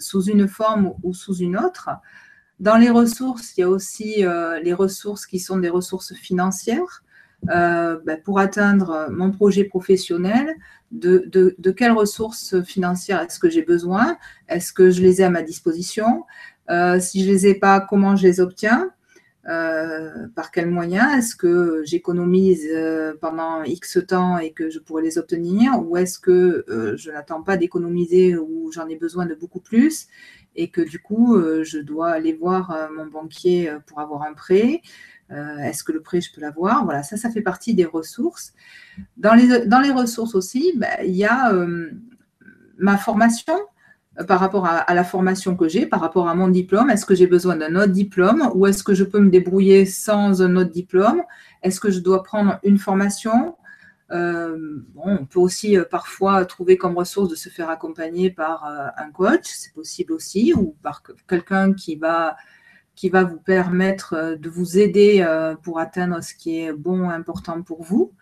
sous 0.00 0.22
une 0.22 0.48
forme 0.48 0.94
ou 1.02 1.14
sous 1.14 1.36
une 1.36 1.56
autre. 1.56 1.90
Dans 2.58 2.76
les 2.76 2.90
ressources, 2.90 3.56
il 3.56 3.60
y 3.60 3.64
a 3.64 3.68
aussi 3.68 4.24
les 4.62 4.72
ressources 4.72 5.26
qui 5.26 5.38
sont 5.38 5.58
des 5.58 5.68
ressources 5.68 6.14
financières. 6.14 7.04
Ben, 7.44 8.20
pour 8.24 8.40
atteindre 8.40 9.08
mon 9.12 9.30
projet 9.30 9.62
professionnel, 9.62 10.52
de, 10.90 11.30
de 11.30 11.70
quelles 11.70 11.92
ressources 11.92 12.60
financières 12.62 13.20
est-ce 13.20 13.38
que 13.38 13.48
j'ai 13.48 13.62
besoin? 13.62 14.18
Est-ce 14.48 14.72
que 14.72 14.90
je 14.90 15.00
les 15.00 15.20
ai 15.20 15.24
à 15.24 15.30
ma 15.30 15.42
disposition? 15.42 16.24
Si 16.98 17.22
je 17.22 17.28
ne 17.28 17.32
les 17.32 17.46
ai 17.46 17.54
pas, 17.54 17.80
comment 17.80 18.16
je 18.16 18.26
les 18.26 18.40
obtiens? 18.40 18.90
Par 20.34 20.50
quel 20.52 20.68
moyen 20.68 21.16
Est-ce 21.16 21.34
que 21.34 21.82
j'économise 21.84 22.68
pendant 23.20 23.62
X 23.62 23.98
temps 24.06 24.38
et 24.38 24.52
que 24.52 24.68
je 24.68 24.78
pourrais 24.78 25.02
les 25.02 25.16
obtenir 25.16 25.82
Ou 25.82 25.96
est-ce 25.96 26.18
que 26.18 26.64
je 26.96 27.10
n'attends 27.10 27.42
pas 27.42 27.56
d'économiser 27.56 28.36
ou 28.36 28.70
j'en 28.72 28.88
ai 28.88 28.96
besoin 28.96 29.26
de 29.26 29.34
beaucoup 29.34 29.60
plus 29.60 30.08
et 30.54 30.70
que 30.70 30.82
du 30.82 31.00
coup, 31.00 31.38
je 31.62 31.78
dois 31.78 32.10
aller 32.10 32.34
voir 32.34 32.90
mon 32.94 33.06
banquier 33.06 33.72
pour 33.86 34.00
avoir 34.00 34.22
un 34.22 34.34
prêt? 34.34 34.82
Est-ce 35.30 35.82
que 35.82 35.92
le 35.92 36.02
prêt, 36.02 36.20
je 36.20 36.32
peux 36.32 36.40
l'avoir? 36.42 36.84
Voilà, 36.84 37.02
ça, 37.02 37.16
ça 37.16 37.30
fait 37.30 37.42
partie 37.42 37.74
des 37.74 37.86
ressources. 37.86 38.52
Dans 39.16 39.34
les, 39.34 39.66
dans 39.66 39.80
les 39.80 39.92
ressources 39.92 40.34
aussi, 40.34 40.72
ben, 40.76 40.96
il 41.04 41.16
y 41.16 41.24
a 41.24 41.54
ma 42.76 42.96
formation 42.98 43.58
par 44.26 44.40
rapport 44.40 44.66
à, 44.66 44.92
la 44.94 45.04
formation 45.04 45.54
que 45.54 45.68
j'ai, 45.68 45.86
par 45.86 46.00
rapport 46.00 46.28
à 46.28 46.34
mon 46.34 46.48
diplôme. 46.48 46.90
Est-ce 46.90 47.06
que 47.06 47.14
j'ai 47.14 47.26
besoin 47.26 47.56
d'un 47.56 47.76
autre 47.76 47.92
diplôme 47.92 48.50
ou 48.54 48.66
est-ce 48.66 48.82
que 48.82 48.94
je 48.94 49.04
peux 49.04 49.20
me 49.20 49.30
débrouiller 49.30 49.86
sans 49.86 50.42
un 50.42 50.56
autre 50.56 50.70
diplôme? 50.70 51.22
Est-ce 51.62 51.78
que 51.80 51.90
je 51.90 52.00
dois 52.00 52.22
prendre 52.22 52.58
une 52.64 52.78
formation? 52.78 53.56
Euh, 54.10 54.80
On 54.96 55.26
peut 55.26 55.38
aussi 55.38 55.76
euh, 55.76 55.84
parfois 55.84 56.44
trouver 56.46 56.76
comme 56.78 56.96
ressource 56.96 57.28
de 57.28 57.36
se 57.36 57.48
faire 57.48 57.70
accompagner 57.70 58.30
par 58.30 58.64
euh, 58.64 58.88
un 58.96 59.10
coach, 59.10 59.44
c'est 59.44 59.74
possible 59.74 60.12
aussi, 60.12 60.54
ou 60.54 60.74
par 60.82 61.02
quelqu'un 61.28 61.72
qui 61.74 61.96
va 61.96 62.36
qui 62.94 63.10
va 63.10 63.22
vous 63.22 63.38
permettre 63.38 64.36
de 64.40 64.50
vous 64.50 64.76
aider 64.76 65.24
pour 65.62 65.78
atteindre 65.78 66.20
ce 66.20 66.34
qui 66.34 66.62
est 66.62 66.72
bon, 66.72 67.08
important 67.10 67.62
pour 67.62 67.84
vous. 67.84 68.12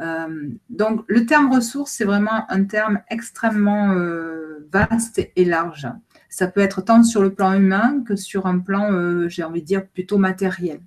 Euh, 0.00 0.48
donc, 0.68 1.04
le 1.08 1.26
terme 1.26 1.52
ressources, 1.52 1.92
c'est 1.92 2.04
vraiment 2.04 2.50
un 2.50 2.64
terme 2.64 3.00
extrêmement 3.10 3.92
euh, 3.92 4.66
vaste 4.72 5.20
et 5.36 5.44
large. 5.44 5.88
Ça 6.28 6.46
peut 6.46 6.60
être 6.60 6.80
tant 6.80 7.02
sur 7.02 7.22
le 7.22 7.34
plan 7.34 7.52
humain 7.52 8.02
que 8.06 8.16
sur 8.16 8.46
un 8.46 8.58
plan, 8.58 8.92
euh, 8.92 9.28
j'ai 9.28 9.42
envie 9.42 9.60
de 9.60 9.66
dire, 9.66 9.86
plutôt 9.86 10.18
matériel. 10.18 10.80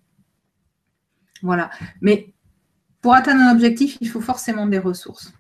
Voilà. 1.41 1.69
Mais 2.01 2.33
pour 3.01 3.13
atteindre 3.13 3.41
un 3.41 3.51
objectif, 3.51 3.97
il 4.01 4.09
faut 4.09 4.21
forcément 4.21 4.65
des 4.65 4.79
ressources. 4.79 5.33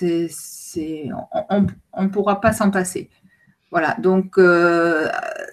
On 0.00 1.66
ne 2.02 2.08
pourra 2.08 2.40
pas 2.40 2.52
s'en 2.52 2.70
passer. 2.70 3.10
Voilà, 3.70 3.96
donc 4.00 4.38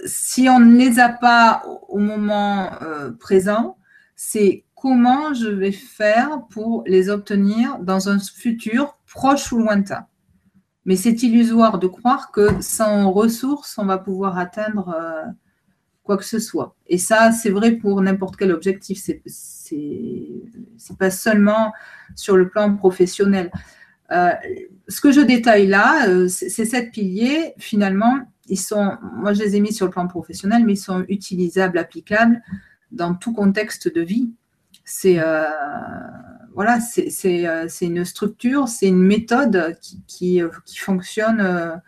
si 0.05 0.49
on 0.49 0.59
ne 0.59 0.75
les 0.75 0.99
a 0.99 1.09
pas 1.09 1.63
au 1.87 1.97
moment 1.97 2.69
présent, 3.19 3.77
c'est 4.15 4.65
comment 4.81 5.33
je 5.33 5.47
vais 5.47 5.71
faire 5.71 6.43
pour 6.49 6.83
les 6.87 7.09
obtenir 7.09 7.79
dans 7.79 8.09
un 8.09 8.19
futur 8.19 8.97
proche 9.05 9.51
ou 9.51 9.57
lointain. 9.57 10.05
Mais 10.85 10.95
c'est 10.95 11.21
illusoire 11.21 11.79
de 11.79 11.87
croire 11.87 12.31
que 12.31 12.61
sans 12.61 13.11
ressources, 13.11 13.77
on 13.77 13.85
va 13.85 13.97
pouvoir 13.97 14.37
atteindre 14.37 14.95
euh, 14.97 15.25
quoi 16.03 16.17
que 16.17 16.25
ce 16.25 16.39
soit. 16.39 16.75
Et 16.87 16.97
ça, 16.97 17.31
c'est 17.31 17.49
vrai 17.49 17.73
pour 17.73 18.01
n'importe 18.01 18.37
quel 18.37 18.51
objectif. 18.51 18.99
C'est 18.99 19.21
n'est 20.89 20.95
pas 20.97 21.11
seulement 21.11 21.73
sur 22.15 22.37
le 22.37 22.49
plan 22.49 22.75
professionnel. 22.75 23.51
Euh, 24.11 24.31
ce 24.87 25.01
que 25.01 25.11
je 25.11 25.21
détaille 25.21 25.67
là, 25.67 26.07
euh, 26.07 26.27
ces 26.27 26.65
sept 26.65 26.91
piliers, 26.91 27.53
finalement, 27.57 28.19
ils 28.47 28.59
sont, 28.59 28.97
moi 29.13 29.33
je 29.33 29.43
les 29.43 29.55
ai 29.55 29.59
mis 29.59 29.73
sur 29.73 29.85
le 29.85 29.91
plan 29.91 30.07
professionnel, 30.07 30.63
mais 30.65 30.73
ils 30.73 30.77
sont 30.77 31.05
utilisables, 31.09 31.77
applicables 31.77 32.41
dans 32.91 33.13
tout 33.13 33.33
contexte 33.33 33.93
de 33.93 34.01
vie 34.01 34.31
c'est 34.91 35.19
euh, 35.19 35.45
voilà, 36.55 36.79
euh, 36.97 37.65
c'est 37.69 37.85
une 37.85 38.03
structure, 38.03 38.67
c'est 38.67 38.87
une 38.87 39.03
méthode 39.03 39.77
qui, 40.07 40.41
euh, 40.41 40.49
fonctionne 40.75 41.79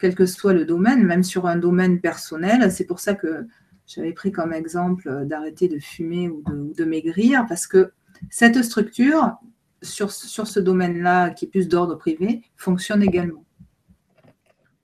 quel 0.00 0.16
que 0.16 0.26
soit 0.26 0.52
le 0.52 0.64
domaine, 0.64 1.04
même 1.04 1.22
sur 1.22 1.46
un 1.46 1.54
domaine 1.54 2.00
personnel. 2.00 2.72
C'est 2.72 2.84
pour 2.84 2.98
ça 2.98 3.14
que 3.14 3.46
j'avais 3.86 4.12
pris 4.12 4.32
comme 4.32 4.52
exemple 4.52 5.24
d'arrêter 5.24 5.68
de 5.68 5.78
fumer 5.78 6.28
ou 6.28 6.42
de, 6.76 6.84
maigrir, 6.84 7.46
parce 7.48 7.68
que 7.68 7.92
cette 8.28 8.60
structure, 8.64 9.36
sur, 9.80 10.10
sur 10.10 10.48
ce 10.48 10.58
domaine-là, 10.58 11.30
qui 11.30 11.44
est 11.44 11.48
plus 11.48 11.68
d'ordre 11.68 11.94
privé, 11.94 12.42
fonctionne 12.56 13.04
également. 13.04 13.44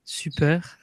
Super 0.05 0.79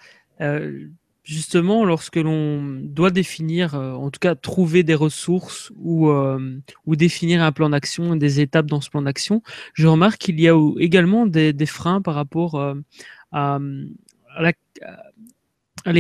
justement, 1.26 1.84
lorsque 1.86 2.16
l'on 2.16 2.80
doit 2.84 3.10
définir, 3.10 3.76
euh, 3.76 3.94
en 3.94 4.12
tout 4.12 4.20
cas 4.20 4.36
trouver 4.36 4.84
des 4.84 4.94
ressources 4.94 5.72
ou, 5.76 6.10
euh, 6.10 6.62
ou 6.86 6.96
définir 6.96 7.42
un 7.42 7.52
plan 7.52 7.70
d'action, 7.70 8.16
des 8.16 8.40
étapes 8.40 8.68
dans 8.68 8.80
ce 8.80 8.90
plan 8.90 9.02
d'action, 9.02 9.42
je 9.74 9.88
remarque 9.88 10.20
qu'il 10.20 10.40
y 10.40 10.48
a 10.48 10.56
également 10.80 11.26
des, 11.26 11.54
freins 11.66 12.00
par 12.02 12.14
rapport 12.14 12.56
euh, 12.56 12.76
à, 13.32 13.60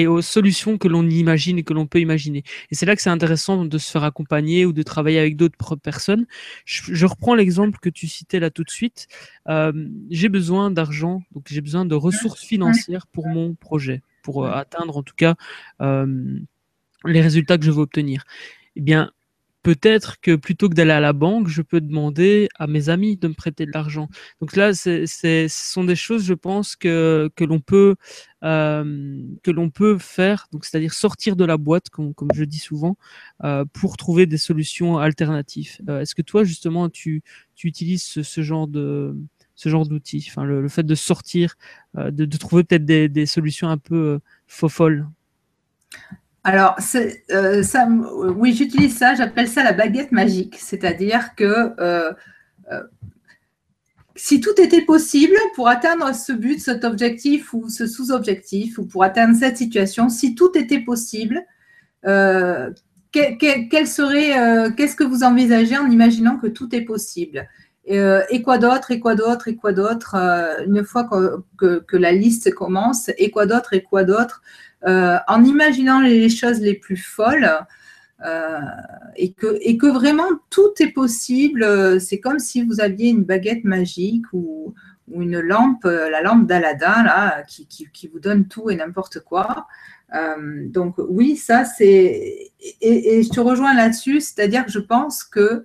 aux 0.07 0.21
solutions 0.21 0.77
que 0.77 0.87
l'on 0.87 1.09
imagine 1.09 1.57
et 1.57 1.63
que 1.63 1.73
l'on 1.73 1.87
peut 1.87 1.99
imaginer. 1.99 2.43
Et 2.69 2.75
c'est 2.75 2.85
là 2.85 2.95
que 2.95 3.01
c'est 3.01 3.09
intéressant 3.09 3.65
de 3.65 3.77
se 3.79 3.89
faire 3.89 4.03
accompagner 4.03 4.65
ou 4.65 4.73
de 4.73 4.83
travailler 4.83 5.17
avec 5.17 5.37
d'autres 5.37 5.75
personnes. 5.75 6.27
Je, 6.65 7.05
reprends 7.05 7.33
l'exemple 7.33 7.79
que 7.79 7.89
tu 7.89 8.07
citais 8.07 8.39
là 8.39 8.51
tout 8.51 8.63
de 8.63 8.69
suite. 8.69 9.07
j'ai 10.11 10.29
besoin 10.29 10.69
d'argent, 10.69 11.23
donc 11.33 11.45
j'ai 11.49 11.61
besoin 11.61 11.85
de 11.85 11.95
ressources 11.95 12.43
financières 12.43 13.07
pour 13.07 13.27
mon 13.27 13.55
projet 13.55 14.01
pour 14.25 14.43
euh, 14.43 14.51
atteindre 14.51 14.97
en 14.97 15.03
tout 15.03 15.13
cas 15.15 15.35
euh, 15.81 16.39
les 17.05 17.21
résultats 17.21 17.59
que 17.59 17.63
je 17.63 17.69
veux 17.69 17.83
obtenir. 17.83 18.23
Eh 18.75 18.81
bien, 18.81 19.11
peut-être 19.61 20.19
que 20.19 20.35
plutôt 20.35 20.67
que 20.67 20.73
d'aller 20.73 20.93
à 20.93 20.99
la 20.99 21.13
banque, 21.13 21.47
je 21.47 21.61
peux 21.61 21.79
demander 21.79 22.49
à 22.57 22.65
mes 22.65 22.89
amis 22.89 23.17
de 23.17 23.27
me 23.27 23.35
prêter 23.35 23.67
de 23.67 23.71
l'argent. 23.71 24.09
Donc 24.41 24.55
là, 24.55 24.73
ce 24.73 25.05
sont 25.47 25.83
des 25.83 25.95
choses, 25.95 26.25
je 26.25 26.33
pense, 26.33 26.75
que, 26.75 27.29
que 27.35 27.43
l'on 27.43 27.59
peut, 27.59 27.95
euh, 28.43 29.21
que 29.43 29.51
l'on 29.51 29.69
peut 29.69 29.99
faire, 29.99 30.47
donc 30.51 30.65
c'est-à-dire 30.65 30.93
sortir 30.93 31.35
de 31.35 31.45
la 31.45 31.57
boîte, 31.57 31.89
comme, 31.89 32.15
comme 32.15 32.29
je 32.33 32.45
dis 32.45 32.59
souvent, 32.59 32.97
pour 33.73 33.97
trouver 33.97 34.25
des 34.25 34.39
solutions 34.39 34.97
alternatives. 34.97 35.77
Est-ce 35.87 36.15
que 36.15 36.23
toi, 36.23 36.43
justement, 36.43 36.89
tu, 36.89 37.21
tu 37.53 37.67
utilises 37.67 38.03
ce 38.03 38.41
genre 38.41 38.67
de, 38.67 39.15
ce 39.55 39.69
genre 39.69 39.87
d'outils. 39.87 40.31
Le, 40.37 40.67
fait 40.67 40.83
de 40.83 40.95
sortir, 40.95 41.55
euh, 41.97 42.11
de, 42.11 42.37
trouver 42.37 42.63
peut-être 42.63 42.85
des, 42.85 43.25
solutions 43.25 43.69
un 43.69 43.77
peu 43.77 43.95
euh, 43.95 44.19
faux 44.47 44.69
folles. 44.69 45.07
Alors, 46.43 46.77
euh, 47.31 47.63
oui, 48.35 48.53
j'utilise 48.53 48.95
ça, 48.95 49.15
j'appelle 49.15 49.47
ça 49.47 49.63
la 49.63 49.73
baguette 49.73 50.11
magique. 50.11 50.57
C'est-à-dire 50.59 51.33
que 51.35 51.73
si 54.17 54.39
tout 54.39 54.61
était 54.61 54.83
possible 54.83 55.35
pour 55.55 55.67
atteindre 55.67 56.13
ce 56.13 56.31
but, 56.31 56.59
cet 56.59 56.85
objectif 56.85 57.53
ou 57.53 57.69
ce 57.69 57.87
sous-objectif, 57.87 58.77
ou 58.77 58.85
pour 58.85 59.03
atteindre 59.03 59.35
cette 59.35 59.57
situation, 59.57 60.09
si 60.09 60.35
tout 60.35 60.55
était 60.55 60.79
possible, 60.79 61.41
serait, 62.03 62.75
qu'est-ce 64.75 64.95
que 64.95 65.03
vous 65.03 65.23
envisagez 65.23 65.77
en 65.77 65.89
imaginant 65.89 66.37
que 66.37 66.47
tout 66.47 66.73
est 66.75 66.83
possible? 66.83 67.47
Euh, 67.91 68.23
et 68.29 68.41
quoi 68.41 68.57
d'autre, 68.57 68.91
et 68.91 68.99
quoi 68.99 69.15
d'autre, 69.15 69.47
et 69.47 69.55
quoi 69.55 69.71
d'autre, 69.71 70.15
euh, 70.15 70.65
une 70.65 70.83
fois 70.83 71.07
que, 71.57 71.79
que, 71.79 71.97
la 71.97 72.11
liste 72.11 72.53
commence, 72.53 73.11
et 73.17 73.29
quoi 73.29 73.45
d'autre, 73.45 73.73
et 73.73 73.83
quoi 73.83 74.03
d'autre, 74.03 74.41
euh, 74.87 75.17
en 75.27 75.43
imaginant 75.43 76.01
les 76.01 76.29
choses 76.29 76.59
les 76.61 76.75
plus 76.75 76.97
folles, 76.97 77.49
et, 79.17 79.33
que, 79.33 79.59
et 79.61 79.77
que 79.77 79.85
vraiment 79.85 80.29
tout 80.49 80.71
est 80.79 80.91
possible. 80.91 82.01
C'est 82.01 82.19
comme 82.19 82.39
si 82.39 82.63
vous 82.63 82.81
aviez 82.81 83.09
une 83.09 83.23
baguette 83.23 83.63
magique 83.63 84.25
ou, 84.33 84.73
ou 85.11 85.21
une 85.21 85.39
lampe, 85.39 85.83
la 85.83 86.23
lampe 86.23 86.47
d'Aladin, 86.47 87.03
là, 87.03 87.43
qui, 87.43 87.67
qui, 87.67 88.07
vous 88.07 88.19
donne 88.19 88.47
tout 88.47 88.71
et 88.71 88.75
n'importe 88.75 89.19
quoi. 89.19 89.67
donc 90.69 90.95
oui, 90.97 91.35
ça 91.35 91.65
c'est... 91.65 92.51
Et, 92.81 93.21
je 93.21 93.29
te 93.29 93.39
rejoins 93.39 93.75
là-dessus, 93.75 94.21
c'est-à-dire 94.21 94.65
que 94.65 94.71
je 94.71 94.79
pense 94.79 95.23
que 95.23 95.63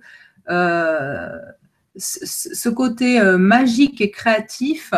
ce 1.95 2.69
côté 2.69 3.19
euh, 3.19 3.37
magique 3.37 4.01
et 4.01 4.11
créatif, 4.11 4.93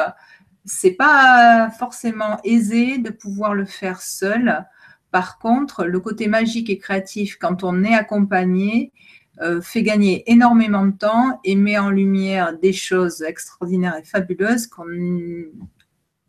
c'est 0.65 0.91
pas 0.91 1.69
forcément 1.71 2.39
aisé 2.43 2.97
de 2.97 3.09
pouvoir 3.09 3.53
le 3.53 3.65
faire 3.65 4.01
seul. 4.01 4.65
Par 5.11 5.37
contre, 5.39 5.85
le 5.85 5.99
côté 5.99 6.27
magique 6.27 6.69
et 6.69 6.77
créatif, 6.77 7.37
quand 7.39 7.63
on 7.63 7.83
est 7.83 7.93
accompagné, 7.93 8.91
euh, 9.41 9.61
fait 9.61 9.81
gagner 9.81 10.23
énormément 10.31 10.85
de 10.85 10.91
temps 10.91 11.39
et 11.43 11.55
met 11.55 11.77
en 11.77 11.89
lumière 11.89 12.57
des 12.57 12.73
choses 12.73 13.23
extraordinaires 13.23 13.97
et 13.97 14.03
fabuleuses 14.03 14.69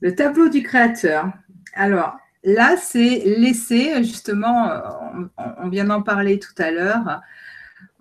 Le 0.00 0.14
tableau 0.14 0.48
du 0.48 0.62
créateur. 0.62 1.32
Alors, 1.74 2.18
là, 2.44 2.76
c'est 2.76 3.22
laisser, 3.24 4.02
justement, 4.02 4.70
on, 5.36 5.68
vient 5.68 5.84
d'en 5.84 6.02
parler 6.02 6.38
tout 6.38 6.54
à 6.58 6.70
l'heure, 6.70 7.20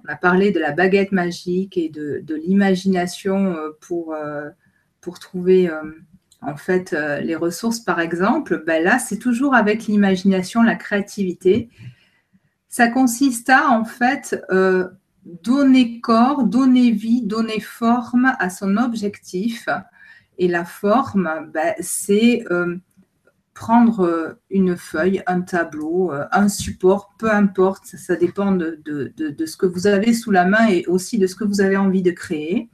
on 0.03 0.09
a 0.09 0.15
parlé 0.15 0.51
de 0.51 0.59
la 0.59 0.71
baguette 0.71 1.11
magique 1.11 1.77
et 1.77 1.89
de, 1.89 2.23
l'imagination 2.35 3.53
euh, 3.53 3.77
pour, 3.81 4.13
euh, 4.13 4.49
pour 5.01 5.19
trouver 5.19 5.69
euh, 5.69 5.81
en 6.41 6.55
fait 6.55 6.91
les 7.21 7.35
ressources, 7.35 7.79
par 7.79 7.99
exemple. 7.99 8.63
Ben 8.65 8.83
là, 8.83 8.99
c'est 8.99 9.17
toujours 9.17 9.55
avec 9.55 9.85
l'imagination, 9.85 10.61
la 10.61 10.75
créativité. 10.75 11.69
Ça 12.69 12.87
consiste 12.87 13.49
à, 13.49 13.69
en 13.69 13.85
fait, 13.85 14.39
donner 15.43 15.99
corps, 16.01 16.43
donner 16.43 16.91
vie, 16.91 17.21
donner 17.23 17.59
forme 17.59 18.33
à 18.39 18.49
son 18.49 18.77
objectif. 18.77 19.67
Et 20.37 20.47
la 20.47 20.65
forme, 20.65 21.49
ben, 21.53 21.73
c'est 21.79 22.43
prendre 23.57 24.01
euh, 24.01 24.33
une 24.51 24.77
feuille, 24.77 25.23
un 25.25 25.41
tableau, 25.41 26.13
euh, 26.13 26.25
un 26.31 26.47
support, 26.47 27.15
peu 27.17 27.31
importe, 27.31 27.87
ça, 27.87 28.15
dépend 28.15 28.51
de, 28.51 28.79
ce 29.17 29.57
que 29.57 29.65
vous 29.65 29.87
avez 29.87 30.13
sous 30.13 30.29
la 30.29 30.45
main 30.45 30.67
et 30.69 30.85
aussi 30.85 31.17
de 31.17 31.25
ce 31.25 31.35
que 31.35 31.43
vous 31.43 31.59
avez 31.59 31.75
envie 31.75 32.03
de 32.03 32.11
créer. 32.11 32.69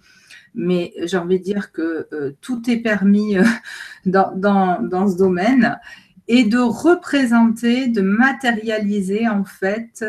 Mais 0.55 0.93
j'ai 1.03 1.15
envie 1.15 1.39
de 1.39 1.43
dire 1.43 1.71
que 1.71 2.07
euh, 2.11 2.33
tout 2.41 2.69
est 2.69 2.81
permis 2.81 3.37
dans, 4.05 4.35
dans, 4.35 5.07
ce 5.07 5.17
domaine 5.17 5.79
et 6.27 6.43
de 6.43 6.59
représenter, 6.59 7.87
de 7.87 8.01
matérialiser 8.01 9.27
en 9.29 9.45
fait 9.45 10.05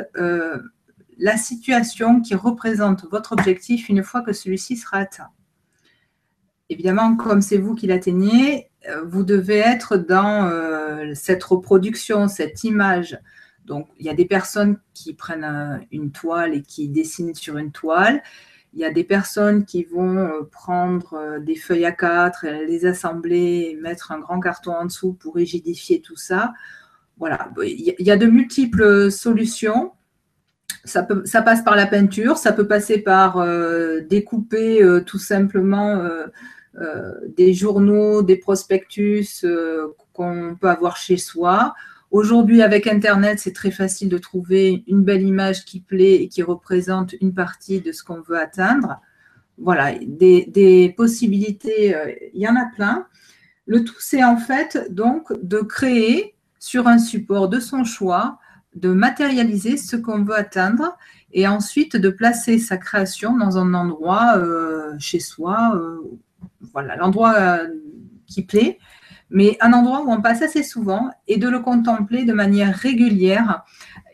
la 1.19 1.37
situation 1.37 2.21
qui 2.21 2.35
représente 2.35 3.05
votre 3.11 3.33
objectif 3.33 3.89
une 3.89 4.03
fois 4.03 4.23
que 4.23 4.33
celui-ci 4.33 4.77
sera 4.77 4.99
atteint. 4.99 5.31
Évidemment, 6.71 7.17
comme 7.17 7.43
c'est 7.43 7.59
vous 7.59 7.75
qui 7.75 7.87
l'atteignez, 7.87 8.71
euh, 8.89 9.03
vous 9.05 9.23
devez 9.23 9.59
être 9.59 9.97
dans 9.97 10.49
euh, 10.49 11.13
cette 11.15 11.45
reproduction, 11.45 12.29
cette 12.29 12.65
image. 12.65 13.19
Donc, 13.65 13.89
il 13.99 14.07
y 14.07 14.09
a 14.09 14.15
des 14.15 14.25
personnes 14.25 14.79
qui 14.93 15.15
prennent 15.15 15.45
euh, 15.45 15.79
une 15.91 16.11
toile 16.11 16.55
et 16.55 16.63
qui 16.63 16.89
dessinent 16.89 17.35
sur 17.35 17.59
une 17.59 17.73
toile. 17.73 18.23
Il 18.73 18.81
y 18.81 18.85
a 18.85 18.91
des 18.91 19.05
personnes 19.05 19.65
qui 19.65 19.85
vont 19.85 20.29
prendre 20.51 21.39
des 21.39 21.55
feuilles 21.55 21.85
à 21.85 21.93
quatre, 21.93 22.45
les 22.45 22.87
assembler, 22.87 23.79
mettre 23.81 24.11
un 24.11 24.19
grand 24.19 24.41
carton 24.41 24.73
en 24.73 24.87
dessous 24.87 25.13
pour 25.13 25.37
rigidifier 25.37 26.01
tout 26.01 26.17
ça. 26.17 26.53
Voilà, 27.17 27.49
il 27.63 27.95
y 28.01 28.11
a 28.11 28.17
de 28.17 28.27
multiples 28.27 29.13
solutions. 29.13 29.93
Ça, 30.85 31.03
peut, 31.03 31.23
ça 31.25 31.43
passe 31.43 31.63
par 31.63 31.77
la 31.77 31.87
peinture, 31.87 32.37
ça 32.37 32.53
peut 32.53 32.67
passer 32.67 32.99
par 32.99 33.45
découper 34.09 34.87
tout 35.07 35.19
simplement 35.19 36.03
euh, 36.81 37.15
des 37.37 37.55
journaux, 37.55 38.23
des 38.23 38.35
prospectus 38.35 39.45
euh, 39.45 39.95
qu'on 40.13 40.57
peut 40.61 40.69
avoir 40.69 40.97
chez 40.97 41.17
soi. 41.17 41.73
Aujourd'hui, 42.11 42.63
avec 42.63 42.89
Internet, 42.89 43.39
c'est 43.39 43.53
très 43.53 43.71
facile 43.71 44.09
de 44.09 44.19
trouver 44.19 44.83
une 44.89 45.05
belle 45.05 45.23
image 45.23 45.65
qui 45.65 45.79
plaît 45.79 46.15
et 46.15 46.29
qui 46.29 46.43
représente 46.43 47.15
une 47.21 47.33
partie 47.33 47.81
de 47.81 47.93
ce 47.93 48.03
qu'on 48.03 48.21
veut 48.23 48.37
atteindre. 48.37 49.01
Voilà, 49.57 49.93
des, 50.05 50.93
possibilités, 50.97 51.95
euh, 51.95 52.13
il 52.33 52.41
y 52.41 52.49
en 52.49 52.57
a 52.57 52.67
plein. 52.75 53.07
Le 53.67 53.85
tout, 53.85 53.95
c'est 54.01 54.25
en 54.25 54.37
fait 54.37 54.89
donc 54.91 55.33
de 55.45 55.59
créer 55.59 56.35
sur 56.59 56.89
un 56.89 56.99
support 56.99 57.49
de 57.49 57.61
son 57.61 57.85
choix, 57.85 58.41
de 58.75 58.91
matérialiser 58.91 59.77
ce 59.77 59.97
qu'on 59.97 60.25
veut 60.25 60.37
atteindre 60.37 60.97
et 61.33 61.47
ensuite 61.49 61.97
de 61.97 62.11
placer 62.11 62.59
sa 62.59 62.77
création 62.77 63.37
dans 63.37 63.59
un 63.59 63.75
endroit 63.75 64.41
chez 64.99 65.21
soi 65.21 65.79
voilà, 66.73 66.97
l'endroit 66.97 67.35
euh, 67.35 67.69
qui 68.27 68.43
plaît, 68.43 68.79
mais 69.31 69.57
un 69.61 69.73
endroit 69.73 70.03
où 70.03 70.13
on 70.13 70.21
passe 70.21 70.43
assez 70.43 70.63
souvent 70.63 71.11
et 71.27 71.37
de 71.37 71.49
le 71.49 71.61
contempler 71.61 72.25
de 72.25 72.33
manière 72.33 72.75
régulière. 72.75 73.65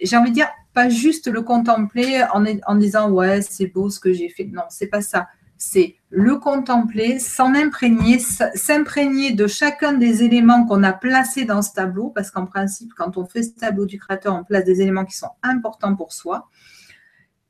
J'ai 0.02 0.16
envie 0.16 0.30
de 0.30 0.34
dire, 0.34 0.48
pas 0.72 0.88
juste 0.88 1.26
le 1.26 1.42
contempler 1.42 2.22
en, 2.32 2.44
en 2.66 2.74
disant 2.76 3.10
ouais, 3.10 3.42
c'est 3.42 3.66
beau 3.66 3.90
ce 3.90 3.98
que 3.98 4.12
j'ai 4.12 4.28
fait. 4.28 4.44
Non, 4.44 4.62
c'est 4.68 4.86
pas 4.86 5.02
ça. 5.02 5.28
C'est 5.62 5.96
le 6.08 6.36
contempler, 6.36 7.18
s'en 7.18 7.54
imprégner, 7.54 8.18
s'imprégner 8.18 9.32
de 9.32 9.46
chacun 9.46 9.92
des 9.92 10.22
éléments 10.22 10.64
qu'on 10.64 10.82
a 10.82 10.94
placés 10.94 11.44
dans 11.44 11.60
ce 11.60 11.74
tableau, 11.74 12.08
parce 12.08 12.30
qu'en 12.30 12.46
principe, 12.46 12.94
quand 12.96 13.18
on 13.18 13.26
fait 13.26 13.42
ce 13.42 13.50
tableau 13.50 13.84
du 13.84 13.98
créateur, 13.98 14.34
on 14.34 14.42
place 14.42 14.64
des 14.64 14.80
éléments 14.80 15.04
qui 15.04 15.18
sont 15.18 15.32
importants 15.42 15.94
pour 15.94 16.14
soi. 16.14 16.48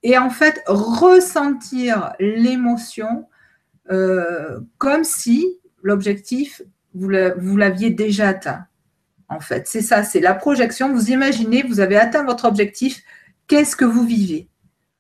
Et 0.03 0.19
en 0.19 0.29
fait, 0.29 0.61
ressentir 0.67 2.15
l'émotion 2.19 3.29
euh, 3.93 4.59
comme 4.77 5.05
si 5.05 5.47
l'objectif, 5.81 6.63
vous 6.95 7.09
l'aviez 7.09 7.91
déjà 7.91 8.31
atteint. 8.31 8.67
En 9.29 9.39
fait, 9.39 9.69
c'est 9.69 9.83
ça, 9.83 10.03
c'est 10.03 10.19
la 10.19 10.35
projection. 10.35 10.93
Vous 10.93 11.13
imaginez, 11.13 11.63
vous 11.63 11.79
avez 11.79 11.97
atteint 11.97 12.25
votre 12.25 12.45
objectif, 12.45 13.05
qu'est-ce 13.47 13.77
que 13.77 13.85
vous 13.85 14.05
vivez? 14.05 14.50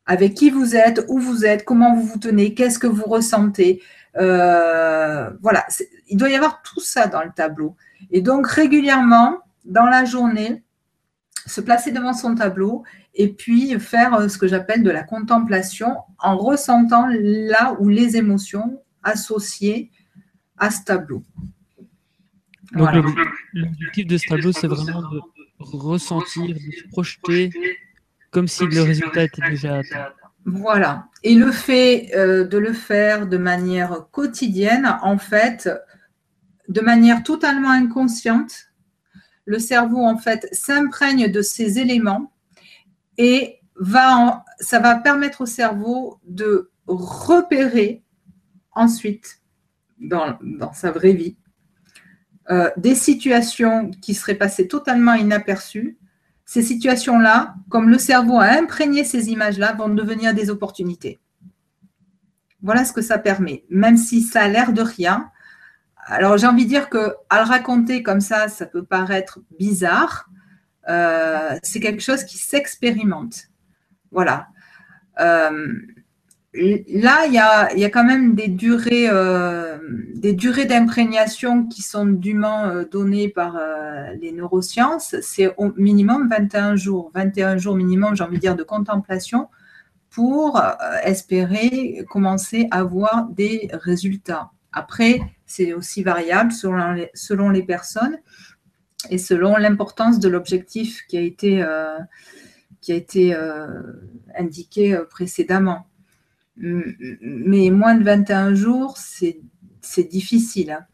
Avec 0.07 0.34
qui 0.34 0.51
vous 0.51 0.74
êtes, 0.74 1.05
où 1.09 1.18
vous 1.18 1.44
êtes, 1.44 1.64
comment 1.64 1.94
vous 1.94 2.03
vous 2.03 2.18
tenez, 2.18 2.55
qu'est-ce 2.55 2.78
que 2.78 2.86
vous 2.86 3.05
ressentez 3.05 3.82
euh, 4.16 5.30
Voilà, 5.40 5.66
il 6.09 6.16
doit 6.16 6.30
y 6.30 6.34
avoir 6.34 6.62
tout 6.62 6.80
ça 6.80 7.07
dans 7.07 7.22
le 7.22 7.30
tableau. 7.34 7.76
Et 8.11 8.20
donc, 8.20 8.46
régulièrement, 8.48 9.38
dans 9.64 9.86
la 9.86 10.05
journée, 10.05 10.64
se 11.46 11.61
placer 11.61 11.90
devant 11.90 12.12
son 12.12 12.34
tableau 12.34 12.84
et 13.14 13.28
puis 13.32 13.78
faire 13.78 14.14
euh, 14.14 14.28
ce 14.28 14.38
que 14.38 14.46
j'appelle 14.46 14.82
de 14.82 14.90
la 14.90 15.03
contemplation 15.03 15.96
en 16.18 16.36
ressentant 16.36 17.09
là 17.11 17.76
où 17.80 17.88
les 17.88 18.16
émotions 18.16 18.82
associées 19.03 19.90
à 20.59 20.70
ce 20.70 20.84
tableau. 20.84 21.22
l'objectif 22.72 24.07
de 24.07 24.16
ce 24.16 24.26
tableau, 24.28 24.53
c'est 24.53 24.68
vraiment 24.68 25.03
de 25.03 25.20
ressentir, 25.59 26.55
de 26.55 26.59
se 26.59 26.88
projeter 26.88 27.51
comme 28.30 28.48
si 28.48 28.66
le 28.66 28.82
résultat 28.82 29.24
était 29.24 29.48
déjà 29.48 29.78
atteint. 29.78 30.08
Voilà. 30.44 31.06
Et 31.22 31.34
le 31.34 31.52
fait 31.52 32.10
euh, 32.14 32.44
de 32.44 32.58
le 32.58 32.72
faire 32.72 33.26
de 33.26 33.36
manière 33.36 34.06
quotidienne, 34.10 34.96
en 35.02 35.18
fait, 35.18 35.68
de 36.68 36.80
manière 36.80 37.22
totalement 37.22 37.70
inconsciente, 37.70 38.70
le 39.44 39.58
cerveau, 39.58 40.04
en 40.04 40.16
fait, 40.16 40.48
s'imprègne 40.52 41.30
de 41.30 41.42
ces 41.42 41.78
éléments 41.78 42.32
et 43.18 43.58
va 43.76 44.44
ça 44.60 44.78
va 44.78 44.94
permettre 44.96 45.42
au 45.42 45.46
cerveau 45.46 46.20
de 46.26 46.70
repérer 46.86 48.02
ensuite, 48.72 49.40
dans, 49.98 50.38
sa 50.72 50.90
vraie 50.90 51.12
vie, 51.12 51.36
euh, 52.50 52.70
des 52.76 52.94
situations 52.94 53.90
qui 53.90 54.14
seraient 54.14 54.34
passées 54.34 54.68
totalement 54.68 55.14
inaperçues. 55.14 55.98
Ces 56.51 56.62
situations-là, 56.62 57.55
comme 57.68 57.88
le 57.88 57.96
cerveau 57.96 58.40
a 58.40 58.46
imprégné 58.46 59.05
ces 59.05 59.30
images-là, 59.30 59.72
vont 59.74 59.88
devenir 59.88 60.34
des 60.34 60.51
opportunités. 60.51 61.20
Voilà 62.61 62.84
ce 62.84 62.92
que 62.92 63.03
ça 63.03 63.18
permet. 63.18 63.62
Même 63.70 63.96
si 63.96 64.20
ça 64.20 64.42
a 64.42 64.48
l'air 64.48 64.72
de 64.72 64.82
rien, 64.82 65.30
alors 66.07 66.38
j'ai 66.38 66.48
envie 66.48 66.64
de 66.64 66.68
dire 66.68 66.88
que 66.88 67.14
à 67.28 67.40
le 67.40 67.46
raconter 67.46 68.03
comme 68.03 68.20
ça, 68.20 68.48
ça 68.48 68.66
peut 68.66 68.82
paraître 68.82 69.38
bizarre. 69.61 70.28
Euh, 70.88 71.57
c'est 71.62 71.78
quelque 71.78 72.03
chose 72.03 72.24
qui 72.24 72.36
s'expérimente. 72.36 73.44
Voilà. 74.11 74.48
Euh, 75.20 75.68
là, 76.55 77.26
il 77.26 77.32
y 77.32 77.38
a, 77.84 77.90
quand 77.90 78.05
même 78.05 78.34
des 78.34 78.48
durées, 78.48 79.09
euh, 79.09 79.78
des 80.14 80.32
durées 80.32 80.64
d'imprégnation 80.64 81.66
qui 81.66 81.82
sont 81.82 82.07
dûment 82.07 82.82
données 82.90 83.28
par 83.28 83.59
les 84.20 84.32
neurosciences. 84.32 85.16
C'est 85.22 85.55
au 85.57 85.72
minimum 85.76 86.28
21 86.28 86.76
jours. 86.76 87.11
21 87.14 87.57
jours 87.57 87.76
minimum, 87.76 88.16
j'ai 88.16 88.24
envie 88.24 88.36
de 88.36 88.40
dire, 88.40 88.57
de 88.57 88.62
contemplation 88.62 89.48
pour 90.11 90.61
espérer 91.05 92.05
commencer 92.09 92.66
à 92.70 92.80
avoir 92.80 93.28
des 93.28 93.70
résultats. 93.72 94.51
Après, 94.72 95.20
c'est 95.46 95.72
aussi 95.72 96.03
variable 96.03 96.53
selon 96.53 97.51
les, 97.51 97.62
personnes 97.62 98.18
et 99.11 99.18
selon 99.18 99.57
l'importance 99.57 100.20
de 100.20 100.28
l'objectif 100.28 101.03
qui 101.09 101.16
a 101.16 101.20
été, 101.20 101.62
euh, 101.62 101.98
qui 102.80 102.92
a 102.92 102.94
été 102.94 103.34
euh, 103.34 103.66
indiqué 104.38 104.94
euh, 104.94 105.05
précédemment. 105.05 105.86
Mais 106.61 107.70
moins 107.70 107.94
de 107.94 108.04
21 108.04 108.54
jours, 108.54 108.96
c'est 108.96 110.08
difficile. 110.11 110.72
Hein. 110.72 110.86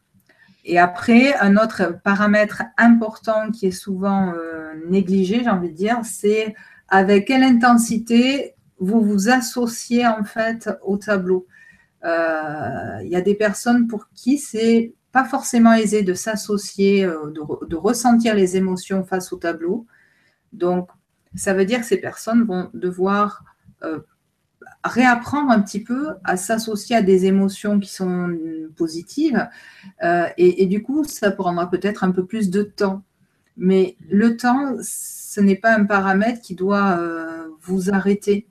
Et 0.65 0.79
après, 0.79 1.35
un 1.37 1.55
autre 1.57 1.99
paramètre 2.03 2.63
important 2.77 3.51
qui 3.51 3.67
est 3.67 3.71
souvent 3.71 4.33
négligé, 4.89 5.43
j'ai 5.43 5.49
envie 5.49 5.69
de 5.69 5.75
dire, 5.75 5.99
c'est 6.03 6.55
avec 6.89 7.27
quelle 7.27 7.43
intensité 7.43 8.55
vous 8.79 9.01
vous 9.01 9.29
associez 9.29 10.05
en 10.05 10.23
fait 10.23 10.69
au 10.83 10.97
tableau. 10.97 11.47
Euh, 12.03 12.99
il 13.03 13.09
y 13.09 13.15
a 13.15 13.21
des 13.21 13.35
personnes 13.35 13.87
pour 13.87 14.09
qui 14.13 14.37
c'est 14.37 14.93
pas 15.11 15.25
forcément 15.25 15.73
aisé 15.73 16.03
de 16.03 16.13
s'associer, 16.13 17.03
euh, 17.03 17.31
de, 17.31 17.75
ressentir 17.75 18.35
les 18.35 18.55
émotions 18.55 19.03
face 19.03 19.33
au 19.33 19.37
tableau. 19.37 19.87
Donc, 20.53 20.89
ça 21.35 21.53
veut 21.53 21.65
dire 21.65 21.79
que 21.79 21.85
ces 21.85 21.97
personnes 21.97 22.43
vont 22.43 22.69
devoir 22.73 23.43
euh, 23.83 23.99
réapprendre 24.87 25.51
un 25.51 25.61
petit 25.61 25.81
peu 25.81 26.15
à 26.23 26.37
s'associer 26.37 26.95
à 26.95 27.01
des 27.01 27.25
émotions 27.25 27.79
qui 27.79 27.89
sont 27.89 28.35
positives. 28.75 29.47
Euh, 30.03 30.27
et, 30.37 30.65
du 30.65 30.83
coup, 30.83 31.03
ça 31.03 31.31
prendra 31.31 31.69
peut-être 31.69 32.03
un 32.03 32.11
peu 32.11 32.25
plus 32.25 32.49
de 32.49 32.63
temps. 32.63 33.03
Mais 33.57 33.95
le 34.09 34.37
temps, 34.37 34.75
ce 34.81 35.41
n'est 35.41 35.55
pas 35.55 35.75
un 35.75 35.85
paramètre 35.85 36.41
qui 36.41 36.55
doit 36.55 36.97
euh, 36.99 37.47
vous 37.61 37.91
arrêter. 37.91 38.47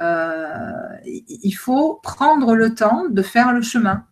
Euh, 0.00 0.72
il 1.04 1.52
faut 1.52 2.00
prendre 2.02 2.54
le 2.54 2.74
temps 2.74 3.08
de 3.08 3.22
faire 3.22 3.52
le 3.52 3.62
chemin. 3.62 4.04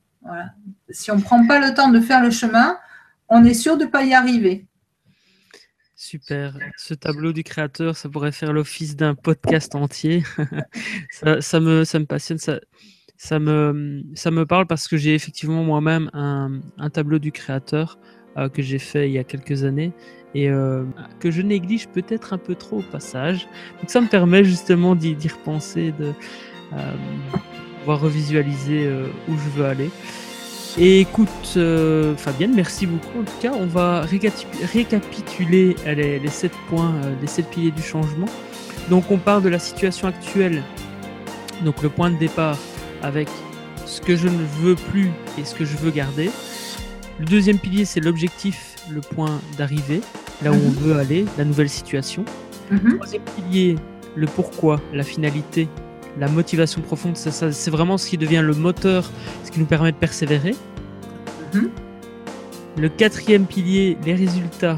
Si 0.90 1.10
on 1.10 1.16
ne 1.16 1.22
prend 1.22 1.46
pas 1.46 1.60
le 1.60 1.74
temps 1.74 1.88
de 1.88 2.00
faire 2.00 2.22
le 2.22 2.30
chemin, 2.30 2.76
on 3.28 3.44
est 3.44 3.54
sûr 3.54 3.76
de 3.76 3.84
ne 3.84 3.90
pas 3.90 4.04
y 4.04 4.14
arriver. 4.14 4.66
Super. 5.98 6.58
Ce 6.76 6.92
tableau 6.92 7.32
du 7.32 7.42
créateur, 7.42 7.96
ça 7.96 8.10
pourrait 8.10 8.30
faire 8.30 8.52
l'office 8.52 8.96
d'un 8.96 9.14
podcast 9.14 9.74
entier. 9.74 10.22
ça, 11.10 11.58
me, 11.58 11.84
ça 11.84 11.98
me 11.98 12.04
passionne, 12.04 12.36
ça, 12.36 12.60
ça, 13.16 13.38
me, 13.38 14.02
ça 14.14 14.30
me 14.30 14.44
parle 14.44 14.66
parce 14.66 14.88
que 14.88 14.98
j'ai 14.98 15.14
effectivement 15.14 15.64
moi-même 15.64 16.10
un, 16.12 16.90
tableau 16.90 17.18
du 17.18 17.32
créateur 17.32 17.98
euh, 18.36 18.50
que 18.50 18.60
j'ai 18.60 18.78
fait 18.78 19.08
il 19.08 19.12
y 19.12 19.18
a 19.18 19.24
quelques 19.24 19.64
années 19.64 19.92
et 20.34 20.50
euh, 20.50 20.84
que 21.18 21.30
je 21.30 21.40
néglige 21.40 21.88
peut-être 21.88 22.34
un 22.34 22.38
peu 22.38 22.54
trop 22.54 22.80
au 22.80 22.84
passage. 22.92 23.48
Donc 23.80 23.88
ça 23.88 24.02
me 24.02 24.08
permet 24.08 24.44
justement 24.44 24.94
d'y 24.94 25.16
repenser, 25.28 25.92
de 25.92 26.12
euh, 26.74 26.94
pouvoir 27.78 28.00
revisualiser 28.00 28.86
où 29.28 29.32
je 29.32 29.48
veux 29.58 29.64
aller. 29.64 29.90
Et 30.78 31.00
écoute, 31.00 31.28
euh, 31.56 32.14
Fabienne, 32.16 32.52
merci 32.54 32.86
beaucoup. 32.86 33.20
En 33.20 33.24
tout 33.24 33.40
cas, 33.40 33.52
on 33.54 33.64
va 33.64 34.02
récapituler 34.02 35.74
les, 35.86 36.18
les 36.18 36.28
7 36.28 36.52
points, 36.68 36.94
euh, 37.04 37.14
les 37.20 37.26
7 37.26 37.48
piliers 37.48 37.70
du 37.70 37.82
changement. 37.82 38.26
Donc, 38.90 39.10
on 39.10 39.16
part 39.16 39.40
de 39.40 39.48
la 39.48 39.58
situation 39.58 40.06
actuelle, 40.06 40.62
donc 41.64 41.82
le 41.82 41.88
point 41.88 42.10
de 42.10 42.18
départ 42.18 42.58
avec 43.02 43.28
ce 43.86 44.02
que 44.02 44.16
je 44.16 44.28
ne 44.28 44.44
veux 44.60 44.74
plus 44.74 45.10
et 45.38 45.44
ce 45.44 45.54
que 45.54 45.64
je 45.64 45.76
veux 45.78 45.90
garder. 45.90 46.30
Le 47.18 47.24
deuxième 47.24 47.58
pilier, 47.58 47.86
c'est 47.86 48.00
l'objectif, 48.00 48.76
le 48.90 49.00
point 49.00 49.40
d'arrivée, 49.56 50.02
là 50.42 50.52
où 50.52 50.56
on 50.56 50.70
mhm. 50.70 50.74
veut 50.74 50.96
aller, 50.98 51.24
la 51.38 51.44
nouvelle 51.46 51.70
situation. 51.70 52.24
Le 52.70 52.78
mhm. 52.78 52.96
troisième 52.96 53.22
pilier, 53.22 53.76
le 54.14 54.26
pourquoi, 54.26 54.80
la 54.92 55.04
finalité, 55.04 55.68
la 56.18 56.28
motivation 56.28 56.80
profonde, 56.80 57.16
c'est 57.16 57.70
vraiment 57.70 57.98
ce 57.98 58.08
qui 58.08 58.18
devient 58.18 58.42
le 58.42 58.54
moteur, 58.54 59.10
ce 59.44 59.50
qui 59.50 59.60
nous 59.60 59.66
permet 59.66 59.92
de 59.92 59.96
persévérer. 59.96 60.54
Mhm. 61.54 61.70
Le 62.78 62.88
quatrième 62.88 63.46
pilier, 63.46 63.96
les 64.04 64.14
résultats, 64.14 64.76